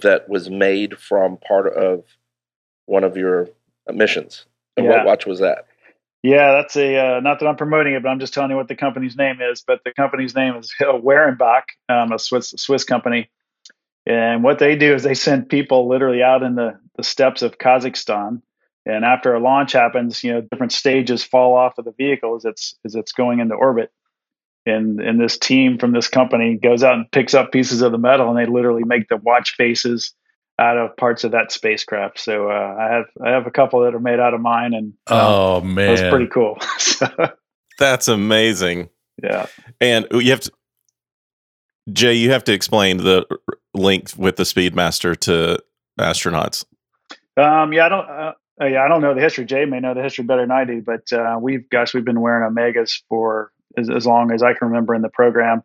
that 0.00 0.28
was 0.28 0.50
made 0.50 0.98
from 0.98 1.36
part 1.38 1.72
of 1.72 2.04
one 2.86 3.04
of 3.04 3.16
your 3.16 3.48
missions. 3.92 4.46
And 4.76 4.86
Yeah. 4.86 4.98
what 4.98 5.06
watch 5.06 5.26
was 5.26 5.40
that? 5.40 5.66
Yeah, 6.22 6.52
that's 6.52 6.76
a 6.76 6.96
uh, 7.16 7.20
not 7.20 7.40
that 7.40 7.46
I'm 7.46 7.56
promoting 7.56 7.94
it, 7.94 8.02
but 8.02 8.10
I'm 8.10 8.20
just 8.20 8.34
telling 8.34 8.50
you 8.50 8.56
what 8.56 8.68
the 8.68 8.76
company's 8.76 9.16
name 9.16 9.40
is. 9.40 9.62
But 9.66 9.80
the 9.84 9.92
company's 9.92 10.34
name 10.34 10.54
is 10.56 10.72
Werenbach, 10.80 11.62
um, 11.88 12.12
a 12.12 12.18
Swiss 12.18 12.50
Swiss 12.58 12.84
company, 12.84 13.30
and 14.12 14.42
what 14.42 14.58
they 14.58 14.76
do 14.76 14.94
is 14.94 15.02
they 15.02 15.14
send 15.14 15.48
people 15.48 15.88
literally 15.88 16.22
out 16.22 16.42
in 16.42 16.54
the 16.54 16.78
the 16.96 17.02
steppes 17.04 17.42
of 17.42 17.58
Kazakhstan, 17.58 18.42
and 18.86 19.04
after 19.04 19.34
a 19.34 19.40
launch 19.40 19.72
happens, 19.72 20.22
you 20.24 20.32
know, 20.32 20.40
different 20.40 20.72
stages 20.72 21.22
fall 21.22 21.54
off 21.56 21.78
of 21.78 21.84
the 21.84 21.92
vehicle 21.92 22.36
as 22.36 22.44
it's 22.44 22.74
as 22.84 22.94
it's 22.94 23.12
going 23.12 23.40
into 23.40 23.54
orbit, 23.54 23.90
and 24.66 25.00
and 25.00 25.20
this 25.20 25.38
team 25.38 25.78
from 25.78 25.92
this 25.92 26.08
company 26.08 26.56
goes 26.56 26.82
out 26.82 26.94
and 26.94 27.10
picks 27.12 27.34
up 27.34 27.52
pieces 27.52 27.82
of 27.82 27.92
the 27.92 27.98
metal, 27.98 28.28
and 28.28 28.38
they 28.38 28.46
literally 28.50 28.84
make 28.84 29.08
the 29.08 29.16
watch 29.16 29.54
faces 29.56 30.12
out 30.58 30.76
of 30.76 30.94
parts 30.96 31.24
of 31.24 31.30
that 31.32 31.50
spacecraft. 31.52 32.18
So 32.20 32.50
uh, 32.50 32.76
I 32.78 32.94
have 32.94 33.04
I 33.24 33.30
have 33.30 33.46
a 33.46 33.50
couple 33.50 33.80
that 33.82 33.94
are 33.94 34.00
made 34.00 34.20
out 34.20 34.34
of 34.34 34.40
mine, 34.40 34.74
and 34.74 34.92
um, 35.06 35.18
Oh, 35.18 35.60
that 35.60 35.66
man. 35.66 35.90
was 35.90 36.00
pretty 36.02 36.26
cool. 36.26 36.58
so, 36.78 37.06
That's 37.78 38.08
amazing. 38.08 38.90
yeah. 39.22 39.46
And 39.80 40.06
you 40.12 40.30
have 40.32 40.40
to, 40.40 40.52
Jay, 41.92 42.14
you 42.14 42.30
have 42.30 42.44
to 42.44 42.52
explain 42.52 42.98
the 42.98 43.26
link 43.74 44.10
with 44.16 44.36
the 44.36 44.42
Speedmaster 44.44 45.16
to 45.20 45.62
astronauts. 45.98 46.64
Um, 47.36 47.72
yeah, 47.72 47.86
I 47.86 47.88
don't. 47.88 48.08
Uh, 48.08 48.32
uh, 48.60 48.66
yeah, 48.66 48.84
I 48.84 48.88
don't 48.88 49.00
know 49.00 49.14
the 49.14 49.20
history. 49.22 49.46
Jay 49.46 49.64
may 49.64 49.80
know 49.80 49.94
the 49.94 50.02
history 50.02 50.24
better 50.24 50.42
than 50.42 50.50
I 50.50 50.64
do, 50.64 50.82
but 50.82 51.10
uh, 51.12 51.38
we've, 51.40 51.68
gosh, 51.70 51.94
we've 51.94 52.04
been 52.04 52.20
wearing 52.20 52.48
Omegas 52.50 53.02
for 53.08 53.52
as, 53.78 53.88
as 53.88 54.06
long 54.06 54.32
as 54.32 54.42
I 54.42 54.52
can 54.52 54.68
remember 54.68 54.94
in 54.94 55.00
the 55.02 55.08
program, 55.08 55.62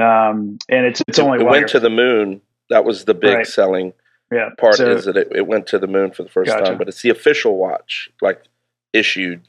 um, 0.00 0.58
and 0.68 0.86
it's 0.86 1.02
it's 1.08 1.18
only 1.18 1.40
it 1.40 1.44
wire. 1.44 1.52
went 1.52 1.68
to 1.70 1.80
the 1.80 1.90
moon. 1.90 2.40
That 2.70 2.84
was 2.84 3.06
the 3.06 3.14
big 3.14 3.34
Right. 3.38 3.46
selling 3.46 3.92
yeah 4.30 4.50
part 4.58 4.74
so- 4.76 4.90
is 4.90 5.06
that 5.06 5.16
it, 5.16 5.28
it 5.34 5.46
went 5.46 5.66
to 5.68 5.78
the 5.78 5.86
moon 5.86 6.10
for 6.12 6.22
the 6.22 6.28
first 6.28 6.50
Gotcha. 6.50 6.64
time, 6.66 6.78
but 6.78 6.86
it's 6.86 7.02
the 7.02 7.10
official 7.10 7.56
watch, 7.56 8.08
like 8.20 8.44
issued 8.92 9.40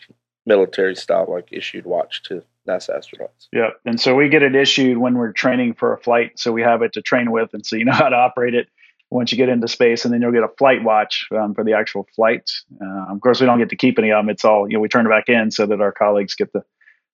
military 0.45 0.95
style, 0.95 1.27
like 1.29 1.49
issued 1.51 1.86
watch 1.86 2.23
to 2.23 2.43
NASA 2.69 2.91
astronauts. 2.97 3.47
Yeah, 3.51 3.69
and 3.86 3.99
so 3.99 4.15
we 4.15 4.29
get 4.29 4.43
it 4.43 4.55
issued 4.55 4.97
when 4.97 5.15
we're 5.15 5.32
training 5.34 5.73
for 5.73 5.93
a 5.93 5.97
flight, 5.97 6.39
so 6.39 6.51
we 6.51 6.62
have 6.62 6.82
it 6.82 6.93
to 6.93 7.01
train 7.01 7.32
with, 7.32 7.53
and 7.53 7.65
so 7.65 7.75
you 7.75 7.86
know 7.86 7.91
how 8.03 8.10
to 8.10 8.15
operate 8.15 8.53
it 8.53 8.67
once 9.12 9.32
you 9.32 9.38
get 9.38 9.49
into 9.49 9.67
space, 9.67 10.05
and 10.05 10.13
then 10.13 10.21
you'll 10.21 10.32
get 10.32 10.43
a 10.43 10.51
flight 10.58 10.84
watch 10.84 11.27
um, 11.36 11.55
for 11.55 11.63
the 11.63 11.73
actual 11.73 12.08
flight. 12.15 12.49
Uh, 12.82 13.05
of 13.12 13.19
course, 13.21 13.39
we 13.39 13.45
don't 13.47 13.58
get 13.60 13.69
to 13.69 13.75
keep 13.75 13.97
any 13.99 14.12
of 14.12 14.19
them; 14.19 14.29
it's 14.29 14.45
all 14.45 14.67
you 14.69 14.75
know. 14.75 14.79
We 14.82 14.88
turn 14.88 15.05
it 15.05 15.10
back 15.10 15.29
in 15.29 15.51
so 15.51 15.65
that 15.65 15.82
our 15.82 15.91
colleagues 15.91 16.36
get 16.36 16.53
the, 16.53 16.63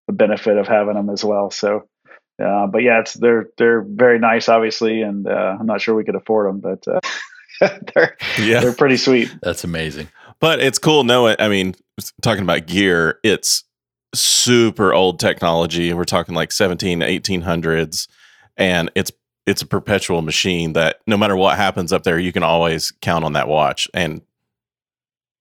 the 0.08 0.14
benefit 0.14 0.58
of 0.58 0.68
having 0.68 0.96
them 0.96 1.10
as 1.10 1.24
well. 1.24 1.52
So, 1.52 1.88
uh, 2.44 2.68
but 2.68 2.80
yeah, 2.84 3.00
it's 3.00 3.14
they're 3.14 3.48
they're 3.58 3.82
very 3.82 4.20
nice, 4.20 4.50
obviously, 4.50 5.02
and 5.02 5.28
uh, 5.28 5.58
I'm 5.60 5.66
not 5.66 5.82
sure 5.82 5.96
we 5.96 6.04
could 6.04 6.16
afford 6.16 6.50
them, 6.50 6.60
but 6.60 6.86
uh, 6.88 7.00
they're 7.94 8.18
Yeah. 8.40 8.60
they're 8.60 8.74
pretty 8.74 8.98
sweet. 8.98 9.34
That's 9.42 9.64
amazing. 9.64 10.10
But 10.42 10.60
it's 10.60 10.78
cool 10.78 11.06
knowing, 11.06 11.38
I 11.40 11.48
mean, 11.48 11.76
talking 12.22 12.44
about 12.44 12.66
gear, 12.68 13.20
it's 13.24 13.64
super 14.16 14.94
old 14.94 15.20
technology. 15.20 15.90
And 15.90 15.98
we're 15.98 16.04
talking 16.06 16.36
like 16.36 16.52
17, 16.52 17.00
1800s. 17.00 18.08
And 18.58 18.92
it's 18.96 19.12
it's 19.46 19.62
a 19.62 19.68
perpetual 19.68 20.22
machine 20.24 20.74
that 20.74 21.02
no 21.06 21.18
matter 21.18 21.36
what 21.36 21.56
happens 21.58 21.94
up 21.94 22.04
there, 22.04 22.18
you 22.18 22.32
can 22.34 22.42
always 22.44 22.92
count 23.02 23.24
on 23.26 23.34
that 23.34 23.48
watch. 23.48 23.88
And 23.94 24.22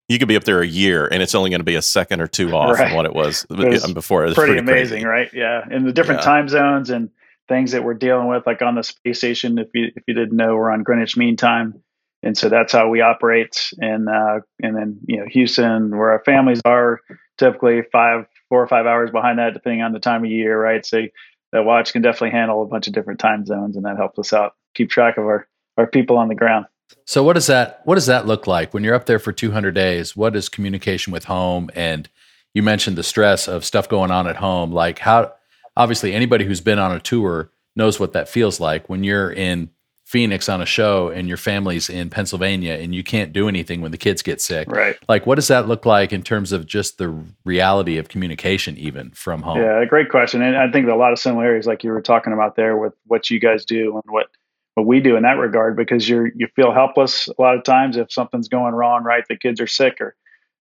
you 0.08 0.18
could 0.18 0.28
be 0.28 0.36
up 0.36 0.44
there 0.44 0.60
a 0.60 0.66
year 0.66 1.06
and 1.10 1.22
it's 1.22 1.34
only 1.34 1.48
going 1.48 1.60
to 1.60 1.64
be 1.64 1.76
a 1.76 1.82
second 1.82 2.20
or 2.20 2.26
two 2.26 2.54
off 2.54 2.74
Right. 2.78 2.88
from 2.88 2.96
what 2.96 3.06
it 3.06 3.14
was 3.14 3.46
It's 3.50 3.90
before. 3.92 4.26
It's 4.26 4.34
pretty, 4.34 4.52
pretty, 4.54 4.70
amazing, 4.70 5.02
crazy. 5.02 5.06
right? 5.06 5.30
Yeah, 5.32 5.62
and 5.70 5.86
the 5.86 5.92
different 5.92 6.20
Yeah. 6.20 6.24
time 6.26 6.48
zones 6.48 6.90
and 6.90 7.08
things 7.48 7.72
that 7.72 7.84
we're 7.84 7.94
dealing 7.94 8.26
with, 8.28 8.46
like 8.46 8.60
on 8.62 8.74
the 8.74 8.82
space 8.82 9.18
station. 9.18 9.58
If 9.58 9.68
you 9.74 9.90
if 9.96 10.02
you 10.06 10.14
didn't 10.14 10.36
know, 10.36 10.54
we're 10.56 10.70
on 10.70 10.82
Greenwich 10.82 11.16
Mean 11.16 11.36
Time, 11.36 11.80
and 12.22 12.36
so 12.36 12.48
that's 12.50 12.72
how 12.72 12.88
we 12.88 13.00
operate. 13.00 13.70
And 13.78 14.08
uh, 14.08 14.40
and 14.62 14.76
then 14.76 14.98
you 15.06 15.18
know 15.20 15.26
Houston, 15.30 15.96
where 15.96 16.10
our 16.10 16.22
families 16.24 16.60
are, 16.66 17.00
typically 17.38 17.80
five, 17.90 18.26
four 18.54 18.62
or 18.62 18.68
five 18.68 18.86
hours 18.86 19.10
behind 19.10 19.40
that, 19.40 19.52
depending 19.52 19.82
on 19.82 19.92
the 19.92 19.98
time 19.98 20.24
of 20.24 20.30
year, 20.30 20.56
right? 20.56 20.86
So 20.86 21.02
that 21.50 21.64
watch 21.64 21.92
can 21.92 22.02
definitely 22.02 22.30
handle 22.30 22.62
a 22.62 22.66
bunch 22.66 22.86
of 22.86 22.92
different 22.92 23.18
time 23.18 23.44
zones, 23.44 23.74
and 23.74 23.84
that 23.84 23.96
helps 23.96 24.16
us 24.16 24.32
out 24.32 24.54
keep 24.76 24.90
track 24.90 25.18
of 25.18 25.24
our 25.24 25.48
our 25.76 25.88
people 25.88 26.16
on 26.18 26.28
the 26.28 26.36
ground. 26.36 26.66
So 27.04 27.24
what 27.24 27.32
does 27.32 27.48
that 27.48 27.80
what 27.82 27.96
does 27.96 28.06
that 28.06 28.28
look 28.28 28.46
like 28.46 28.72
when 28.72 28.84
you're 28.84 28.94
up 28.94 29.06
there 29.06 29.18
for 29.18 29.32
200 29.32 29.74
days? 29.74 30.14
What 30.14 30.36
is 30.36 30.48
communication 30.48 31.12
with 31.12 31.24
home? 31.24 31.68
And 31.74 32.08
you 32.54 32.62
mentioned 32.62 32.96
the 32.96 33.02
stress 33.02 33.48
of 33.48 33.64
stuff 33.64 33.88
going 33.88 34.12
on 34.12 34.28
at 34.28 34.36
home. 34.36 34.70
Like 34.70 35.00
how 35.00 35.32
obviously 35.76 36.12
anybody 36.12 36.44
who's 36.44 36.60
been 36.60 36.78
on 36.78 36.92
a 36.92 37.00
tour 37.00 37.50
knows 37.74 37.98
what 37.98 38.12
that 38.12 38.28
feels 38.28 38.60
like 38.60 38.88
when 38.88 39.02
you're 39.02 39.32
in 39.32 39.70
Phoenix 40.14 40.48
on 40.48 40.62
a 40.62 40.66
show 40.66 41.08
and 41.08 41.26
your 41.26 41.36
family's 41.36 41.90
in 41.90 42.08
Pennsylvania 42.08 42.74
and 42.74 42.94
you 42.94 43.02
can't 43.02 43.32
do 43.32 43.48
anything 43.48 43.80
when 43.80 43.90
the 43.90 43.98
kids 43.98 44.22
get 44.22 44.40
sick. 44.40 44.70
Right. 44.70 44.96
Like 45.08 45.26
what 45.26 45.34
does 45.34 45.48
that 45.48 45.66
look 45.66 45.84
like 45.84 46.12
in 46.12 46.22
terms 46.22 46.52
of 46.52 46.66
just 46.66 46.98
the 46.98 47.20
reality 47.44 47.98
of 47.98 48.06
communication 48.06 48.78
even 48.78 49.10
from 49.10 49.42
home? 49.42 49.58
Yeah, 49.58 49.84
great 49.86 50.10
question. 50.10 50.40
And 50.40 50.56
I 50.56 50.70
think 50.70 50.86
a 50.88 50.94
lot 50.94 51.10
of 51.10 51.18
similarities, 51.18 51.66
like 51.66 51.82
you 51.82 51.90
were 51.90 52.00
talking 52.00 52.32
about 52.32 52.54
there, 52.54 52.76
with 52.76 52.92
what 53.06 53.28
you 53.28 53.40
guys 53.40 53.64
do 53.64 53.94
and 53.94 54.04
what 54.06 54.28
what 54.74 54.86
we 54.86 55.00
do 55.00 55.16
in 55.16 55.24
that 55.24 55.32
regard, 55.32 55.76
because 55.76 56.08
you're 56.08 56.30
you 56.36 56.46
feel 56.54 56.72
helpless 56.72 57.26
a 57.26 57.42
lot 57.42 57.56
of 57.56 57.64
times 57.64 57.96
if 57.96 58.12
something's 58.12 58.46
going 58.46 58.72
wrong, 58.72 59.02
right? 59.02 59.24
The 59.28 59.36
kids 59.36 59.60
are 59.60 59.66
sick 59.66 60.00
or 60.00 60.14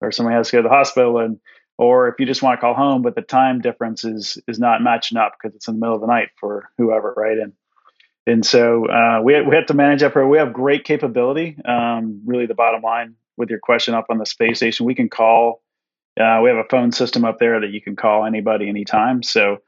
or 0.01 0.11
somebody 0.11 0.35
has 0.35 0.51
to 0.51 0.57
go 0.57 0.63
to 0.63 0.69
the 0.69 0.75
hospital, 0.75 1.19
and 1.21 1.39
or 1.79 2.09
if 2.09 2.17
you 2.19 2.27
just 2.27 2.43
want 2.43 2.59
to 2.59 2.61
call 2.61 2.75
home, 2.75 3.03
but 3.03 3.15
the 3.15 3.23
time 3.23 3.61
difference 3.61 4.05
is 4.05 4.39
is 4.49 4.59
not 4.59 4.83
matching 4.83 5.19
up 5.19 5.35
because 5.41 5.55
it's 5.55 5.69
in 5.69 5.75
the 5.75 5.81
middle 5.81 5.95
of 5.95 6.01
the 6.01 6.09
night 6.09 6.31
for 6.41 6.69
whoever, 6.79 7.15
right? 7.17 7.39
And 7.39 7.53
and 8.27 8.45
so 8.45 8.87
uh, 8.87 9.21
we 9.23 9.41
we 9.43 9.55
have 9.55 9.67
to 9.67 9.75
manage 9.75 10.01
that. 10.01 10.13
For 10.13 10.27
we 10.27 10.39
have 10.39 10.53
great 10.53 10.85
capability. 10.85 11.57
Um, 11.65 12.23
really, 12.25 12.47
the 12.47 12.55
bottom 12.55 12.83
line 12.83 13.15
with 13.37 13.51
your 13.51 13.61
question 13.61 13.95
up 13.95 14.07
on 14.11 14.19
the 14.19 14.27
space 14.27 14.59
station, 14.59 14.87
we 14.87 14.95
can 14.95 15.09
call. 15.09 15.63
Uh, 16.19 16.41
we 16.43 16.49
have 16.49 16.59
a 16.59 16.69
phone 16.71 16.93
system 16.93 17.25
up 17.25 17.39
there 17.39 17.61
that 17.61 17.71
you 17.71 17.81
can 17.81 17.95
call 17.95 18.25
anybody 18.25 18.69
anytime. 18.69 19.23
So 19.23 19.59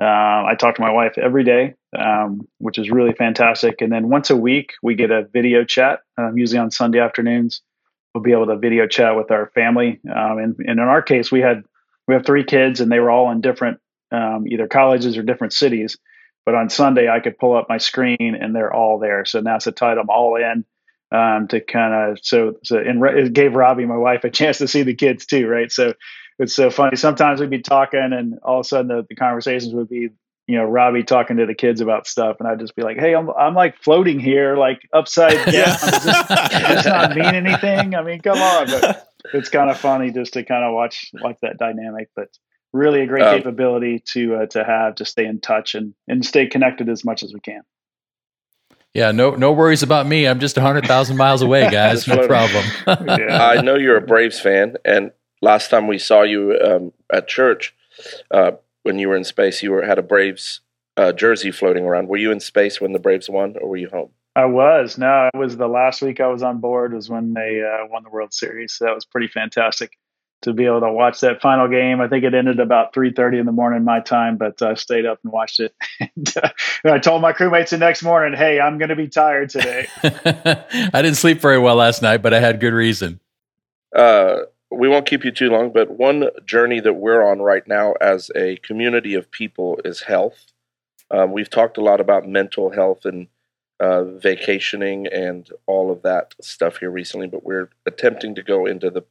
uh, 0.00 0.04
I 0.04 0.54
talk 0.58 0.74
to 0.74 0.82
my 0.82 0.90
wife 0.90 1.16
every 1.16 1.44
day, 1.44 1.74
um, 1.98 2.46
which 2.58 2.78
is 2.78 2.90
really 2.90 3.14
fantastic. 3.14 3.80
And 3.80 3.90
then 3.90 4.10
once 4.10 4.28
a 4.28 4.36
week, 4.36 4.72
we 4.82 4.96
get 4.96 5.10
a 5.10 5.26
video 5.32 5.64
chat, 5.64 6.00
um, 6.18 6.36
usually 6.36 6.58
on 6.58 6.70
Sunday 6.70 6.98
afternoons. 6.98 7.62
We'll 8.14 8.22
be 8.22 8.32
able 8.32 8.46
to 8.46 8.58
video 8.58 8.86
chat 8.86 9.16
with 9.16 9.30
our 9.30 9.50
family. 9.54 10.00
Um, 10.14 10.38
and, 10.38 10.56
and 10.58 10.78
in 10.78 10.80
our 10.80 11.00
case, 11.00 11.32
we 11.32 11.40
had 11.40 11.64
we 12.06 12.14
have 12.14 12.26
three 12.26 12.44
kids, 12.44 12.80
and 12.80 12.92
they 12.92 13.00
were 13.00 13.10
all 13.10 13.30
in 13.30 13.40
different 13.40 13.80
um, 14.12 14.46
either 14.46 14.66
colleges 14.66 15.16
or 15.16 15.22
different 15.22 15.52
cities. 15.52 15.96
But 16.46 16.54
on 16.54 16.68
Sunday, 16.68 17.08
I 17.08 17.20
could 17.20 17.38
pull 17.38 17.56
up 17.56 17.68
my 17.68 17.78
screen, 17.78 18.36
and 18.38 18.54
they're 18.54 18.72
all 18.72 18.98
there. 18.98 19.24
So 19.24 19.40
NASA 19.40 19.74
tied 19.74 19.96
them 19.96 20.10
all 20.10 20.36
in 20.36 20.64
um, 21.14 21.48
to 21.48 21.60
kind 21.60 21.94
of 21.94 22.18
so 22.22 22.56
so 22.64 22.78
and 22.78 23.02
it 23.04 23.32
gave 23.32 23.54
Robbie, 23.54 23.86
my 23.86 23.96
wife, 23.96 24.24
a 24.24 24.30
chance 24.30 24.58
to 24.58 24.68
see 24.68 24.82
the 24.82 24.94
kids 24.94 25.26
too, 25.26 25.46
right? 25.46 25.70
So 25.70 25.94
it's 26.38 26.54
so 26.54 26.70
funny. 26.70 26.96
Sometimes 26.96 27.40
we'd 27.40 27.50
be 27.50 27.60
talking, 27.60 28.10
and 28.12 28.38
all 28.42 28.60
of 28.60 28.66
a 28.66 28.68
sudden 28.68 28.88
the, 28.88 29.06
the 29.08 29.14
conversations 29.14 29.72
would 29.72 29.88
be, 29.88 30.08
you 30.46 30.58
know, 30.58 30.64
Robbie 30.64 31.04
talking 31.04 31.36
to 31.36 31.46
the 31.46 31.54
kids 31.54 31.80
about 31.80 32.08
stuff, 32.08 32.36
and 32.40 32.48
I'd 32.48 32.58
just 32.58 32.74
be 32.74 32.82
like, 32.82 32.98
"Hey, 32.98 33.14
I'm 33.14 33.30
I'm 33.30 33.54
like 33.54 33.78
floating 33.78 34.18
here, 34.18 34.56
like 34.56 34.88
upside 34.92 35.32
down. 35.44 35.54
Yeah. 35.54 35.76
Does, 35.76 36.04
this, 36.04 36.28
does 36.28 36.86
not 36.86 37.14
mean 37.14 37.26
anything? 37.26 37.94
I 37.94 38.02
mean, 38.02 38.20
come 38.20 38.38
on." 38.38 38.66
But 38.66 39.08
it's 39.32 39.48
kind 39.48 39.70
of 39.70 39.78
funny 39.78 40.10
just 40.10 40.32
to 40.32 40.44
kind 40.44 40.64
of 40.64 40.74
watch 40.74 41.10
watch 41.14 41.36
that 41.42 41.58
dynamic. 41.58 42.08
But 42.16 42.28
really, 42.74 43.00
a 43.00 43.06
great 43.06 43.22
Um, 43.22 43.38
capability 43.38 44.00
to 44.00 44.34
uh, 44.36 44.46
to 44.46 44.64
have 44.64 44.96
to 44.96 45.06
stay 45.06 45.24
in 45.24 45.40
touch 45.40 45.74
and 45.74 45.94
and 46.06 46.24
stay 46.24 46.46
connected 46.46 46.90
as 46.90 47.04
much 47.04 47.22
as 47.22 47.32
we 47.32 47.40
can. 47.40 47.62
Yeah, 48.92 49.12
no 49.12 49.30
no 49.30 49.52
worries 49.52 49.82
about 49.82 50.06
me. 50.06 50.28
I'm 50.28 50.40
just 50.40 50.56
100,000 50.56 51.16
miles 51.16 51.40
away, 51.40 51.70
guys. 51.70 52.06
No 52.06 52.26
problem. 52.26 52.64
Yeah. 52.86 53.42
I 53.56 53.62
know 53.62 53.76
you're 53.76 53.96
a 53.96 54.02
Braves 54.02 54.38
fan, 54.38 54.76
and 54.84 55.12
last 55.40 55.70
time 55.70 55.86
we 55.86 55.98
saw 55.98 56.22
you 56.22 56.58
um, 56.62 56.92
at 57.12 57.26
church, 57.26 57.74
uh, 58.30 58.52
when 58.82 58.98
you 58.98 59.08
were 59.08 59.16
in 59.16 59.24
space, 59.24 59.62
you 59.62 59.72
were 59.72 59.84
had 59.84 59.98
a 59.98 60.02
Braves 60.02 60.60
uh, 60.96 61.12
jersey 61.12 61.50
floating 61.50 61.84
around. 61.86 62.08
Were 62.08 62.18
you 62.18 62.30
in 62.30 62.40
space 62.40 62.80
when 62.80 62.92
the 62.92 62.98
Braves 62.98 63.30
won, 63.30 63.56
or 63.60 63.70
were 63.70 63.76
you 63.76 63.88
home? 63.88 64.10
I 64.36 64.46
was. 64.46 64.98
No, 64.98 65.30
it 65.32 65.38
was 65.38 65.56
the 65.56 65.68
last 65.68 66.02
week 66.02 66.20
I 66.20 66.26
was 66.26 66.42
on 66.42 66.58
board 66.58 66.92
was 66.92 67.08
when 67.08 67.34
they 67.34 67.62
uh, 67.62 67.86
won 67.86 68.02
the 68.02 68.10
World 68.10 68.34
Series. 68.34 68.74
So 68.74 68.84
that 68.84 68.94
was 68.94 69.04
pretty 69.04 69.28
fantastic 69.28 69.96
to 70.44 70.52
be 70.52 70.66
able 70.66 70.80
to 70.80 70.92
watch 70.92 71.20
that 71.20 71.40
final 71.40 71.68
game. 71.68 72.00
I 72.00 72.08
think 72.08 72.24
it 72.24 72.34
ended 72.34 72.60
about 72.60 72.94
3:30 72.94 73.40
in 73.40 73.46
the 73.46 73.52
morning 73.52 73.84
my 73.84 74.00
time, 74.00 74.36
but 74.36 74.60
I 74.62 74.74
stayed 74.74 75.06
up 75.06 75.18
and 75.24 75.32
watched 75.32 75.60
it. 75.60 75.74
and, 76.00 76.34
uh, 76.36 76.50
I 76.84 76.98
told 76.98 77.22
my 77.22 77.32
crewmates 77.32 77.70
the 77.70 77.78
next 77.78 78.02
morning, 78.02 78.38
"Hey, 78.38 78.60
I'm 78.60 78.78
going 78.78 78.90
to 78.90 78.96
be 78.96 79.08
tired 79.08 79.50
today." 79.50 79.86
I 80.02 81.02
didn't 81.02 81.16
sleep 81.16 81.40
very 81.40 81.58
well 81.58 81.76
last 81.76 82.02
night, 82.02 82.22
but 82.22 82.32
I 82.32 82.40
had 82.40 82.60
good 82.60 82.74
reason. 82.74 83.20
Uh, 83.94 84.40
we 84.70 84.88
won't 84.88 85.06
keep 85.06 85.24
you 85.24 85.30
too 85.30 85.50
long, 85.50 85.72
but 85.72 85.90
one 85.90 86.28
journey 86.44 86.80
that 86.80 86.94
we're 86.94 87.22
on 87.22 87.40
right 87.40 87.66
now 87.66 87.92
as 88.00 88.30
a 88.34 88.56
community 88.56 89.14
of 89.14 89.30
people 89.30 89.80
is 89.84 90.02
health. 90.02 90.52
Um, 91.10 91.32
we've 91.32 91.50
talked 91.50 91.78
a 91.78 91.82
lot 91.82 92.00
about 92.00 92.28
mental 92.28 92.70
health 92.70 93.04
and 93.04 93.28
uh, 93.80 94.04
vacationing 94.04 95.06
and 95.06 95.48
all 95.66 95.90
of 95.90 96.02
that 96.02 96.34
stuff 96.40 96.78
here 96.78 96.90
recently, 96.90 97.26
but 97.26 97.44
we're 97.44 97.70
attempting 97.86 98.34
to 98.34 98.42
go 98.42 98.66
into 98.66 98.90
the 98.90 99.04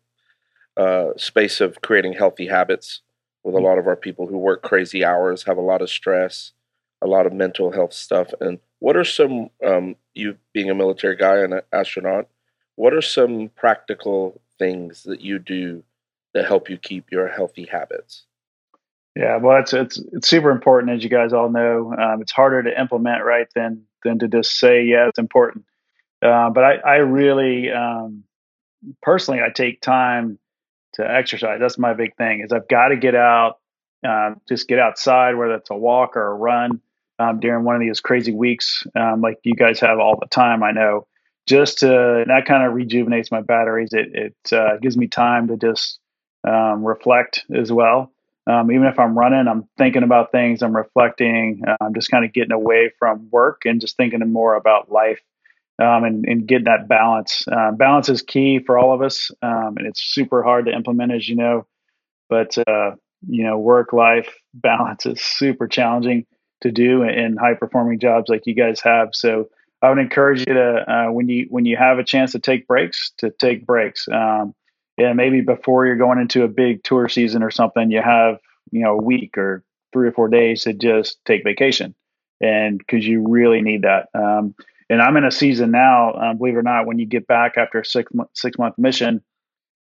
uh, 0.77 1.11
space 1.17 1.61
of 1.61 1.81
creating 1.81 2.13
healthy 2.13 2.47
habits 2.47 3.01
with 3.43 3.55
a 3.55 3.59
lot 3.59 3.77
of 3.77 3.87
our 3.87 3.95
people 3.95 4.27
who 4.27 4.37
work 4.37 4.63
crazy 4.63 5.03
hours, 5.03 5.43
have 5.43 5.57
a 5.57 5.61
lot 5.61 5.81
of 5.81 5.89
stress, 5.89 6.51
a 7.01 7.07
lot 7.07 7.25
of 7.25 7.33
mental 7.33 7.71
health 7.71 7.93
stuff. 7.93 8.29
And 8.39 8.59
what 8.79 8.95
are 8.95 9.03
some, 9.03 9.49
um, 9.65 9.95
you 10.13 10.37
being 10.53 10.69
a 10.69 10.75
military 10.75 11.15
guy 11.15 11.37
and 11.39 11.53
an 11.53 11.61
astronaut, 11.71 12.27
what 12.75 12.93
are 12.93 13.01
some 13.01 13.49
practical 13.55 14.41
things 14.57 15.03
that 15.03 15.21
you 15.21 15.39
do 15.39 15.83
that 16.33 16.45
help 16.45 16.69
you 16.69 16.77
keep 16.77 17.11
your 17.11 17.27
healthy 17.27 17.67
habits? 17.69 18.25
Yeah, 19.15 19.37
well, 19.37 19.59
it's 19.59 19.73
it's 19.73 19.99
it's 20.11 20.27
super 20.27 20.49
important, 20.49 20.91
as 20.91 21.03
you 21.03 21.09
guys 21.09 21.33
all 21.33 21.49
know. 21.49 21.93
Um, 21.93 22.21
it's 22.21 22.31
harder 22.31 22.63
to 22.63 22.79
implement 22.79 23.23
right 23.23 23.47
than 23.53 23.83
than 24.03 24.17
to 24.19 24.27
just 24.27 24.57
say, 24.57 24.83
yeah, 24.83 25.07
it's 25.07 25.19
important. 25.19 25.65
Uh, 26.23 26.49
but 26.49 26.63
I, 26.63 26.75
I 26.77 26.95
really, 26.95 27.69
um, 27.71 28.23
personally, 29.01 29.41
I 29.41 29.49
take 29.49 29.81
time 29.81 30.39
to 30.93 31.09
exercise. 31.09 31.59
That's 31.59 31.77
my 31.77 31.93
big 31.93 32.15
thing. 32.15 32.41
Is 32.41 32.51
I've 32.51 32.67
got 32.67 32.89
to 32.89 32.97
get 32.97 33.15
out, 33.15 33.59
uh, 34.07 34.35
just 34.47 34.67
get 34.67 34.79
outside, 34.79 35.35
whether 35.35 35.55
it's 35.55 35.69
a 35.69 35.75
walk 35.75 36.15
or 36.15 36.27
a 36.27 36.33
run 36.33 36.81
um, 37.19 37.39
during 37.39 37.63
one 37.63 37.75
of 37.75 37.81
these 37.81 37.99
crazy 37.99 38.33
weeks, 38.33 38.85
um, 38.95 39.21
like 39.21 39.39
you 39.43 39.55
guys 39.55 39.79
have 39.79 39.99
all 39.99 40.17
the 40.19 40.27
time. 40.27 40.63
I 40.63 40.71
know, 40.71 41.07
just 41.45 41.79
to 41.79 42.23
that 42.27 42.45
kind 42.45 42.63
of 42.65 42.73
rejuvenates 42.73 43.31
my 43.31 43.41
batteries. 43.41 43.93
It 43.93 44.09
it 44.13 44.53
uh, 44.53 44.77
gives 44.81 44.97
me 44.97 45.07
time 45.07 45.47
to 45.49 45.57
just 45.57 45.99
um, 46.43 46.83
reflect 46.83 47.45
as 47.53 47.71
well. 47.71 48.11
Um, 48.45 48.71
even 48.71 48.87
if 48.87 48.99
I'm 48.99 49.17
running, 49.17 49.47
I'm 49.47 49.69
thinking 49.77 50.03
about 50.03 50.31
things. 50.31 50.61
I'm 50.61 50.75
reflecting. 50.75 51.63
I'm 51.79 51.93
just 51.93 52.11
kind 52.11 52.25
of 52.25 52.33
getting 52.33 52.51
away 52.51 52.91
from 52.99 53.29
work 53.31 53.61
and 53.65 53.79
just 53.79 53.95
thinking 53.95 54.19
more 54.31 54.55
about 54.55 54.91
life 54.91 55.21
um, 55.79 56.03
and, 56.03 56.25
and 56.25 56.47
getting 56.47 56.65
that 56.65 56.87
balance. 56.87 57.45
Uh, 57.51 57.71
balance 57.71 58.09
is 58.09 58.21
key 58.21 58.59
for 58.59 58.77
all 58.77 58.93
of 58.93 59.01
us, 59.01 59.31
um, 59.41 59.75
and 59.77 59.87
it's 59.87 60.01
super 60.01 60.43
hard 60.43 60.65
to 60.65 60.73
implement, 60.73 61.11
as 61.11 61.27
you 61.27 61.35
know. 61.35 61.65
But 62.29 62.57
uh, 62.67 62.91
you 63.27 63.43
know, 63.43 63.57
work 63.57 63.93
life 63.93 64.33
balance 64.53 65.05
is 65.05 65.21
super 65.21 65.67
challenging 65.67 66.25
to 66.61 66.71
do 66.71 67.03
in 67.03 67.37
high 67.37 67.55
performing 67.55 67.99
jobs 67.99 68.29
like 68.29 68.45
you 68.45 68.55
guys 68.55 68.79
have. 68.81 69.09
So 69.13 69.49
I 69.81 69.89
would 69.89 69.99
encourage 69.99 70.39
you 70.47 70.53
to 70.53 70.91
uh, 70.91 71.11
when 71.11 71.27
you 71.27 71.47
when 71.49 71.65
you 71.65 71.75
have 71.75 71.99
a 71.99 72.03
chance 72.03 72.31
to 72.31 72.39
take 72.39 72.67
breaks, 72.67 73.11
to 73.17 73.31
take 73.31 73.65
breaks. 73.65 74.07
Um, 74.07 74.55
yeah, 74.97 75.13
maybe 75.13 75.41
before 75.41 75.85
you're 75.85 75.97
going 75.97 76.19
into 76.19 76.43
a 76.43 76.47
big 76.47 76.83
tour 76.83 77.09
season 77.09 77.43
or 77.43 77.51
something, 77.51 77.91
you 77.91 78.01
have 78.01 78.39
you 78.71 78.81
know 78.83 78.97
a 78.97 79.01
week 79.01 79.37
or 79.37 79.63
three 79.91 80.07
or 80.07 80.11
four 80.11 80.29
days 80.29 80.63
to 80.63 80.73
just 80.73 81.17
take 81.25 81.43
vacation, 81.43 81.95
and 82.39 82.77
because 82.77 83.05
you 83.05 83.27
really 83.27 83.61
need 83.61 83.81
that. 83.81 84.07
Um, 84.13 84.55
and 84.93 85.01
I'm 85.01 85.17
in 85.17 85.25
a 85.25 85.31
season 85.31 85.71
now, 85.71 86.13
um, 86.13 86.37
believe 86.37 86.53
it 86.53 86.57
or 86.57 86.61
not, 86.61 86.85
when 86.85 86.99
you 86.99 87.07
get 87.07 87.25
back 87.25 87.57
after 87.57 87.79
a 87.79 87.85
six 87.85 88.13
month, 88.13 88.29
six 88.33 88.59
month 88.59 88.77
mission, 88.77 89.23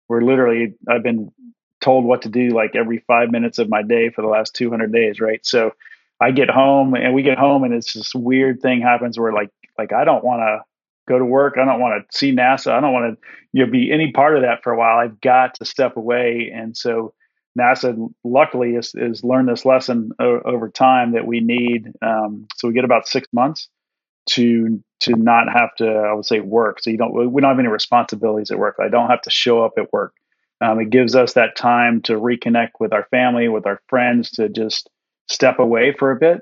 where 0.07 0.21
literally 0.21 0.75
I've 0.87 1.03
been 1.03 1.33
told 1.81 2.05
what 2.05 2.21
to 2.23 2.29
do 2.29 2.51
like 2.51 2.77
every 2.77 2.99
five 3.07 3.31
minutes 3.31 3.59
of 3.59 3.71
my 3.71 3.83
day 3.83 4.11
for 4.11 4.21
the 4.21 4.29
last 4.29 4.55
200 4.55 4.93
days, 4.93 5.19
right? 5.19 5.41
So 5.47 5.73
I 6.21 6.31
get 6.31 6.51
home 6.51 6.93
and 6.95 7.15
we 7.15 7.23
get 7.23 7.39
home 7.39 7.65
and 7.65 7.73
it's 7.73 7.95
this 7.95 8.15
weird 8.15 8.61
thing 8.61 8.83
happens 8.83 9.19
where 9.19 9.33
like 9.33 9.49
like 9.79 9.95
I 9.95 10.05
don't 10.05 10.23
want 10.23 10.41
to 10.41 10.59
go 11.09 11.19
to 11.19 11.25
work. 11.25 11.55
I 11.57 11.65
don't 11.65 11.81
want 11.81 12.05
to 12.11 12.19
see 12.19 12.37
NASA. 12.37 12.73
I 12.73 12.81
don't 12.83 12.93
want 12.93 13.15
to 13.15 13.29
you 13.55 13.65
know 13.65 13.73
be 13.73 13.91
any 13.91 14.13
part 14.13 14.37
of 14.37 14.43
that 14.43 14.63
for 14.63 14.75
a 14.75 14.77
while. 14.77 14.99
I've 14.99 15.23
got 15.23 15.55
to 15.55 15.65
step 15.65 15.97
away. 15.97 16.53
And 16.55 16.77
so 16.77 17.15
NASA 17.59 17.97
luckily 18.25 18.75
has, 18.75 18.93
has 18.93 19.25
learned 19.25 19.49
this 19.49 19.65
lesson 19.65 20.11
o- 20.21 20.43
over 20.45 20.69
time 20.69 21.13
that 21.13 21.27
we 21.27 21.41
need. 21.41 21.95
Um, 22.03 22.47
so 22.57 22.69
we 22.69 22.75
get 22.75 22.85
about 22.85 23.09
six 23.09 23.27
months 23.33 23.71
to 24.29 24.83
to 25.01 25.15
not 25.15 25.53
have 25.53 25.75
to 25.77 25.87
I 25.87 26.13
would 26.13 26.27
say 26.27 26.41
work. 26.41 26.81
So 26.81 26.91
you 26.91 26.97
don't 26.97 27.33
we 27.33 27.41
don't 27.41 27.51
have 27.51 27.59
any 27.59 27.69
responsibilities 27.69 28.51
at 28.51 28.59
work. 28.59 28.77
I 28.81 28.89
don't 28.89 29.11
have 29.11 29.23
to 29.23 29.31
show 29.31 29.65
up 29.65 29.75
at 29.79 29.93
work. 29.93 30.15
Um, 30.61 30.81
it 30.81 30.91
gives 30.91 31.15
us 31.15 31.35
that 31.35 31.57
time 31.57 32.03
to 32.03 32.15
reconnect 32.15 32.73
with 32.81 32.93
our 32.93 33.07
family, 33.11 33.49
with 33.49 33.67
our 33.67 33.81
friends, 33.89 34.31
to 34.33 34.49
just 34.49 34.91
step 35.29 35.59
away 35.61 35.93
for 35.93 36.11
a 36.11 36.17
bit. 36.17 36.41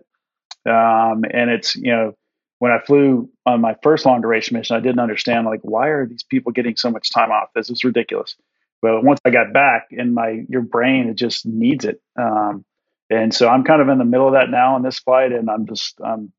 Um, 0.64 1.24
and 1.30 1.51
it's 1.51 1.76
you 1.76 1.93
know 1.93 2.14
when 2.59 2.72
I 2.72 2.78
flew 2.80 3.30
on 3.45 3.61
my 3.61 3.76
first 3.82 4.07
long 4.07 4.22
duration 4.22 4.57
mission, 4.57 4.76
I 4.76 4.80
didn't 4.80 5.01
understand 5.01 5.47
like 5.47 5.61
why 5.62 5.89
are 5.89 6.07
these 6.07 6.24
people 6.24 6.53
getting 6.53 6.76
so 6.76 6.91
much 6.91 7.12
time 7.12 7.30
off? 7.30 7.49
This 7.55 7.70
is 7.70 7.84
ridiculous. 7.84 8.37
But 8.82 9.05
once 9.05 9.20
I 9.24 9.30
got 9.30 9.53
back, 9.53 9.89
in 9.91 10.14
my 10.14 10.45
your 10.49 10.62
brain 10.62 11.09
it 11.09 11.16
just 11.16 11.47
needs 11.47 11.84
it. 11.84 12.01
Um, 12.18 12.64
and 13.11 13.32
so 13.32 13.49
I'm 13.49 13.64
kind 13.64 13.80
of 13.80 13.89
in 13.89 13.99
the 13.99 14.05
middle 14.05 14.26
of 14.26 14.32
that 14.32 14.51
now 14.51 14.74
on 14.74 14.82
this 14.82 14.99
flight, 14.99 15.32
and 15.32 15.51
I'm 15.51 15.66
just 15.66 16.01
I'm 16.05 16.32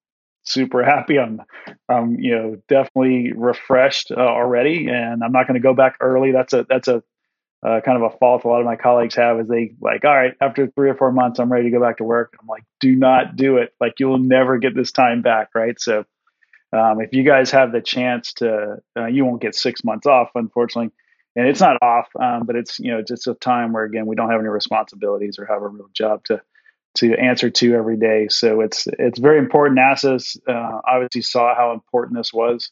super 0.47 0.83
happy. 0.83 1.19
I'm, 1.19 1.41
I'm 1.89 2.19
you 2.19 2.35
know, 2.35 2.57
definitely 2.67 3.33
refreshed 3.33 4.11
uh, 4.11 4.19
already, 4.19 4.87
and 4.87 5.23
I'm 5.23 5.31
not 5.31 5.47
going 5.47 5.59
to 5.59 5.65
go 5.65 5.73
back 5.73 5.97
early. 5.99 6.31
That's 6.31 6.53
a 6.53 6.65
that's 6.67 6.87
a 6.87 7.03
uh, 7.65 7.81
kind 7.81 8.01
of 8.01 8.13
a 8.13 8.17
fault 8.17 8.43
a 8.43 8.47
lot 8.47 8.59
of 8.59 8.65
my 8.65 8.75
colleagues 8.75 9.15
have 9.15 9.39
is 9.39 9.47
they 9.47 9.73
like, 9.81 10.05
all 10.05 10.15
right, 10.15 10.33
after 10.41 10.67
three 10.67 10.89
or 10.89 10.95
four 10.95 11.11
months, 11.11 11.39
I'm 11.39 11.51
ready 11.51 11.65
to 11.65 11.71
go 11.71 11.81
back 11.81 11.97
to 11.97 12.03
work. 12.03 12.35
I'm 12.39 12.47
like, 12.47 12.63
do 12.79 12.95
not 12.95 13.35
do 13.35 13.57
it. 13.57 13.73
Like 13.81 13.95
you'll 13.99 14.19
never 14.19 14.57
get 14.59 14.75
this 14.75 14.91
time 14.91 15.21
back, 15.21 15.49
right? 15.55 15.79
So 15.79 16.05
um, 16.71 17.01
if 17.01 17.13
you 17.13 17.23
guys 17.23 17.51
have 17.51 17.71
the 17.71 17.81
chance 17.81 18.33
to, 18.33 18.77
uh, 18.97 19.05
you 19.07 19.25
won't 19.25 19.41
get 19.41 19.55
six 19.55 19.83
months 19.83 20.05
off, 20.05 20.29
unfortunately. 20.35 20.91
And 21.35 21.47
it's 21.47 21.59
not 21.59 21.77
off, 21.81 22.07
um, 22.19 22.45
but 22.45 22.55
it's 22.55 22.79
you 22.79 22.91
know 22.91 23.01
just 23.01 23.27
a 23.27 23.35
time 23.35 23.71
where 23.71 23.83
again 23.83 24.07
we 24.07 24.15
don't 24.15 24.31
have 24.31 24.39
any 24.39 24.49
responsibilities 24.49 25.37
or 25.37 25.45
have 25.45 25.61
a 25.61 25.67
real 25.67 25.89
job 25.93 26.23
to 26.25 26.41
to 26.97 27.13
answer 27.15 27.49
to 27.49 27.75
every 27.75 27.97
day. 27.97 28.27
So 28.29 28.61
it's 28.61 28.87
it's 28.99 29.19
very 29.19 29.37
important. 29.37 29.79
NASA 29.79 30.37
uh, 30.47 30.81
obviously 30.87 31.21
saw 31.21 31.55
how 31.55 31.73
important 31.73 32.17
this 32.17 32.33
was 32.33 32.71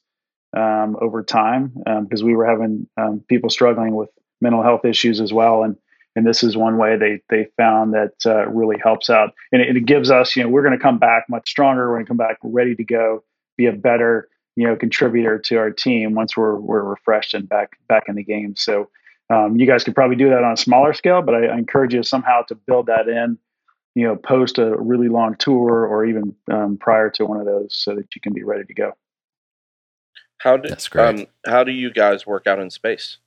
um, 0.56 0.96
over 1.02 1.24
time 1.24 1.74
because 2.04 2.22
um, 2.22 2.28
we 2.28 2.36
were 2.36 2.46
having 2.46 2.88
um, 2.98 3.24
people 3.28 3.50
struggling 3.50 3.96
with 3.96 4.10
mental 4.42 4.64
health 4.64 4.86
issues 4.86 5.22
as 5.22 5.32
well, 5.32 5.64
and 5.64 5.76
and 6.16 6.26
this 6.26 6.44
is 6.44 6.58
one 6.58 6.78
way 6.78 6.98
they 6.98 7.22
they 7.30 7.48
found 7.58 7.94
that 7.94 8.14
uh, 8.26 8.48
really 8.48 8.78
helps 8.84 9.10
out, 9.10 9.34
and 9.52 9.62
it, 9.62 9.78
it, 9.78 9.86
gives 9.86 10.10
us 10.10 10.36
you 10.36 10.44
know 10.44 10.50
we're 10.50 10.64
going 10.64 10.78
to 10.78 10.82
come 10.82 10.98
back 10.98 11.26
much 11.30 11.50
stronger. 11.50 11.88
We're 11.88 11.96
going 11.96 12.06
to 12.06 12.10
come 12.10 12.18
back 12.18 12.38
ready 12.44 12.76
to 12.76 12.84
go, 12.84 13.24
be 13.58 13.68
a 13.68 13.74
better 13.74 14.30
you 14.56 14.68
know 14.68 14.76
contributor 14.76 15.38
to 15.40 15.58
our 15.58 15.72
team 15.72 16.16
once 16.16 16.36
we're 16.36 16.56
we're 16.56 16.84
refreshed 16.84 17.34
and 17.34 17.48
back 17.48 17.78
back 17.88 18.06
in 18.08 18.16
the 18.16 18.24
game. 18.24 18.56
So. 18.56 18.90
Um, 19.28 19.58
you 19.58 19.66
guys 19.66 19.84
could 19.84 19.96
probably 19.96 20.18
do 20.18 20.30
that 20.30 20.44
on 20.44 20.54
a 20.54 20.56
smaller 20.56 20.94
scale, 20.94 21.24
but 21.24 21.34
I, 21.34 21.48
I 21.48 21.58
encourage 21.58 21.96
you 21.96 22.04
somehow 22.04 22.44
to 22.44 22.54
build 22.54 22.86
that 22.86 23.08
in 23.08 23.40
you 23.96 24.06
know, 24.06 24.16
post 24.16 24.58
a 24.60 24.76
really 24.78 25.08
long 25.08 25.36
tour 25.36 25.88
or 25.88 26.06
even 26.06 26.36
um, 26.52 26.78
prior 26.78 27.10
to 27.12 27.26
one 27.26 27.40
of 27.40 27.46
those 27.46 27.74
so 27.74 27.96
that 27.96 28.14
you 28.14 28.22
can 28.22 28.34
be 28.34 28.44
ready 28.44 28.66
to 28.66 28.74
go. 28.74 28.92
How 30.38 30.58
do, 30.58 30.70
That's 30.70 30.90
great. 30.90 31.22
Um, 31.22 31.26
how 31.46 31.64
do 31.64 31.72
you 31.72 31.92
guys 31.92 32.28
work 32.28 32.46
out 32.46 32.60
in 32.60 32.70
space? 32.70 33.18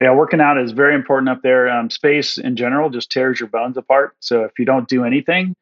Yeah, 0.00 0.14
working 0.14 0.40
out 0.40 0.58
is 0.58 0.72
very 0.72 0.94
important 0.94 1.28
up 1.28 1.42
there. 1.42 1.68
Um, 1.68 1.90
space 1.90 2.38
in 2.38 2.56
general 2.56 2.88
just 2.88 3.10
tears 3.10 3.38
your 3.38 3.48
bones 3.48 3.76
apart. 3.76 4.16
So 4.20 4.44
if 4.44 4.52
you 4.58 4.64
don't 4.64 4.88
do 4.88 5.04
anything, 5.04 5.54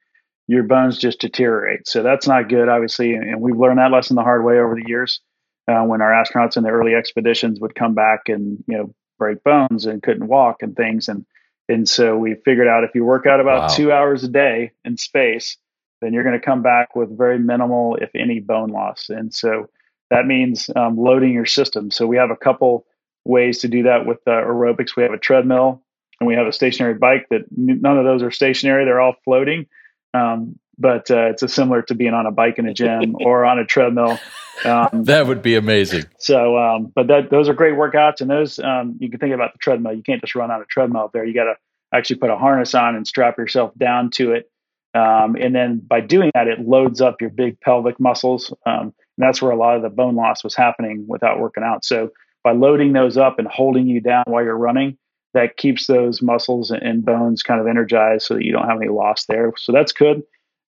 your 0.46 0.62
bones 0.62 0.98
just 0.98 1.20
deteriorate. 1.20 1.88
So 1.88 2.02
that's 2.02 2.26
not 2.26 2.48
good, 2.48 2.68
obviously. 2.68 3.14
And 3.14 3.40
we've 3.40 3.56
learned 3.56 3.78
that 3.78 3.90
lesson 3.90 4.14
the 4.14 4.22
hard 4.22 4.44
way 4.44 4.58
over 4.58 4.74
the 4.74 4.88
years. 4.88 5.20
Uh, 5.68 5.82
when 5.82 6.00
our 6.00 6.12
astronauts 6.12 6.56
in 6.56 6.62
the 6.62 6.68
early 6.68 6.94
expeditions 6.94 7.58
would 7.58 7.74
come 7.74 7.92
back 7.92 8.28
and 8.28 8.62
you 8.68 8.78
know 8.78 8.94
break 9.18 9.42
bones 9.42 9.84
and 9.84 10.00
couldn't 10.00 10.28
walk 10.28 10.62
and 10.62 10.76
things, 10.76 11.08
and 11.08 11.26
and 11.68 11.88
so 11.88 12.16
we 12.16 12.34
figured 12.44 12.68
out 12.68 12.84
if 12.84 12.94
you 12.94 13.04
work 13.04 13.26
out 13.26 13.40
about 13.40 13.62
wow. 13.70 13.76
two 13.76 13.92
hours 13.92 14.22
a 14.24 14.28
day 14.28 14.72
in 14.84 14.96
space, 14.96 15.56
then 16.00 16.12
you're 16.12 16.22
going 16.22 16.38
to 16.38 16.44
come 16.44 16.62
back 16.62 16.94
with 16.94 17.16
very 17.16 17.38
minimal, 17.38 17.96
if 17.96 18.10
any, 18.14 18.40
bone 18.40 18.70
loss. 18.70 19.08
And 19.08 19.34
so 19.34 19.68
that 20.10 20.26
means 20.26 20.70
um, 20.76 20.96
loading 20.96 21.32
your 21.32 21.46
system. 21.46 21.90
So 21.90 22.06
we 22.06 22.16
have 22.16 22.30
a 22.30 22.36
couple 22.36 22.86
ways 23.24 23.58
to 23.60 23.68
do 23.68 23.84
that 23.84 24.06
with 24.06 24.18
uh, 24.26 24.30
aerobics. 24.30 24.94
We 24.96 25.02
have 25.02 25.12
a 25.12 25.18
treadmill 25.18 25.82
and 26.20 26.28
we 26.28 26.34
have 26.34 26.46
a 26.46 26.52
stationary 26.52 26.94
bike 26.94 27.26
that 27.30 27.46
none 27.50 27.98
of 27.98 28.04
those 28.04 28.22
are 28.22 28.30
stationary. 28.30 28.84
They're 28.84 29.00
all 29.00 29.16
floating. 29.24 29.66
Um, 30.14 30.58
but 30.78 31.10
uh, 31.10 31.26
it's 31.30 31.42
a 31.42 31.48
similar 31.48 31.82
to 31.82 31.94
being 31.94 32.14
on 32.14 32.26
a 32.26 32.30
bike 32.30 32.58
in 32.58 32.66
a 32.66 32.74
gym 32.74 33.16
or 33.20 33.44
on 33.44 33.58
a 33.58 33.64
treadmill. 33.64 34.18
Um, 34.64 34.88
that 35.04 35.26
would 35.26 35.42
be 35.42 35.54
amazing. 35.54 36.04
So, 36.18 36.56
um, 36.56 36.92
but 36.94 37.06
that 37.08 37.30
those 37.30 37.48
are 37.48 37.54
great 37.54 37.74
workouts, 37.74 38.20
and 38.20 38.30
those 38.30 38.58
um, 38.58 38.96
you 38.98 39.10
can 39.10 39.20
think 39.20 39.34
about 39.34 39.52
the 39.52 39.58
treadmill. 39.58 39.92
You 39.92 40.02
can't 40.02 40.20
just 40.20 40.34
run 40.34 40.50
on 40.50 40.60
a 40.60 40.66
treadmill 40.66 41.10
there. 41.12 41.24
You 41.24 41.34
got 41.34 41.44
to 41.44 41.54
actually 41.92 42.16
put 42.16 42.30
a 42.30 42.36
harness 42.36 42.74
on 42.74 42.96
and 42.96 43.06
strap 43.06 43.38
yourself 43.38 43.72
down 43.78 44.10
to 44.10 44.32
it. 44.32 44.50
Um, 44.94 45.36
and 45.38 45.54
then 45.54 45.78
by 45.86 46.00
doing 46.00 46.30
that, 46.34 46.48
it 46.48 46.60
loads 46.60 47.00
up 47.00 47.20
your 47.20 47.30
big 47.30 47.60
pelvic 47.60 48.00
muscles. 48.00 48.52
Um, 48.64 48.94
And 49.18 49.26
that's 49.26 49.42
where 49.42 49.50
a 49.50 49.56
lot 49.56 49.76
of 49.76 49.82
the 49.82 49.90
bone 49.90 50.16
loss 50.16 50.42
was 50.42 50.54
happening 50.54 51.04
without 51.06 51.38
working 51.38 51.62
out. 51.64 51.84
So 51.84 52.10
by 52.42 52.52
loading 52.52 52.92
those 52.92 53.16
up 53.16 53.38
and 53.38 53.46
holding 53.46 53.86
you 53.86 54.00
down 54.00 54.24
while 54.26 54.42
you're 54.42 54.56
running, 54.56 54.96
that 55.34 55.58
keeps 55.58 55.86
those 55.86 56.22
muscles 56.22 56.70
and 56.70 57.04
bones 57.04 57.42
kind 57.42 57.60
of 57.60 57.66
energized 57.66 58.24
so 58.24 58.34
that 58.34 58.44
you 58.44 58.52
don't 58.52 58.68
have 58.68 58.80
any 58.80 58.88
loss 58.88 59.26
there. 59.26 59.52
So 59.58 59.70
that's 59.70 59.92
good. 59.92 60.22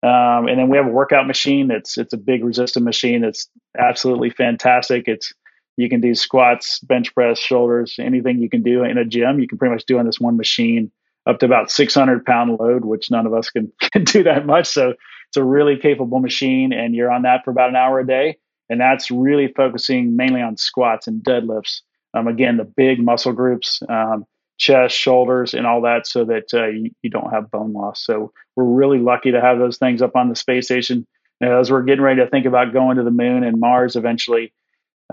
Um, 0.03 0.47
and 0.47 0.59
then 0.59 0.69
we 0.69 0.77
have 0.77 0.85
a 0.85 0.91
workout 0.91 1.27
machine. 1.27 1.71
It's 1.71 1.97
it's 1.97 2.13
a 2.13 2.17
big 2.17 2.43
resistant 2.43 2.85
machine. 2.85 3.23
It's 3.23 3.49
absolutely 3.77 4.29
fantastic. 4.29 5.07
It's 5.07 5.33
you 5.75 5.89
can 5.89 6.01
do 6.01 6.15
squats, 6.15 6.79
bench 6.79 7.13
press, 7.13 7.37
shoulders, 7.39 7.95
anything 7.99 8.39
you 8.39 8.49
can 8.49 8.63
do 8.63 8.83
in 8.83 8.97
a 8.97 9.05
gym. 9.05 9.39
You 9.39 9.47
can 9.47 9.57
pretty 9.57 9.73
much 9.73 9.85
do 9.85 9.99
on 9.99 10.05
this 10.05 10.19
one 10.19 10.37
machine 10.37 10.91
up 11.27 11.39
to 11.39 11.45
about 11.45 11.69
600 11.69 12.25
pound 12.25 12.57
load, 12.59 12.85
which 12.85 13.11
none 13.11 13.25
of 13.25 13.33
us 13.33 13.49
can, 13.49 13.71
can 13.91 14.03
do 14.03 14.23
that 14.23 14.45
much. 14.45 14.67
So 14.67 14.93
it's 15.27 15.37
a 15.37 15.43
really 15.43 15.77
capable 15.77 16.19
machine, 16.19 16.73
and 16.73 16.95
you're 16.95 17.11
on 17.11 17.23
that 17.23 17.43
for 17.43 17.51
about 17.51 17.69
an 17.69 17.75
hour 17.75 17.99
a 17.99 18.07
day. 18.07 18.37
And 18.69 18.81
that's 18.81 19.11
really 19.11 19.53
focusing 19.55 20.15
mainly 20.15 20.41
on 20.41 20.57
squats 20.57 21.07
and 21.07 21.23
deadlifts. 21.23 21.81
Um, 22.13 22.27
again, 22.27 22.57
the 22.57 22.65
big 22.65 22.99
muscle 22.99 23.33
groups, 23.33 23.81
um, 23.87 24.25
chest, 24.57 24.95
shoulders, 24.97 25.53
and 25.53 25.65
all 25.67 25.81
that, 25.81 26.07
so 26.07 26.25
that 26.25 26.53
uh, 26.53 26.67
you, 26.67 26.91
you, 27.01 27.09
don't 27.09 27.31
have 27.31 27.51
bone 27.51 27.73
loss. 27.73 28.03
So 28.03 28.33
we're 28.55 28.63
really 28.63 28.99
lucky 28.99 29.31
to 29.31 29.41
have 29.41 29.59
those 29.59 29.77
things 29.77 30.01
up 30.01 30.15
on 30.15 30.29
the 30.29 30.35
space 30.35 30.65
station. 30.65 31.05
And 31.39 31.51
as 31.51 31.71
we're 31.71 31.83
getting 31.83 32.03
ready 32.03 32.21
to 32.21 32.29
think 32.29 32.45
about 32.45 32.73
going 32.73 32.97
to 32.97 33.03
the 33.03 33.11
moon 33.11 33.43
and 33.43 33.59
Mars 33.59 33.95
eventually, 33.95 34.53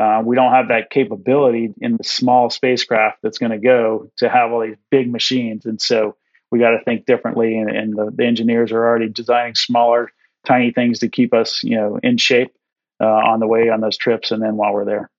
uh, 0.01 0.23
we 0.25 0.35
don't 0.35 0.53
have 0.53 0.69
that 0.69 0.91
capability 0.91 1.73
in 1.81 1.97
the 1.97 2.05
small 2.05 2.51
spacecraft 2.51 3.19
that's 3.23 3.39
going 3.39 3.53
to 3.53 3.59
go 3.59 4.11
to 4.17 4.29
have 4.29 4.51
all 4.51 4.63
these 4.63 4.77
big 4.91 5.11
machines. 5.11 5.67
And 5.67 5.81
so 5.81 6.17
we 6.51 6.59
got 6.59 6.71
to 6.71 6.83
think 6.85 7.07
differently. 7.07 7.59
And, 7.59 7.71
and 7.71 7.93
the, 7.93 8.11
the, 8.13 8.25
engineers 8.25 8.73
are 8.73 8.85
already 8.85 9.09
designing 9.09 9.55
smaller, 9.55 10.11
tiny 10.47 10.73
things 10.73 11.01
to 11.01 11.09
keep 11.09 11.33
us, 11.33 11.63
you 11.63 11.77
know, 11.77 11.99
in 12.03 12.17
shape 12.17 12.53
uh, 13.01 13.07
on 13.07 13.41
the 13.41 13.47
way 13.47 13.69
on 13.69 13.81
those 13.81 13.97
trips, 13.97 14.31
and 14.31 14.43
then 14.43 14.57
while 14.57 14.73
we're 14.73 14.85
there. 14.85 15.11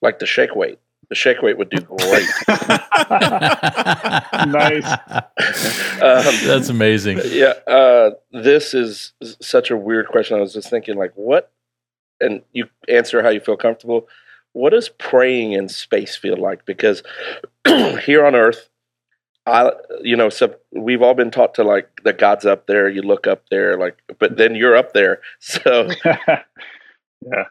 Like 0.00 0.18
the 0.18 0.26
shake 0.26 0.54
weight. 0.54 0.78
The 1.08 1.14
shake 1.14 1.40
weight 1.40 1.56
would 1.56 1.70
do 1.70 1.80
great. 1.80 2.28
nice. 4.46 4.84
Um, 6.02 6.34
That's 6.46 6.68
amazing. 6.68 7.20
Yeah. 7.24 7.54
Uh, 7.66 8.10
this 8.30 8.74
is 8.74 9.12
such 9.40 9.70
a 9.70 9.76
weird 9.76 10.08
question. 10.08 10.36
I 10.36 10.40
was 10.40 10.52
just 10.52 10.68
thinking, 10.68 10.96
like, 10.96 11.12
what 11.14 11.50
and 12.20 12.42
you 12.52 12.68
answer 12.88 13.22
how 13.22 13.28
you 13.28 13.40
feel 13.40 13.56
comfortable. 13.56 14.08
What 14.52 14.70
does 14.70 14.88
praying 14.88 15.52
in 15.52 15.68
space 15.68 16.16
feel 16.16 16.36
like? 16.36 16.64
Because 16.64 17.02
here 17.66 18.24
on 18.24 18.34
Earth, 18.34 18.68
I, 19.46 19.72
you 20.02 20.16
know, 20.16 20.28
so 20.28 20.54
we've 20.72 21.02
all 21.02 21.14
been 21.14 21.30
taught 21.30 21.54
to 21.54 21.64
like 21.64 22.02
the 22.04 22.12
God's 22.12 22.44
up 22.44 22.66
there. 22.66 22.88
You 22.88 23.02
look 23.02 23.26
up 23.26 23.44
there, 23.50 23.78
like, 23.78 23.98
but 24.18 24.36
then 24.36 24.54
you're 24.54 24.76
up 24.76 24.92
there. 24.92 25.20
So, 25.40 25.88
yeah, 26.04 27.44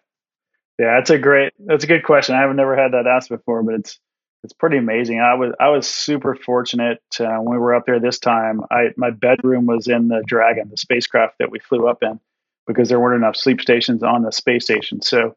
yeah, 0.79 0.95
that's 0.95 1.09
a 1.09 1.17
great, 1.17 1.53
that's 1.59 1.83
a 1.83 1.87
good 1.87 2.03
question. 2.03 2.35
I 2.35 2.41
haven't 2.41 2.57
never 2.57 2.75
had 2.75 2.93
that 2.93 3.07
asked 3.07 3.29
before, 3.29 3.63
but 3.63 3.75
it's 3.75 3.99
it's 4.43 4.53
pretty 4.53 4.77
amazing. 4.77 5.19
I 5.19 5.33
was 5.33 5.53
I 5.59 5.69
was 5.69 5.87
super 5.87 6.35
fortunate 6.35 7.01
uh, 7.19 7.37
when 7.37 7.55
we 7.55 7.57
were 7.57 7.75
up 7.75 7.85
there 7.85 7.99
this 7.99 8.19
time. 8.19 8.61
I 8.71 8.89
my 8.95 9.09
bedroom 9.09 9.65
was 9.65 9.87
in 9.87 10.07
the 10.07 10.23
Dragon, 10.25 10.69
the 10.69 10.77
spacecraft 10.77 11.35
that 11.39 11.51
we 11.51 11.59
flew 11.59 11.87
up 11.87 12.03
in 12.03 12.19
because 12.67 12.89
there 12.89 12.99
weren't 12.99 13.21
enough 13.21 13.35
sleep 13.35 13.61
stations 13.61 14.03
on 14.03 14.23
the 14.23 14.31
space 14.31 14.65
station. 14.65 15.01
So 15.01 15.35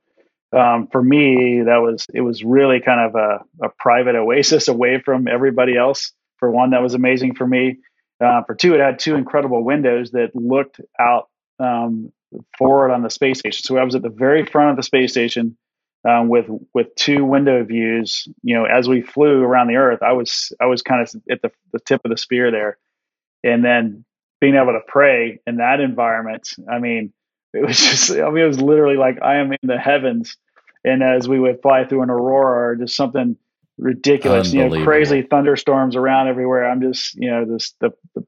um, 0.52 0.88
for 0.90 1.02
me, 1.02 1.62
that 1.62 1.78
was 1.78 2.06
it 2.12 2.20
was 2.20 2.44
really 2.44 2.80
kind 2.80 3.00
of 3.00 3.14
a, 3.14 3.66
a, 3.66 3.68
private 3.78 4.16
oasis 4.16 4.68
away 4.74 5.00
from 5.00 5.28
everybody 5.28 5.76
else. 5.76 6.12
For 6.38 6.50
one, 6.50 6.70
that 6.70 6.82
was 6.82 6.94
amazing 6.94 7.34
for 7.34 7.46
me. 7.46 7.78
Uh, 8.22 8.42
for 8.44 8.54
two, 8.54 8.74
it 8.74 8.80
had 8.80 8.98
two 8.98 9.14
incredible 9.14 9.64
windows 9.64 10.10
that 10.10 10.34
looked 10.34 10.80
out 10.98 11.28
um, 11.58 12.12
forward 12.58 12.90
on 12.90 13.02
the 13.02 13.10
space 13.10 13.40
station. 13.40 13.62
So 13.64 13.76
I 13.76 13.84
was 13.84 13.94
at 13.94 14.02
the 14.02 14.08
very 14.08 14.44
front 14.44 14.70
of 14.70 14.76
the 14.76 14.82
space 14.82 15.12
station 15.12 15.56
um, 16.08 16.28
with 16.28 16.46
with 16.74 16.94
two 16.94 17.24
window 17.24 17.64
views. 17.64 18.26
You 18.42 18.54
know, 18.56 18.64
as 18.64 18.88
we 18.88 19.02
flew 19.02 19.42
around 19.42 19.68
the 19.68 19.76
Earth, 19.76 20.02
I 20.02 20.12
was 20.12 20.52
I 20.60 20.66
was 20.66 20.82
kind 20.82 21.02
of 21.02 21.14
at 21.30 21.42
the, 21.42 21.50
the 21.72 21.80
tip 21.80 22.00
of 22.04 22.10
the 22.10 22.16
spear 22.16 22.50
there, 22.50 22.78
and 23.42 23.64
then 23.64 24.04
being 24.40 24.54
able 24.54 24.72
to 24.72 24.80
pray 24.86 25.40
in 25.46 25.56
that 25.56 25.80
environment. 25.80 26.48
I 26.70 26.78
mean, 26.78 27.12
it 27.52 27.64
was 27.64 27.78
just, 27.90 28.10
I 28.10 28.28
mean, 28.30 28.44
it 28.44 28.48
was 28.48 28.60
literally 28.60 28.96
like 28.96 29.22
I 29.22 29.36
am 29.36 29.52
in 29.52 29.58
the 29.62 29.78
heavens. 29.78 30.36
And 30.82 31.02
as 31.02 31.28
we 31.28 31.38
would 31.38 31.60
fly 31.60 31.84
through 31.84 32.02
an 32.02 32.10
aurora 32.10 32.70
or 32.70 32.76
just 32.76 32.96
something 32.96 33.36
ridiculous, 33.76 34.52
you 34.52 34.66
know, 34.66 34.82
crazy 34.82 35.22
thunderstorms 35.22 35.94
around 35.94 36.28
everywhere. 36.28 36.70
I'm 36.70 36.80
just, 36.80 37.14
you 37.16 37.30
know, 37.30 37.44
this, 37.44 37.74
the, 37.80 37.90
the, 38.14 38.24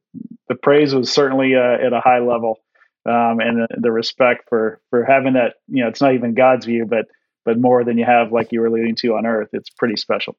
the 0.48 0.54
praise 0.56 0.94
was 0.94 1.10
certainly 1.10 1.54
uh, 1.54 1.86
at 1.86 1.94
a 1.94 2.00
high 2.00 2.18
level. 2.18 2.58
Um, 3.04 3.40
and 3.40 3.62
the, 3.62 3.68
the, 3.80 3.90
respect 3.90 4.48
for, 4.48 4.80
for 4.90 5.04
having 5.04 5.32
that, 5.32 5.54
you 5.66 5.82
know, 5.82 5.88
it's 5.88 6.00
not 6.00 6.14
even 6.14 6.34
God's 6.34 6.66
view, 6.66 6.86
but, 6.86 7.06
but 7.44 7.58
more 7.58 7.82
than 7.82 7.98
you 7.98 8.04
have, 8.04 8.30
like 8.30 8.52
you 8.52 8.60
were 8.60 8.66
alluding 8.66 8.94
to 8.96 9.16
on 9.16 9.26
earth, 9.26 9.48
it's 9.52 9.70
pretty 9.70 9.96
special. 9.96 10.36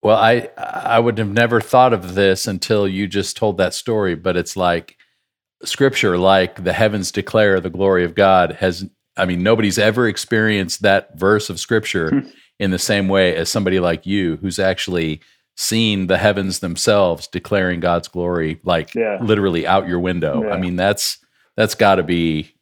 Well, 0.00 0.16
I, 0.16 0.50
I 0.56 1.00
would 1.00 1.18
have 1.18 1.32
never 1.32 1.60
thought 1.60 1.92
of 1.92 2.14
this 2.14 2.46
until 2.46 2.86
you 2.86 3.08
just 3.08 3.36
told 3.36 3.56
that 3.56 3.74
story, 3.74 4.14
but 4.14 4.36
it's 4.36 4.56
like, 4.56 4.96
scripture 5.66 6.18
like 6.18 6.64
the 6.64 6.72
heavens 6.72 7.10
declare 7.10 7.60
the 7.60 7.70
glory 7.70 8.04
of 8.04 8.14
God 8.14 8.52
has 8.52 8.88
I 9.16 9.24
mean 9.24 9.42
nobody's 9.42 9.78
ever 9.78 10.08
experienced 10.08 10.82
that 10.82 11.18
verse 11.18 11.50
of 11.50 11.60
scripture 11.60 12.10
hmm. 12.10 12.28
in 12.58 12.70
the 12.70 12.78
same 12.78 13.08
way 13.08 13.34
as 13.36 13.50
somebody 13.50 13.80
like 13.80 14.06
you 14.06 14.36
who's 14.36 14.58
actually 14.58 15.20
seen 15.56 16.08
the 16.08 16.18
heavens 16.18 16.58
themselves 16.58 17.28
declaring 17.28 17.80
God's 17.80 18.08
glory 18.08 18.60
like 18.64 18.94
yeah. 18.94 19.18
literally 19.20 19.66
out 19.66 19.86
your 19.86 20.00
window. 20.00 20.42
Yeah. 20.44 20.50
I 20.50 20.58
mean 20.58 20.76
that's 20.76 21.18
that's 21.56 21.74
got 21.74 21.96
to 21.96 22.02
be 22.02 22.54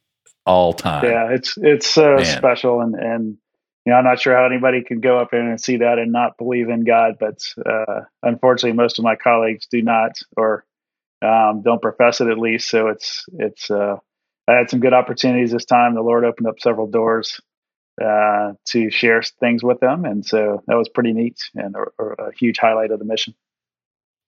all 0.45 0.73
time. 0.73 1.05
Yeah, 1.05 1.29
it's 1.31 1.57
it's 1.57 1.87
so 1.87 2.15
Man. 2.15 2.37
special 2.37 2.81
and 2.81 2.95
and 2.95 3.37
you 3.85 3.91
know, 3.91 3.97
I'm 3.97 4.05
not 4.05 4.21
sure 4.21 4.35
how 4.35 4.45
anybody 4.45 4.81
can 4.81 5.01
go 5.01 5.19
up 5.19 5.31
there 5.31 5.41
and 5.41 5.59
see 5.59 5.77
that 5.77 5.99
and 5.99 6.11
not 6.11 6.37
believe 6.37 6.69
in 6.69 6.85
God, 6.85 7.15
but 7.19 7.39
uh, 7.65 8.01
unfortunately, 8.21 8.77
most 8.77 8.97
of 8.97 9.03
my 9.03 9.17
colleagues 9.17 9.67
do 9.69 9.81
not, 9.81 10.13
or 10.37 10.65
um, 11.21 11.61
don't 11.63 11.81
profess 11.81 12.21
it 12.21 12.29
at 12.29 12.37
least. 12.37 12.69
So 12.69 12.87
it's 12.87 13.25
it's 13.33 13.69
uh, 13.69 13.97
I 14.47 14.53
had 14.53 14.69
some 14.69 14.79
good 14.79 14.93
opportunities 14.93 15.51
this 15.51 15.65
time. 15.65 15.95
The 15.95 16.01
Lord 16.01 16.23
opened 16.23 16.47
up 16.47 16.59
several 16.59 16.87
doors 16.87 17.41
uh, 18.01 18.53
to 18.67 18.89
share 18.89 19.21
things 19.21 19.63
with 19.63 19.79
them, 19.81 20.05
and 20.05 20.25
so 20.25 20.63
that 20.67 20.75
was 20.75 20.87
pretty 20.87 21.11
neat 21.11 21.37
and 21.53 21.75
a, 21.75 22.03
a, 22.03 22.31
huge 22.33 22.57
highlight 22.57 22.91
of 22.91 22.99
the 22.99 23.05
mission. 23.05 23.35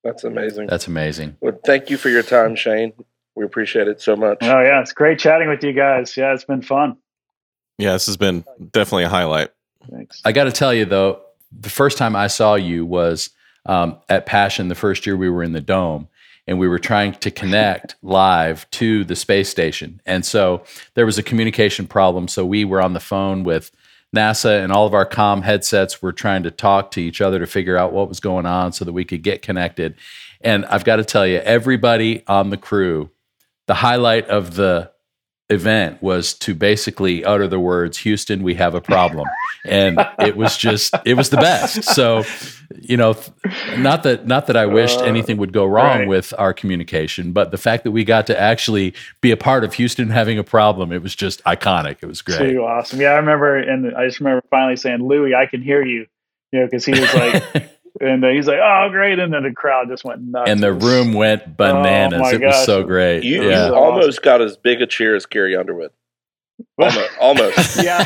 That's 0.03 0.23
amazing. 0.23 0.67
That's 0.67 0.87
amazing. 0.87 1.37
Well, 1.39 1.57
thank 1.65 1.89
you 1.89 1.97
for 1.97 2.09
your 2.09 2.23
time, 2.23 2.55
Shane. 2.55 2.93
We 3.35 3.43
appreciate 3.43 3.87
it 3.87 4.01
so 4.01 4.15
much. 4.15 4.37
Oh 4.41 4.61
yeah, 4.61 4.81
it's 4.81 4.93
great 4.93 5.19
chatting 5.19 5.49
with 5.49 5.63
you 5.63 5.73
guys. 5.73 6.15
Yeah, 6.15 6.33
it's 6.33 6.45
been 6.45 6.61
fun. 6.61 6.97
Yeah, 7.77 7.93
this 7.93 8.05
has 8.05 8.17
been 8.17 8.45
definitely 8.71 9.03
a 9.03 9.09
highlight. 9.09 9.49
Thanks. 9.91 10.21
I 10.23 10.31
got 10.31 10.45
to 10.45 10.51
tell 10.51 10.73
you 10.73 10.85
though, 10.85 11.21
the 11.51 11.69
first 11.69 11.97
time 11.97 12.15
I 12.15 12.27
saw 12.27 12.55
you 12.55 12.85
was 12.85 13.29
um, 13.65 13.97
at 14.09 14.25
Passion. 14.25 14.69
The 14.69 14.75
first 14.75 15.05
year 15.05 15.17
we 15.17 15.29
were 15.29 15.43
in 15.43 15.51
the 15.51 15.61
dome, 15.61 16.07
and 16.47 16.59
we 16.59 16.67
were 16.67 16.79
trying 16.79 17.13
to 17.13 17.31
connect 17.31 17.95
live 18.01 18.69
to 18.71 19.03
the 19.03 19.15
space 19.15 19.49
station. 19.49 20.01
And 20.05 20.25
so 20.25 20.63
there 20.93 21.05
was 21.05 21.17
a 21.17 21.23
communication 21.23 21.87
problem. 21.87 22.27
So 22.27 22.45
we 22.45 22.63
were 22.65 22.81
on 22.81 22.93
the 22.93 22.99
phone 22.99 23.43
with 23.43 23.71
NASA 24.15 24.63
and 24.63 24.71
all 24.71 24.87
of 24.87 24.93
our 24.93 25.05
com 25.05 25.41
headsets 25.41 26.01
were 26.01 26.13
trying 26.13 26.43
to 26.43 26.51
talk 26.51 26.91
to 26.91 27.01
each 27.01 27.21
other 27.21 27.39
to 27.39 27.47
figure 27.47 27.77
out 27.77 27.91
what 27.91 28.07
was 28.07 28.19
going 28.19 28.45
on 28.45 28.71
so 28.71 28.85
that 28.85 28.93
we 28.93 29.03
could 29.03 29.21
get 29.21 29.41
connected. 29.41 29.95
And 30.41 30.65
I've 30.65 30.85
got 30.85 30.97
to 30.97 31.03
tell 31.03 31.27
you, 31.27 31.37
everybody 31.39 32.23
on 32.27 32.49
the 32.49 32.57
crew, 32.57 33.09
the 33.67 33.75
highlight 33.75 34.27
of 34.27 34.55
the 34.55 34.91
event 35.49 36.01
was 36.01 36.33
to 36.33 36.55
basically 36.55 37.23
utter 37.23 37.47
the 37.47 37.59
words 37.59 37.99
houston 37.99 38.41
we 38.41 38.55
have 38.55 38.73
a 38.73 38.81
problem. 38.81 39.27
And 39.63 39.99
it 40.19 40.35
was 40.35 40.57
just 40.57 40.95
it 41.05 41.15
was 41.15 41.29
the 41.29 41.37
best. 41.37 41.83
So 41.83 42.23
you 42.79 42.97
know 42.97 43.15
not 43.77 44.03
that 44.03 44.25
not 44.25 44.47
that 44.47 44.57
i 44.57 44.65
wished 44.65 44.99
uh, 44.99 45.03
anything 45.03 45.37
would 45.37 45.53
go 45.53 45.65
wrong 45.65 45.99
right. 45.99 46.07
with 46.07 46.33
our 46.37 46.53
communication 46.53 47.31
but 47.31 47.51
the 47.51 47.57
fact 47.57 47.83
that 47.83 47.91
we 47.91 48.03
got 48.03 48.27
to 48.27 48.39
actually 48.39 48.93
be 49.21 49.31
a 49.31 49.37
part 49.37 49.63
of 49.63 49.73
houston 49.75 50.09
having 50.09 50.37
a 50.37 50.43
problem 50.43 50.91
it 50.91 51.01
was 51.01 51.15
just 51.15 51.43
iconic. 51.43 51.97
It 52.01 52.07
was 52.07 52.21
great. 52.21 52.37
Too 52.37 52.63
awesome. 52.63 52.99
Yeah 52.99 53.11
i 53.11 53.15
remember 53.17 53.55
and 53.57 53.95
i 53.95 54.05
just 54.05 54.19
remember 54.19 54.43
finally 54.49 54.75
saying 54.75 55.05
louie 55.07 55.35
i 55.35 55.45
can 55.45 55.61
hear 55.61 55.83
you 55.83 56.07
you 56.51 56.59
know 56.59 56.65
because 56.65 56.85
he 56.85 56.91
was 56.91 57.13
like 57.13 57.71
and 58.01 58.23
uh, 58.23 58.29
he's 58.29 58.47
like, 58.47 58.59
"Oh, 58.61 58.89
great!" 58.91 59.19
And 59.19 59.33
then 59.33 59.43
the 59.43 59.51
crowd 59.51 59.87
just 59.87 60.03
went 60.03 60.21
nuts. 60.21 60.49
And 60.49 60.61
the 60.61 60.73
room 60.73 61.13
went 61.13 61.57
bananas. 61.57 62.21
Oh, 62.23 62.29
it 62.29 62.39
gosh. 62.39 62.53
was 62.53 62.65
so 62.65 62.83
great. 62.83 63.23
You, 63.23 63.49
yeah. 63.49 63.67
you 63.67 63.75
almost 63.75 64.21
got 64.21 64.41
as 64.41 64.57
big 64.57 64.81
a 64.81 64.87
cheer 64.87 65.15
as 65.15 65.25
Carrie 65.25 65.55
Underwood. 65.55 65.91
Almost. 66.77 67.09
almost. 67.19 67.75
yeah. 67.83 68.03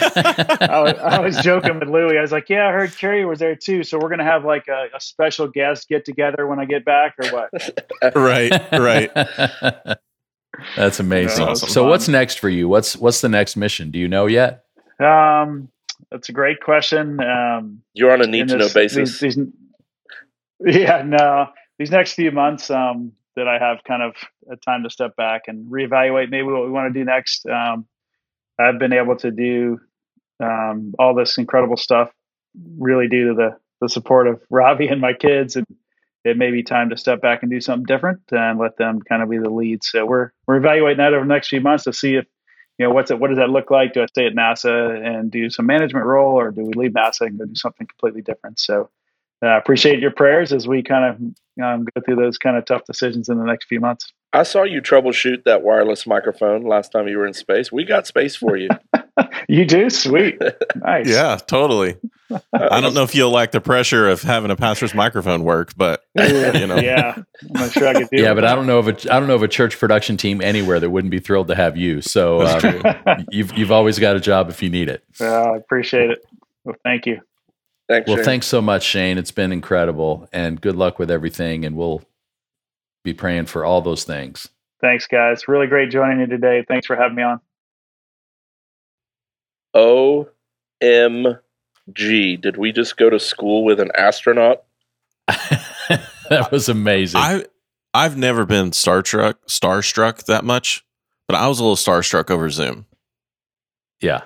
I 0.62 0.80
was, 0.82 0.94
I 0.94 1.20
was, 1.20 1.38
joking 1.38 1.80
with 1.80 1.88
Louie. 1.88 2.18
I 2.18 2.22
was 2.22 2.32
like, 2.32 2.50
"Yeah, 2.50 2.68
I 2.68 2.72
heard 2.72 2.96
Carrie 2.96 3.24
was 3.24 3.38
there 3.38 3.56
too. 3.56 3.84
So 3.84 4.00
we're 4.00 4.10
gonna 4.10 4.24
have 4.24 4.44
like 4.44 4.68
a, 4.68 4.88
a 4.96 5.00
special 5.00 5.48
guest 5.48 5.88
get 5.88 6.04
together 6.04 6.48
when 6.48 6.60
I 6.60 6.66
get 6.66 6.84
back, 6.84 7.14
or 7.20 7.30
what?" 7.30 7.52
right. 8.16 8.52
Right. 8.72 9.12
That's 10.76 11.00
amazing. 11.00 11.48
Awesome. 11.48 11.70
So, 11.70 11.88
what's 11.88 12.08
next 12.08 12.40
for 12.40 12.50
you? 12.50 12.68
What's 12.68 12.98
what's 12.98 13.22
the 13.22 13.30
next 13.30 13.56
mission? 13.56 13.92
Do 13.92 14.00
you 14.00 14.08
know 14.08 14.26
yet? 14.26 14.66
Um, 15.00 15.70
that's 16.12 16.30
a 16.30 16.32
great 16.32 16.60
question. 16.60 17.20
Um, 17.20 17.82
You're 17.94 18.12
on 18.12 18.22
a 18.22 18.28
need 18.28 18.48
to 18.50 18.58
know 18.58 18.70
basis. 18.74 19.20
These, 19.20 19.36
these, 19.36 19.46
Yeah, 20.60 21.04
no. 21.06 21.48
These 21.78 21.92
next 21.92 22.14
few 22.14 22.32
months 22.32 22.70
um, 22.70 23.14
that 23.36 23.48
I 23.48 23.58
have 23.60 23.84
kind 23.86 24.04
of 24.04 24.16
a 24.52 24.58
time 24.58 24.84
to 24.84 24.90
step 24.90 25.16
back 25.16 25.44
and 25.48 25.72
reevaluate 25.72 26.30
maybe 26.30 26.44
what 26.48 26.66
we 26.66 26.72
want 26.72 26.94
to 26.94 27.00
do 27.00 27.06
next. 27.06 27.46
Um, 27.46 27.86
I've 28.60 28.80
been 28.80 28.94
able 28.94 29.18
to 29.18 29.32
do 29.32 29.80
um, 30.42 30.94
all 31.00 31.16
this 31.16 31.38
incredible 31.38 31.78
stuff 31.78 32.12
really 32.80 33.08
due 33.08 33.30
to 33.30 33.34
the 33.36 33.58
the 33.82 33.90
support 33.90 34.28
of 34.28 34.42
Robbie 34.52 34.88
and 34.88 35.02
my 35.02 35.14
kids, 35.14 35.56
and 35.56 35.68
it 36.26 36.38
may 36.38 36.52
be 36.52 36.64
time 36.64 36.90
to 36.92 36.98
step 36.98 37.22
back 37.22 37.44
and 37.44 37.52
do 37.52 37.62
something 37.62 37.86
different 37.86 38.22
and 38.32 38.60
let 38.60 38.78
them 38.78 39.02
kind 39.02 39.24
of 39.24 39.30
be 39.30 39.38
the 39.40 39.50
lead. 39.50 39.84
So 39.84 40.06
we're 40.06 40.32
we're 40.48 40.58
evaluating 40.58 40.98
that 41.00 41.14
over 41.14 41.26
the 41.26 41.34
next 41.34 41.50
few 41.50 41.62
months 41.62 41.86
to 41.86 41.94
see 41.94 42.16
if 42.16 42.26
you 42.78 42.86
know 42.88 42.94
what's 42.94 43.12
it 43.12 43.20
what 43.20 43.30
does 43.30 43.38
that 43.40 43.50
look 43.50 43.72
like? 43.72 43.94
Do 43.94 44.04
I 44.04 44.08
stay 44.08 44.28
at 44.28 44.34
NASA 44.36 45.06
and 45.06 45.32
do 45.32 45.50
some 45.50 45.66
management 45.68 46.06
role, 46.06 46.36
or 46.40 46.52
do 46.52 46.64
we 46.66 46.74
leave 46.74 46.92
NASA 46.94 47.22
and 47.28 47.40
go 47.40 47.46
do 47.46 47.56
something 47.56 47.88
completely 47.88 48.22
different? 48.22 48.60
So 48.60 48.90
uh, 49.44 49.58
appreciate 49.58 50.00
your 50.00 50.12
prayers 50.12 50.52
as 50.52 50.68
we 50.68 50.84
kind 50.84 51.06
of 51.06 51.64
um, 51.64 51.86
go 51.86 52.02
through 52.04 52.16
those 52.18 52.38
kind 52.38 52.58
of 52.58 52.66
tough 52.66 52.84
decisions 52.86 53.30
in 53.30 53.38
the 53.38 53.46
next 53.46 53.66
few 53.66 53.80
months. 53.80 54.12
I 54.32 54.44
saw 54.44 54.64
you 54.64 54.82
troubleshoot 54.82 55.44
that 55.46 55.64
wireless 55.64 56.06
microphone 56.06 56.64
last 56.64 56.92
time 56.92 57.08
you 57.08 57.18
were 57.18 57.26
in 57.26 57.34
space. 57.34 57.72
We 57.72 57.84
got 57.84 58.06
space 58.06 58.36
for 58.36 58.56
you. 58.58 58.70
you 59.50 59.66
do? 59.66 59.90
Sweet. 59.90 60.40
Nice. 60.76 61.08
Yeah, 61.10 61.36
totally. 61.36 61.98
I 62.54 62.80
don't 62.80 62.94
know 62.94 63.04
if 63.04 63.14
you'll 63.14 63.32
like 63.32 63.52
the 63.52 63.60
pressure 63.60 64.08
of 64.08 64.22
having 64.22 64.50
a 64.50 64.56
pastor's 64.56 64.94
microphone 64.94 65.44
work, 65.44 65.74
but 65.76 66.04
you 66.16 66.68
know, 66.68 66.78
yeah, 66.78 67.16
I'm 67.18 67.26
not 67.50 67.72
sure 67.72 67.88
I 67.88 67.94
could 67.94 68.10
do 68.10 68.22
Yeah, 68.22 68.34
but 68.34 68.46
I 68.46 68.56
don't 68.56 68.66
know 68.66 68.78
of 68.78 68.88
a 68.88 68.92
I 69.14 69.20
don't 69.20 69.28
know 69.28 69.36
of 69.36 69.44
a 69.44 69.48
church 69.48 69.78
production 69.78 70.16
team 70.16 70.42
anywhere 70.42 70.80
that 70.80 70.90
wouldn't 70.90 71.12
be 71.12 71.20
thrilled 71.20 71.48
to 71.50 71.56
have 71.56 71.76
you. 71.76 72.02
So 72.02 72.46
um, 72.46 73.26
you've 73.32 73.58
you've 73.58 73.72
always 73.72 74.00
got 74.00 74.16
a 74.16 74.20
job 74.20 74.50
if 74.50 74.64
you 74.64 74.70
need 74.70 74.90
it. 74.90 75.04
Yeah, 75.20 75.42
I 75.42 75.58
appreciate 75.58 76.12
it. 76.12 76.20
Well, 76.64 76.76
thank 76.84 77.06
you. 77.06 77.20
Thanks. 77.90 78.08
Well, 78.08 78.18
Shane. 78.18 78.26
thanks 78.26 78.48
so 78.48 78.62
much, 78.62 78.84
Shane. 78.84 79.18
It's 79.18 79.32
been 79.32 79.52
incredible, 79.52 80.30
and 80.32 80.62
good 80.62 80.76
luck 80.76 81.00
with 81.00 81.10
everything. 81.10 81.66
And 81.66 81.76
we'll 81.76 82.04
be 83.04 83.14
praying 83.14 83.48
for 83.48 83.66
all 83.66 83.82
those 83.82 84.04
things. 84.04 84.48
Thanks, 84.80 85.08
guys. 85.08 85.48
Really 85.48 85.68
great 85.68 85.90
joining 85.90 86.20
you 86.20 86.28
today. 86.28 86.64
Thanks 86.68 86.86
for 86.86 86.96
having 86.96 87.16
me 87.16 87.24
on. 87.24 87.42
OMG. 89.76 91.40
Did 92.40 92.58
we 92.58 92.72
just 92.72 92.96
go 92.96 93.10
to 93.10 93.20
school 93.20 93.66
with 93.66 93.80
an 93.80 93.92
astronaut? 93.98 94.64
that 95.28 96.50
was 96.52 96.70
amazing. 96.70 97.20
I 97.20 97.46
I've 97.94 98.18
never 98.18 98.46
been 98.46 98.72
Star 98.72 99.02
starstruck 99.02 99.36
starstruck 99.48 100.26
that 100.26 100.46
much, 100.46 100.86
but 101.28 101.36
I 101.36 101.48
was 101.48 101.60
a 101.60 101.64
little 101.64 101.76
starstruck 101.76 102.30
over 102.30 102.50
Zoom. 102.50 102.86
yeah. 104.00 104.22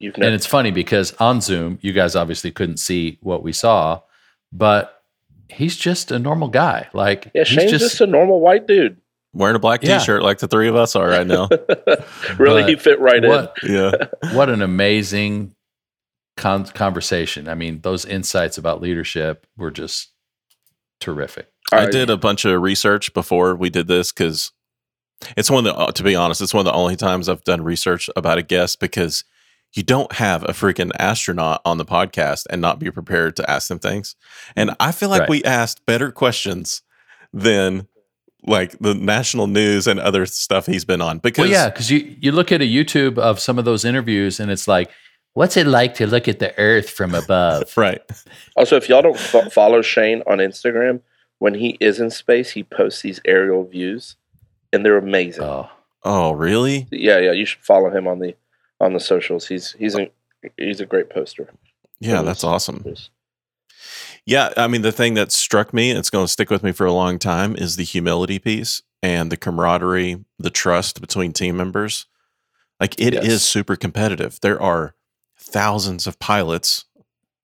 You've 0.00 0.14
And 0.14 0.34
it's 0.34 0.46
funny 0.46 0.70
because 0.70 1.12
on 1.14 1.40
Zoom, 1.40 1.78
you 1.82 1.92
guys 1.92 2.14
obviously 2.14 2.50
couldn't 2.52 2.76
see 2.78 3.18
what 3.20 3.42
we 3.42 3.52
saw, 3.52 4.00
but 4.52 5.02
he's 5.48 5.76
just 5.76 6.10
a 6.12 6.18
normal 6.18 6.48
guy. 6.48 6.88
Like 6.92 7.30
Yeah, 7.34 7.44
he's 7.44 7.48
Shane's 7.48 7.70
just, 7.72 8.00
a 8.00 8.06
normal 8.06 8.40
white 8.40 8.66
dude. 8.66 9.00
Wearing 9.34 9.56
a 9.56 9.58
black 9.58 9.82
t-shirt 9.82 10.22
like 10.22 10.38
the 10.38 10.48
three 10.48 10.68
of 10.68 10.76
us 10.76 10.96
are 10.96 11.06
right 11.08 11.26
now. 11.26 11.48
really, 12.38 12.62
But 12.62 12.68
he 12.68 12.76
fit 12.76 12.98
right 12.98 13.22
what, 13.24 13.56
yeah. 13.62 13.92
what 14.32 14.48
an 14.48 14.62
amazing 14.62 15.54
con- 16.36 16.64
conversation. 16.66 17.48
I 17.48 17.54
mean, 17.54 17.80
those 17.82 18.04
insights 18.04 18.56
about 18.56 18.80
leadership 18.80 19.46
were 19.56 19.70
just 19.70 20.08
terrific. 21.00 21.48
in. 21.72 21.78
I 21.78 21.84
Uh, 21.84 21.90
did 21.90 22.08
a 22.08 22.16
bunch 22.16 22.44
of 22.44 22.60
research 22.62 23.12
before 23.12 23.54
we 23.54 23.68
did 23.68 23.86
this 23.86 24.12
because 24.12 24.52
it's 25.36 25.50
one 25.50 25.66
of 25.66 25.74
the, 25.74 25.78
uh, 25.78 25.92
to 25.92 26.02
be 26.02 26.14
honest, 26.14 26.40
it's 26.40 26.54
one 26.54 26.66
of 26.66 26.72
the 26.72 26.78
only 26.78 26.96
times 26.96 27.28
I've 27.28 27.44
done 27.44 27.62
research 27.62 28.08
about 28.16 28.38
a 28.38 28.42
guest 28.42 28.80
because 28.80 29.24
you 29.74 29.82
don't 29.82 30.12
have 30.12 30.42
a 30.44 30.48
freaking 30.52 30.90
astronaut 30.98 31.60
on 31.64 31.76
the 31.78 31.84
podcast 31.84 32.46
and 32.50 32.60
not 32.60 32.78
be 32.78 32.90
prepared 32.90 33.36
to 33.36 33.50
ask 33.50 33.68
them 33.68 33.78
things. 33.78 34.16
And 34.56 34.74
I 34.80 34.92
feel 34.92 35.08
like 35.10 35.20
Right. 35.22 35.28
we 35.30 35.44
asked 35.44 35.84
better 35.86 36.10
questions 36.10 36.82
than 37.32 37.86
like 38.46 38.78
the 38.78 38.94
national 38.94 39.46
news 39.46 39.86
and 39.86 40.00
other 40.00 40.24
stuff 40.24 40.64
he's 40.66 40.84
been 40.84 41.02
on 41.02 41.18
because 41.18 41.42
Well, 41.44 41.50
yeah, 41.50 41.68
because 41.68 41.90
you 41.90 42.16
you 42.20 42.32
look 42.32 42.50
at 42.52 42.62
a 42.62 42.64
YouTube 42.64 43.18
of 43.18 43.40
some 43.40 43.58
of 43.58 43.64
those 43.64 43.84
interviews, 43.84 44.40
and 44.40 44.50
it's 44.50 44.66
like, 44.68 44.90
what's 45.34 45.56
it 45.56 45.66
like 45.66 45.94
to 45.94 46.06
look 46.06 46.28
at 46.28 46.38
the 46.38 46.56
Earth 46.58 46.88
from 46.88 47.14
above? 47.14 47.72
right. 47.76 48.00
Also, 48.56 48.76
if 48.76 48.88
y'all 48.88 49.02
don't 49.02 49.18
fo- 49.18 49.50
follow 49.50 49.82
Shane 49.82 50.22
on 50.26 50.38
Instagram, 50.38 51.00
when 51.40 51.54
he 51.54 51.76
is 51.80 52.00
in 52.00 52.10
space, 52.10 52.50
he 52.52 52.62
posts 52.64 53.02
these 53.02 53.20
aerial 53.24 53.64
views, 53.64 54.16
and 54.72 54.84
they're 54.84 54.96
amazing. 54.98 55.42
oh, 55.44 55.68
Oh, 56.04 56.30
really? 56.32 56.86
yeah, 56.90 57.18
yeah, 57.18 57.32
you 57.32 57.44
should 57.44 57.60
follow 57.62 57.90
him 57.90 58.06
on 58.06 58.20
the 58.20 58.34
on 58.80 58.92
the 58.92 59.00
socials. 59.00 59.46
He's 59.48 59.72
he's 59.72 59.94
a 59.96 60.10
he's 60.56 60.80
a 60.80 60.86
great 60.86 61.10
poster. 61.10 61.48
Yeah, 62.00 62.22
that's 62.22 62.40
is. 62.40 62.44
awesome. 62.44 62.82
Is. 62.86 63.10
Yeah, 64.24 64.52
I 64.56 64.66
mean 64.68 64.82
the 64.82 64.92
thing 64.92 65.14
that 65.14 65.32
struck 65.32 65.72
me, 65.72 65.90
it's 65.90 66.10
going 66.10 66.26
to 66.26 66.32
stick 66.32 66.50
with 66.50 66.62
me 66.62 66.72
for 66.72 66.86
a 66.86 66.92
long 66.92 67.18
time, 67.18 67.56
is 67.56 67.76
the 67.76 67.84
humility 67.84 68.38
piece 68.38 68.82
and 69.02 69.32
the 69.32 69.36
camaraderie, 69.36 70.24
the 70.38 70.50
trust 70.50 71.00
between 71.00 71.32
team 71.32 71.56
members. 71.56 72.06
Like 72.80 73.00
it 73.00 73.14
is 73.14 73.24
Yes. 73.24 73.42
super 73.42 73.74
competitive. 73.76 74.38
There 74.40 74.60
are 74.60 74.94
thousands 75.38 76.06
of 76.06 76.18
pilots 76.18 76.84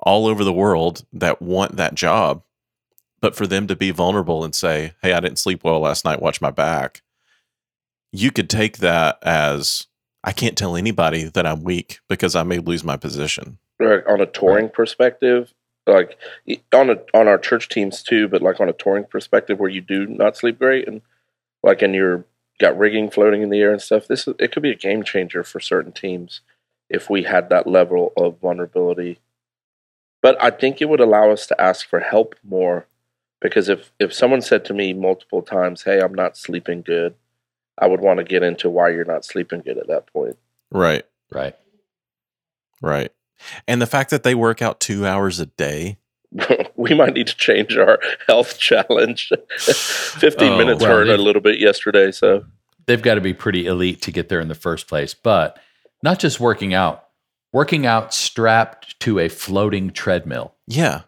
all 0.00 0.26
over 0.26 0.44
the 0.44 0.52
world 0.52 1.04
that 1.12 1.40
want 1.40 1.76
that 1.76 1.94
job, 1.94 2.42
but 3.20 3.34
for 3.34 3.46
them 3.46 3.66
to 3.66 3.74
be 3.76 3.90
vulnerable 3.90 4.44
and 4.44 4.54
say, 4.54 4.92
"Hey, 5.02 5.12
I 5.12 5.20
didn't 5.20 5.38
sleep 5.38 5.64
well 5.64 5.80
last 5.80 6.04
night. 6.04 6.20
Watch 6.22 6.40
my 6.40 6.50
back." 6.50 7.02
You 8.12 8.30
could 8.30 8.50
take 8.50 8.78
that 8.78 9.18
as 9.22 9.86
I 10.24 10.32
can't 10.32 10.56
tell 10.56 10.74
anybody 10.74 11.24
that 11.24 11.46
I'm 11.46 11.62
weak 11.62 12.00
because 12.08 12.34
I 12.34 12.42
may 12.42 12.58
lose 12.58 12.82
my 12.82 12.96
position. 12.96 13.58
Like, 13.78 14.08
on 14.08 14.20
a 14.22 14.26
touring 14.26 14.70
perspective, 14.70 15.52
like 15.86 16.18
on 16.72 16.88
a 16.88 16.96
on 17.12 17.28
our 17.28 17.38
church 17.38 17.68
teams 17.68 18.02
too, 18.02 18.26
but 18.28 18.40
like 18.40 18.58
on 18.58 18.70
a 18.70 18.72
touring 18.72 19.04
perspective 19.04 19.60
where 19.60 19.68
you 19.68 19.82
do 19.82 20.06
not 20.06 20.36
sleep 20.36 20.58
great 20.58 20.88
and 20.88 21.02
like 21.62 21.82
and 21.82 21.94
you're 21.94 22.24
got 22.58 22.78
rigging 22.78 23.10
floating 23.10 23.42
in 23.42 23.50
the 23.50 23.60
air 23.60 23.72
and 23.72 23.82
stuff. 23.82 24.06
This 24.06 24.26
is, 24.26 24.34
it 24.38 24.50
could 24.50 24.62
be 24.62 24.70
a 24.70 24.76
game 24.76 25.02
changer 25.02 25.44
for 25.44 25.60
certain 25.60 25.92
teams 25.92 26.40
if 26.88 27.10
we 27.10 27.24
had 27.24 27.50
that 27.50 27.66
level 27.66 28.12
of 28.16 28.38
vulnerability. 28.40 29.18
But 30.22 30.42
I 30.42 30.50
think 30.50 30.80
it 30.80 30.88
would 30.88 31.00
allow 31.00 31.30
us 31.30 31.46
to 31.48 31.60
ask 31.60 31.86
for 31.86 32.00
help 32.00 32.34
more 32.42 32.86
because 33.42 33.68
if 33.68 33.92
if 33.98 34.14
someone 34.14 34.40
said 34.40 34.64
to 34.64 34.74
me 34.74 34.94
multiple 34.94 35.42
times, 35.42 35.82
"Hey, 35.82 36.00
I'm 36.00 36.14
not 36.14 36.38
sleeping 36.38 36.80
good," 36.80 37.14
I 37.78 37.86
would 37.86 38.00
want 38.00 38.18
to 38.18 38.24
get 38.24 38.42
into 38.42 38.70
why 38.70 38.90
you're 38.90 39.04
not 39.04 39.24
sleeping 39.24 39.60
good 39.60 39.78
at 39.78 39.88
that 39.88 40.06
point. 40.12 40.36
Right. 40.70 41.04
right. 41.32 41.56
Right. 42.80 43.12
And 43.66 43.80
the 43.80 43.86
fact 43.86 44.10
that 44.10 44.22
they 44.22 44.34
work 44.34 44.62
out 44.62 44.80
two 44.80 45.06
hours 45.06 45.40
a 45.40 45.46
day. 45.46 45.98
we 46.76 46.94
might 46.94 47.14
need 47.14 47.26
to 47.28 47.36
change 47.36 47.76
our 47.76 47.98
health 48.26 48.58
challenge. 48.58 49.30
15 49.58 50.52
Oh, 50.52 50.58
minutes 50.58 50.82
well, 50.82 50.90
hurt 50.90 51.08
a 51.08 51.16
little 51.16 51.42
bit 51.42 51.58
yesterday, 51.58 52.10
so 52.10 52.44
They've 52.86 53.00
got 53.00 53.14
to 53.14 53.20
be 53.20 53.32
pretty 53.32 53.66
elite 53.66 54.02
to 54.02 54.12
get 54.12 54.28
there 54.28 54.40
in 54.40 54.48
the 54.48 54.54
first 54.54 54.88
place. 54.88 55.14
But 55.14 55.58
not 56.02 56.18
just 56.18 56.38
working 56.40 56.74
out, 56.74 57.04
working 57.52 57.86
out 57.86 58.12
strapped 58.12 58.98
to 59.00 59.18
a 59.18 59.28
floating 59.28 59.90
treadmill. 59.90 60.54
Yeah. 60.66 61.02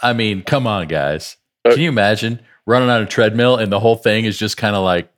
I 0.00 0.12
mean, 0.12 0.42
come 0.42 0.66
on, 0.66 0.86
guys. 0.86 1.36
Uh, 1.64 1.70
Can 1.70 1.80
you 1.80 1.88
imagine 1.88 2.40
running 2.66 2.90
on 2.90 3.02
a 3.02 3.06
treadmill 3.06 3.56
and 3.56 3.72
the 3.72 3.80
whole 3.80 3.96
thing 3.96 4.24
is 4.24 4.38
just 4.38 4.56
kind 4.56 4.76
of 4.76 4.84
like, 4.84 5.10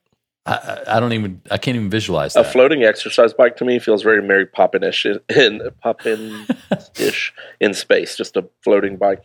I, 0.46 0.54
I 0.54 0.96
I 0.96 1.00
don't 1.00 1.12
even, 1.12 1.40
I 1.50 1.58
can't 1.58 1.76
even 1.76 1.90
visualize 1.90 2.36
a 2.36 2.42
that. 2.42 2.52
floating 2.52 2.84
exercise 2.84 3.32
bike 3.32 3.56
to 3.56 3.64
me 3.64 3.78
feels 3.78 4.02
very 4.02 4.22
Mary 4.22 4.46
Poppin-ish 4.46 5.04
in, 5.06 5.20
in 5.34 5.60
Poppin-ish 5.82 7.34
in 7.60 7.74
space, 7.74 8.16
just 8.16 8.36
a 8.36 8.48
floating 8.62 8.96
bike 8.96 9.24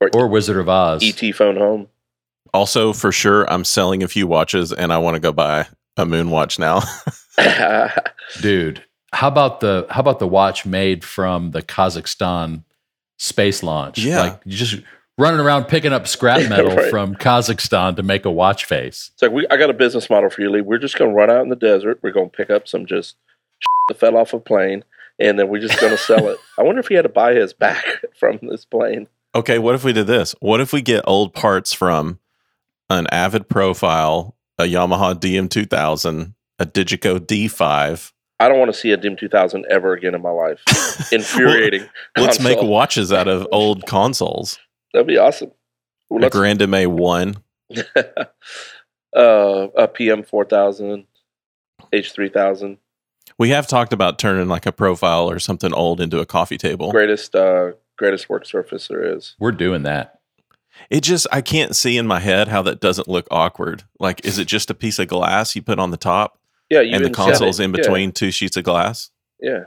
or, 0.00 0.10
or 0.14 0.26
Wizard 0.28 0.56
of 0.56 0.68
Oz. 0.68 1.02
ET 1.04 1.34
phone 1.34 1.56
home. 1.56 1.88
Also, 2.52 2.92
for 2.92 3.12
sure, 3.12 3.50
I'm 3.50 3.64
selling 3.64 4.02
a 4.02 4.08
few 4.08 4.26
watches 4.26 4.72
and 4.72 4.92
I 4.92 4.98
want 4.98 5.14
to 5.14 5.20
go 5.20 5.32
buy 5.32 5.66
a 5.96 6.06
moon 6.06 6.30
watch 6.30 6.58
now. 6.58 6.82
Dude, 8.40 8.84
how 9.12 9.28
about 9.28 9.60
the 9.60 9.86
how 9.90 10.00
about 10.00 10.18
the 10.18 10.26
watch 10.26 10.66
made 10.66 11.04
from 11.04 11.52
the 11.52 11.62
Kazakhstan 11.62 12.64
space 13.18 13.62
launch? 13.62 13.98
Yeah. 13.98 14.20
Like 14.20 14.40
you 14.44 14.56
just 14.56 14.82
running 15.20 15.40
around 15.40 15.64
picking 15.66 15.92
up 15.92 16.08
scrap 16.08 16.40
metal 16.48 16.74
Right. 16.74 16.90
from 16.90 17.14
Kazakhstan 17.14 17.96
to 17.96 18.02
make 18.02 18.24
a 18.24 18.30
watch 18.30 18.64
face. 18.64 19.10
It's 19.14 19.22
like 19.22 19.30
we, 19.30 19.46
I 19.48 19.56
got 19.56 19.70
a 19.70 19.74
business 19.74 20.10
model 20.10 20.30
for 20.30 20.40
you, 20.40 20.50
Lee. 20.50 20.60
We're 20.62 20.78
just 20.78 20.96
going 20.98 21.10
to 21.10 21.14
run 21.14 21.30
out 21.30 21.42
in 21.42 21.48
the 21.50 21.56
desert. 21.56 22.00
We're 22.02 22.10
going 22.12 22.30
to 22.30 22.36
pick 22.36 22.50
up 22.50 22.66
some 22.66 22.86
just 22.86 23.16
that 23.88 23.98
fell 24.00 24.16
off 24.16 24.32
a 24.32 24.40
plane, 24.40 24.84
and 25.18 25.38
then 25.38 25.48
we're 25.48 25.60
just 25.60 25.80
going 25.80 25.92
to 25.92 25.98
sell 25.98 26.28
it. 26.28 26.38
I 26.58 26.62
wonder 26.62 26.80
if 26.80 26.88
he 26.88 26.94
had 26.94 27.02
to 27.02 27.08
buy 27.08 27.34
his 27.34 27.52
back 27.52 27.84
from 28.18 28.38
this 28.42 28.64
plane. 28.64 29.06
okay, 29.34 29.58
what 29.58 29.74
if 29.74 29.84
we 29.84 29.92
did 29.92 30.06
this? 30.06 30.34
What 30.40 30.60
if 30.60 30.72
we 30.72 30.82
get 30.82 31.04
old 31.06 31.34
parts 31.34 31.72
from 31.72 32.18
an 32.88 33.06
Avid 33.12 33.48
profile, 33.48 34.34
a 34.58 34.64
Yamaha 34.64 35.14
DM2000, 35.14 36.34
a 36.58 36.66
Digico 36.66 37.18
D5? 37.20 38.12
I 38.40 38.48
don't 38.48 38.58
want 38.58 38.72
to 38.72 38.78
see 38.78 38.90
a 38.90 38.96
DM2000 38.96 39.64
ever 39.68 39.92
again 39.92 40.14
in 40.14 40.22
my 40.22 40.30
life. 40.30 40.62
Infuriating. 41.12 41.86
Let's 42.16 42.40
make 42.40 42.60
watches 42.62 43.12
out 43.12 43.28
of 43.28 43.46
old 43.52 43.84
consoles. 43.86 44.58
That'd 44.92 45.06
be 45.06 45.18
awesome. 45.18 45.52
Well, 46.08 46.20
A 46.20 46.22
let's- 46.24 46.36
Grand 46.36 46.66
MA 46.68 46.84
1. 46.84 47.36
uh, 49.16 49.66
a 49.76 49.88
PM 49.88 50.22
4000, 50.22 51.06
H3000, 51.92 52.78
We 53.38 53.50
have 53.50 53.66
talked 53.66 53.92
about 53.92 54.18
turning 54.18 54.48
like 54.48 54.66
a 54.66 54.72
profile 54.72 55.30
or 55.30 55.38
something 55.38 55.72
old 55.72 56.00
into 56.00 56.18
a 56.20 56.26
coffee 56.26 56.58
table. 56.58 56.90
greatest 56.90 57.34
uh, 57.34 57.72
greatest 57.96 58.28
work 58.28 58.44
surface 58.46 58.88
there 58.88 59.02
is. 59.16 59.36
We're 59.38 59.52
doing 59.52 59.82
that. 59.84 60.20
It 60.88 61.02
just 61.02 61.26
I 61.32 61.40
can't 61.42 61.76
see 61.76 61.96
in 61.96 62.06
my 62.06 62.20
head 62.20 62.48
how 62.48 62.62
that 62.62 62.80
doesn't 62.80 63.08
look 63.08 63.26
awkward. 63.30 63.84
Like, 63.98 64.24
is 64.24 64.38
it 64.38 64.46
just 64.46 64.70
a 64.70 64.74
piece 64.74 64.98
of 64.98 65.08
glass 65.08 65.54
you 65.54 65.62
put 65.62 65.78
on 65.78 65.90
the 65.90 65.96
top? 65.96 66.38
Yeah, 66.70 66.80
you 66.80 66.94
and 66.94 67.04
the 67.04 67.08
inset 67.08 67.14
console's 67.26 67.60
it. 67.60 67.64
in 67.64 67.70
Yeah, 67.74 67.76
between 67.82 68.12
two 68.12 68.30
sheets 68.30 68.56
of 68.56 68.64
glass. 68.64 69.10
Yeah, 69.40 69.64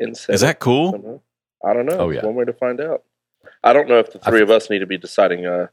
inset 0.00 0.34
Is 0.34 0.40
that 0.42 0.58
cool? 0.60 0.92
somehow. 0.92 1.20
I 1.64 1.72
don't 1.74 1.86
know. 1.86 1.96
Oh, 1.98 2.10
yeah. 2.10 2.24
one 2.24 2.34
way 2.36 2.44
to 2.44 2.52
find 2.52 2.80
out. 2.80 3.02
I 3.66 3.72
don't 3.72 3.88
know 3.88 3.98
if 3.98 4.12
the 4.12 4.18
three 4.20 4.40
f- 4.40 4.44
of 4.44 4.50
us 4.50 4.70
need 4.70 4.78
to 4.78 4.86
be 4.86 4.96
deciding 4.96 5.44
uh, 5.46 5.66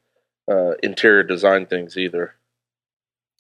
uh, 0.50 0.72
interior 0.82 1.24
design 1.24 1.66
things 1.68 1.96
either. 1.98 2.36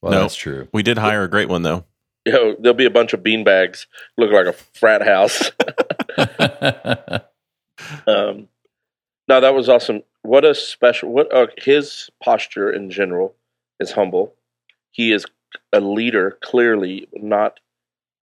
Well, 0.01 0.11
No. 0.11 0.21
that's 0.21 0.35
true. 0.35 0.67
We 0.71 0.83
did 0.83 0.97
hire 0.97 1.23
a 1.23 1.27
great 1.29 1.49
one 1.49 1.63
though. 1.63 1.85
You 2.25 2.31
know, 2.31 2.55
there'll 2.57 2.73
be 2.73 2.85
a 2.85 2.89
bunch 2.89 3.11
of 3.11 3.19
beanbags 3.21 3.85
look 4.17 4.31
like 4.31 4.45
a 4.45 4.53
frat 4.53 5.01
house. 5.01 5.51
um, 8.07 8.47
no, 9.27 9.41
that 9.41 9.53
was 9.53 9.67
awesome. 9.67 10.03
What 10.21 10.45
a 10.45 10.55
special. 10.55 11.09
What 11.11 11.33
uh, 11.33 11.47
his 11.57 12.09
posture 12.23 12.71
in 12.71 12.89
general 12.89 13.35
is 13.81 13.91
humble. 13.91 14.35
He 14.91 15.11
is 15.11 15.25
a 15.73 15.81
leader, 15.81 16.37
clearly 16.41 17.09
not 17.13 17.59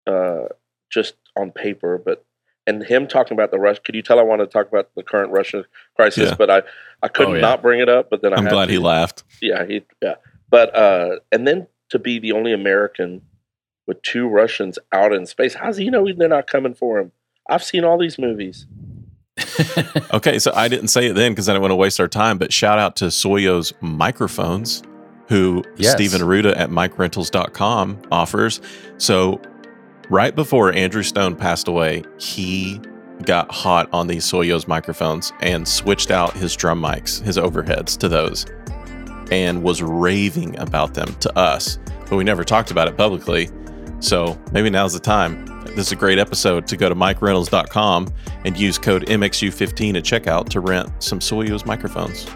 uh, 0.07 0.45
just 0.91 1.15
on 1.37 1.51
paper, 1.51 1.99
but 1.99 2.25
and 2.67 2.83
him 2.83 3.07
talking 3.07 3.35
about 3.37 3.51
the 3.51 3.59
Rush. 3.59 3.79
Could 3.81 3.95
you 3.95 4.03
tell 4.03 4.19
I 4.19 4.23
want 4.23 4.41
to 4.41 4.47
talk 4.47 4.69
about 4.69 4.91
the 4.95 5.03
current 5.03 5.33
Russian 5.33 5.65
crisis? 5.97 6.31
Yeah. 6.31 6.35
But 6.37 6.51
I 6.51 6.63
I 7.03 7.09
couldn't 7.09 7.33
Oh, 7.33 7.37
yeah. 7.37 7.41
not 7.43 7.63
bring 7.63 7.81
it 7.81 7.89
up. 7.89 8.11
But 8.11 8.23
then 8.23 8.33
I 8.33 8.37
I'm 8.37 8.45
had 8.45 8.53
glad 8.53 8.67
to. 8.67 8.73
he 8.73 8.79
laughed. 8.79 9.25
Yeah, 9.41 9.65
he 9.67 9.83
yeah. 10.03 10.15
But 10.51 10.75
uh, 10.77 11.21
and 11.33 11.47
then 11.47 11.67
to 11.91 11.99
be 11.99 12.19
the 12.19 12.33
only 12.33 12.53
American 12.53 13.23
with 13.87 14.01
two 14.03 14.29
Russians 14.29 14.79
out 14.93 15.13
in 15.13 15.27
space. 15.27 15.55
How's 15.55 15.77
he 15.77 15.91
know 15.91 16.07
they're 16.17 16.29
not 16.29 16.47
coming 16.47 16.75
for 16.75 16.99
him? 16.99 17.13
I've 17.49 17.65
seen 17.65 17.85
all 17.85 17.99
these 17.99 18.19
movies. 18.19 18.67
Okay, 20.13 20.39
so 20.41 20.53
I 20.55 20.67
didn't 20.69 20.89
say 20.89 21.07
it 21.07 21.13
then 21.15 21.33
because 21.33 21.49
I 21.49 21.53
didn't 21.53 21.63
want 21.63 21.71
to 21.73 21.77
waste 21.77 22.01
our 22.01 22.09
time, 22.09 22.37
but 22.37 22.53
shout 22.53 22.79
out 22.81 22.97
to 22.97 23.07
Soyuz 23.07 23.73
microphones, 23.81 24.83
who 25.29 25.63
Yes. 25.77 25.93
Stephen 25.93 26.21
Aruda 26.21 26.57
at 26.57 26.71
micerentals.com 26.71 28.03
offers. 28.11 28.61
So 28.99 29.41
right 30.11 30.35
before 30.35 30.73
Andrew 30.73 31.03
Stone 31.03 31.37
passed 31.37 31.69
away, 31.69 32.03
he 32.19 32.81
got 33.25 33.51
hot 33.53 33.89
on 33.93 34.07
these 34.07 34.25
Soyuz 34.25 34.67
microphones 34.67 35.33
and 35.41 35.67
switched 35.67 36.11
out 36.11 36.33
his 36.35 36.55
drum 36.57 36.83
mics, 36.83 37.23
his 37.23 37.37
overheads 37.37 37.97
to 37.99 38.09
those, 38.09 38.47
and 39.31 39.63
was 39.63 39.83
raving 39.83 40.59
about 40.59 40.95
them 40.95 41.15
to 41.21 41.39
us. 41.39 41.79
But 42.09 42.17
we 42.17 42.25
never 42.25 42.45
talked 42.45 42.71
about 42.71 42.89
it 42.89 42.97
publicly. 42.97 43.49
So 44.01 44.41
maybe 44.53 44.71
now's 44.71 44.95
the 44.95 45.01
time. 45.01 45.47
This 45.65 45.87
is 45.87 45.93
a 45.93 45.97
great 45.97 46.19
episode 46.19 46.67
to 46.69 46.77
go 46.77 46.89
to 46.89 46.95
micerentals.com 46.95 48.09
and 48.45 48.59
use 48.59 48.79
code 48.79 49.07
MXU15 49.07 49.97
at 49.97 50.03
checkout 50.05 50.49
to 50.49 50.61
rent 50.61 50.91
some 51.03 51.21
Soyuz 51.21 51.65
microphones. 51.67 52.27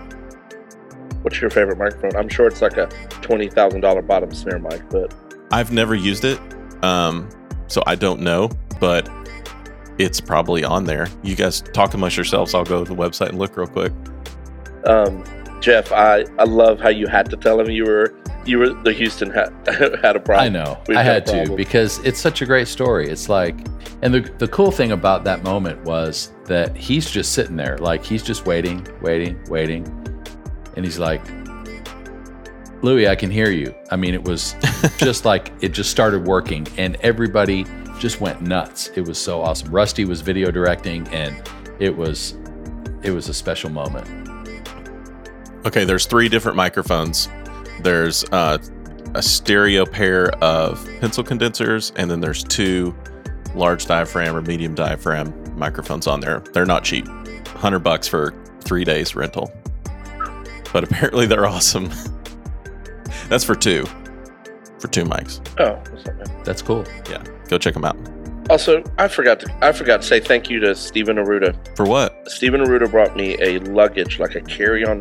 What's 1.22 1.41
your 1.41 1.49
favorite 1.49 1.79
microphone? 1.79 2.14
I'm 2.16 2.29
sure 2.29 2.47
it's 2.47 2.61
like 2.61 2.77
a 2.77 2.87
twenty 3.22 3.49
thousand 3.49 3.81
dollar 3.81 4.03
bottom 4.03 4.31
snare 4.35 4.59
mic, 4.59 4.89
but 4.91 5.14
I've 5.51 5.72
never 5.72 5.95
used 5.95 6.27
it, 6.27 6.39
um, 6.85 7.31
so 7.69 7.83
I 7.87 7.95
don't 7.95 8.21
know, 8.21 8.51
but 8.81 9.09
it's 9.99 10.21
probably 10.21 10.65
on 10.65 10.85
there. 10.85 11.09
You 11.23 11.37
guys 11.37 11.61
talk 11.61 11.95
amongst 11.95 12.17
yourselves. 12.17 12.55
I'll 12.55 12.65
go 12.65 12.85
to 12.85 12.95
the 12.95 13.01
website 13.01 13.29
and 13.29 13.39
look 13.39 13.57
real 13.57 13.67
quick. 13.67 13.93
um, 14.87 15.25
Jeff, 15.61 15.93
I, 15.93 16.27
I 16.39 16.45
love 16.45 16.79
how 16.79 16.91
you 16.91 17.07
had 17.07 17.31
to 17.31 17.37
tell 17.37 17.59
him 17.59 17.71
you 17.71 17.85
were 17.85 18.15
you 18.45 18.59
were 18.59 18.69
the 18.69 18.93
Houston 18.93 19.31
had 19.31 19.51
had 20.03 20.17
a 20.17 20.21
problem. 20.21 20.45
I 20.45 20.49
know. 20.51 20.79
We've 20.87 20.99
I 20.99 21.03
had 21.03 21.25
to 21.27 21.55
because 21.57 21.99
it's 22.01 22.21
such 22.21 22.43
a 22.43 22.47
great 22.47 22.69
story. 22.69 23.09
It's 23.09 23.29
like, 23.31 23.57
and 24.03 24.12
the 24.12 24.21
the 24.39 24.49
cool 24.49 24.71
thing 24.71 24.93
about 24.93 25.25
that 25.25 25.43
moment 25.43 25.83
was 25.85 26.33
that 26.45 26.77
he's 26.77 27.11
just 27.11 27.33
sitting 27.33 27.57
there, 27.57 27.79
like 27.79 28.05
he's 28.05 28.23
just 28.23 28.45
waiting, 28.45 28.87
waiting, 29.01 29.43
waiting, 29.49 29.87
and 30.77 30.85
he's 30.85 30.99
like, 30.99 31.23
"Louie, 32.85 33.09
I 33.09 33.16
can 33.16 33.30
hear 33.30 33.51
you." 33.51 33.74
I 33.91 33.97
mean, 33.97 34.14
it 34.14 34.22
was 34.22 34.55
just 34.99 35.24
like 35.24 35.53
it 35.61 35.70
just 35.70 35.91
started 35.91 36.26
working, 36.26 36.66
and 36.76 36.97
everybody 36.97 37.64
just 37.99 38.20
went 38.20 38.43
nuts. 38.43 38.91
It 38.95 39.03
was 39.03 39.18
so 39.18 39.41
awesome. 39.41 39.70
Rusty 39.70 40.05
was 40.05 40.20
video 40.20 40.51
directing, 40.51 41.09
and 41.09 41.43
it 41.78 41.97
was 41.97 42.37
it 43.03 43.11
was 43.11 43.28
a 43.28 43.35
special 43.35 43.70
moment. 43.70 44.07
Okay, 45.66 45.85
there's 45.85 46.07
three 46.07 46.28
different 46.28 46.57
microphones. 46.57 47.28
There's 47.80 48.24
uh, 48.32 48.59
a 49.14 49.22
stereo 49.22 49.87
pair 49.87 50.30
of 50.43 50.87
pencil 51.01 51.24
condensers, 51.24 51.93
and 51.97 52.11
then 52.11 52.20
there's 52.20 52.45
two 52.45 52.95
large 53.55 53.87
diaphragm 53.87 54.37
or 54.37 54.43
medium 54.43 54.74
diaphragm 54.74 55.32
microphones 55.57 56.07
on 56.07 56.20
there. 56.20 56.41
They're 56.53 56.66
not 56.66 56.85
cheap. 56.85 57.07
100 57.09 57.78
bucks 57.78 58.09
for 58.09 58.35
three 58.61 58.85
days 58.85 59.14
rental. 59.14 59.53
But 60.72 60.85
apparently 60.85 61.26
they're 61.26 61.47
awesome. 61.47 61.91
That's 63.29 63.45
for 63.45 63.55
two. 63.55 63.85
For 64.79 64.89
two 64.89 65.05
mics. 65.05 65.41
Oh, 65.59 65.81
that's. 66.05 66.31
That's 66.45 66.62
cool. 66.62 66.85
Yeah, 67.11 67.22
go 67.49 67.59
check 67.59 67.75
them 67.75 67.85
out. 67.85 67.97
also, 68.51 68.83
I 68.99 69.09
forgot 69.09 69.41
to 69.41 69.59
I 69.62 69.72
forgot 69.72 70.03
to 70.03 70.07
say 70.07 70.20
thank 70.20 70.51
you 70.51 70.61
to 70.61 70.75
Stephen 70.75 71.16
Aruda. 71.16 71.55
For 71.77 71.87
what? 71.87 72.29
Stephen 72.31 72.61
Aruda 72.62 72.91
brought 72.91 73.16
me 73.16 73.37
a 73.41 73.59
luggage, 73.61 74.18
like 74.18 74.35
a 74.35 74.41
carry-on, 74.43 75.01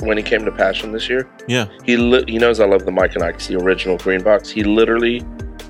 when 0.00 0.16
he 0.16 0.22
came 0.24 0.44
to 0.44 0.50
Passion 0.52 0.90
this 0.92 1.08
year. 1.08 1.28
Yeah. 1.46 1.68
He 1.84 1.96
li- 1.96 2.24
he 2.26 2.38
knows 2.38 2.58
I 2.58 2.66
love 2.66 2.84
the 2.84 2.90
Mike 2.90 3.14
and 3.14 3.22
Ike's, 3.22 3.46
the 3.46 3.56
original 3.56 3.96
green 3.98 4.22
box. 4.22 4.48
He 4.50 4.64
literally 4.64 5.20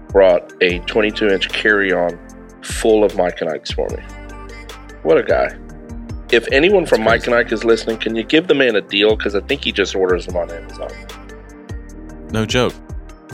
brought 0.09 0.51
a 0.63 0.81
22-inch 0.81 1.51
carry-on 1.51 2.19
full 2.63 3.05
of 3.05 3.15
Mike 3.17 3.43
and 3.43 3.51
Ike's 3.51 3.73
for 3.73 3.87
me. 3.91 4.03
What 5.03 5.19
a 5.19 5.23
guy! 5.23 5.55
If 6.33 6.47
anyone 6.51 6.87
from 6.87 7.03
Mike 7.03 7.27
and 7.27 7.35
Ike 7.35 7.53
is 7.53 7.65
listening, 7.65 7.99
can 7.99 8.15
you 8.17 8.23
give 8.23 8.49
the 8.49 8.55
man 8.55 8.77
a 8.77 8.81
deal? 8.81 9.17
Because 9.17 9.35
I 9.35 9.41
think 9.41 9.65
he 9.65 9.73
just 9.73 9.95
orders 9.95 10.25
them 10.27 10.37
on 10.37 10.51
Amazon. 10.51 10.91
No 12.31 12.45
joke. 12.45 12.75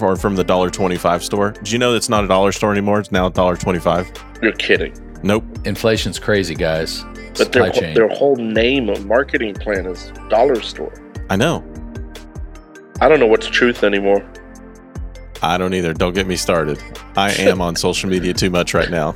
Or 0.01 0.17
from 0.17 0.35
the 0.35 0.45
dollar 0.45 0.71
twenty-five 0.71 1.23
store. 1.23 1.53
Do 1.53 1.71
you 1.71 1.79
know 1.79 1.95
it's 1.95 2.09
not 2.09 2.25
a 2.25 2.29
dollar 2.29 2.53
store 2.53 2.73
anymore? 2.73 3.01
It's 3.01 3.13
now 3.13 3.27
a 3.27 3.31
dollar 3.31 3.57
twenty-five. 3.57 4.11
You're 4.43 4.53
kidding. 4.53 4.93
Nope. 5.23 5.45
Inflation's 5.65 6.19
crazy, 6.19 6.55
guys. 6.55 7.05
But 7.37 7.53
their, 7.53 7.71
chain. 7.71 7.95
their 7.95 8.09
whole 8.09 8.37
name 8.37 8.89
of 8.89 9.07
marketing 9.07 9.55
plan 9.55 9.87
is 9.87 10.13
dollar 10.29 10.61
store. 10.61 10.93
I 11.31 11.37
know. 11.37 11.65
I 13.01 13.09
don't 13.09 13.21
know 13.21 13.27
what's 13.27 13.47
truth 13.47 13.83
anymore. 13.85 14.29
I 15.43 15.59
don't 15.59 15.75
either. 15.75 15.93
Don't 15.93 16.15
get 16.15 16.27
me 16.27 16.37
started. 16.37 16.83
I 17.17 17.33
am 17.39 17.61
on 17.61 17.77
social 17.77 18.11
media 18.11 18.35
too 18.35 18.51
much 18.51 18.75
right 18.75 18.91
now. 18.91 19.15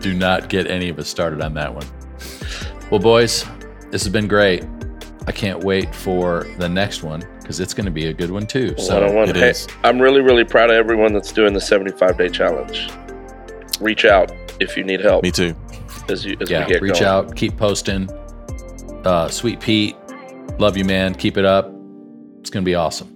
Do 0.00 0.14
not 0.14 0.48
get 0.48 0.66
any 0.66 0.88
of 0.88 0.98
us 0.98 1.08
started 1.08 1.42
on 1.42 1.54
that 1.54 1.74
one. 1.74 1.86
Well, 2.90 3.00
boys, 3.00 3.44
this 3.90 4.02
has 4.02 4.08
been 4.08 4.28
great. 4.28 4.64
I 5.26 5.32
can't 5.32 5.62
wait 5.62 5.94
for 5.94 6.46
the 6.58 6.68
next 6.68 7.02
one 7.02 7.22
because 7.50 7.58
it's 7.58 7.74
going 7.74 7.84
to 7.84 7.90
be 7.90 8.06
a 8.06 8.12
good 8.12 8.30
one 8.30 8.46
too. 8.46 8.76
So, 8.78 9.12
one. 9.12 9.28
it 9.28 9.34
Hey, 9.34 9.50
is. 9.50 9.66
I'm 9.82 10.00
really, 10.00 10.20
really 10.20 10.44
proud 10.44 10.70
of 10.70 10.76
everyone 10.76 11.12
that's 11.12 11.32
doing 11.32 11.52
the 11.52 11.60
75 11.60 12.16
day 12.16 12.28
challenge. 12.28 12.88
Reach 13.80 14.04
out 14.04 14.30
if 14.60 14.76
you 14.76 14.84
need 14.84 15.00
help 15.00 15.24
Me 15.24 15.32
too. 15.32 15.56
as 16.08 16.24
you 16.24 16.36
as 16.40 16.48
yeah, 16.48 16.64
we 16.64 16.72
get 16.72 16.80
reach 16.80 17.00
going. 17.00 17.04
out, 17.06 17.34
keep 17.34 17.56
posting. 17.56 18.08
Uh, 19.04 19.26
Sweet 19.26 19.58
Pete, 19.58 19.96
love 20.60 20.76
you, 20.76 20.84
man. 20.84 21.12
Keep 21.12 21.38
it 21.38 21.44
up. 21.44 21.74
It's 22.38 22.50
going 22.50 22.62
to 22.64 22.68
be 22.68 22.76
awesome. 22.76 23.08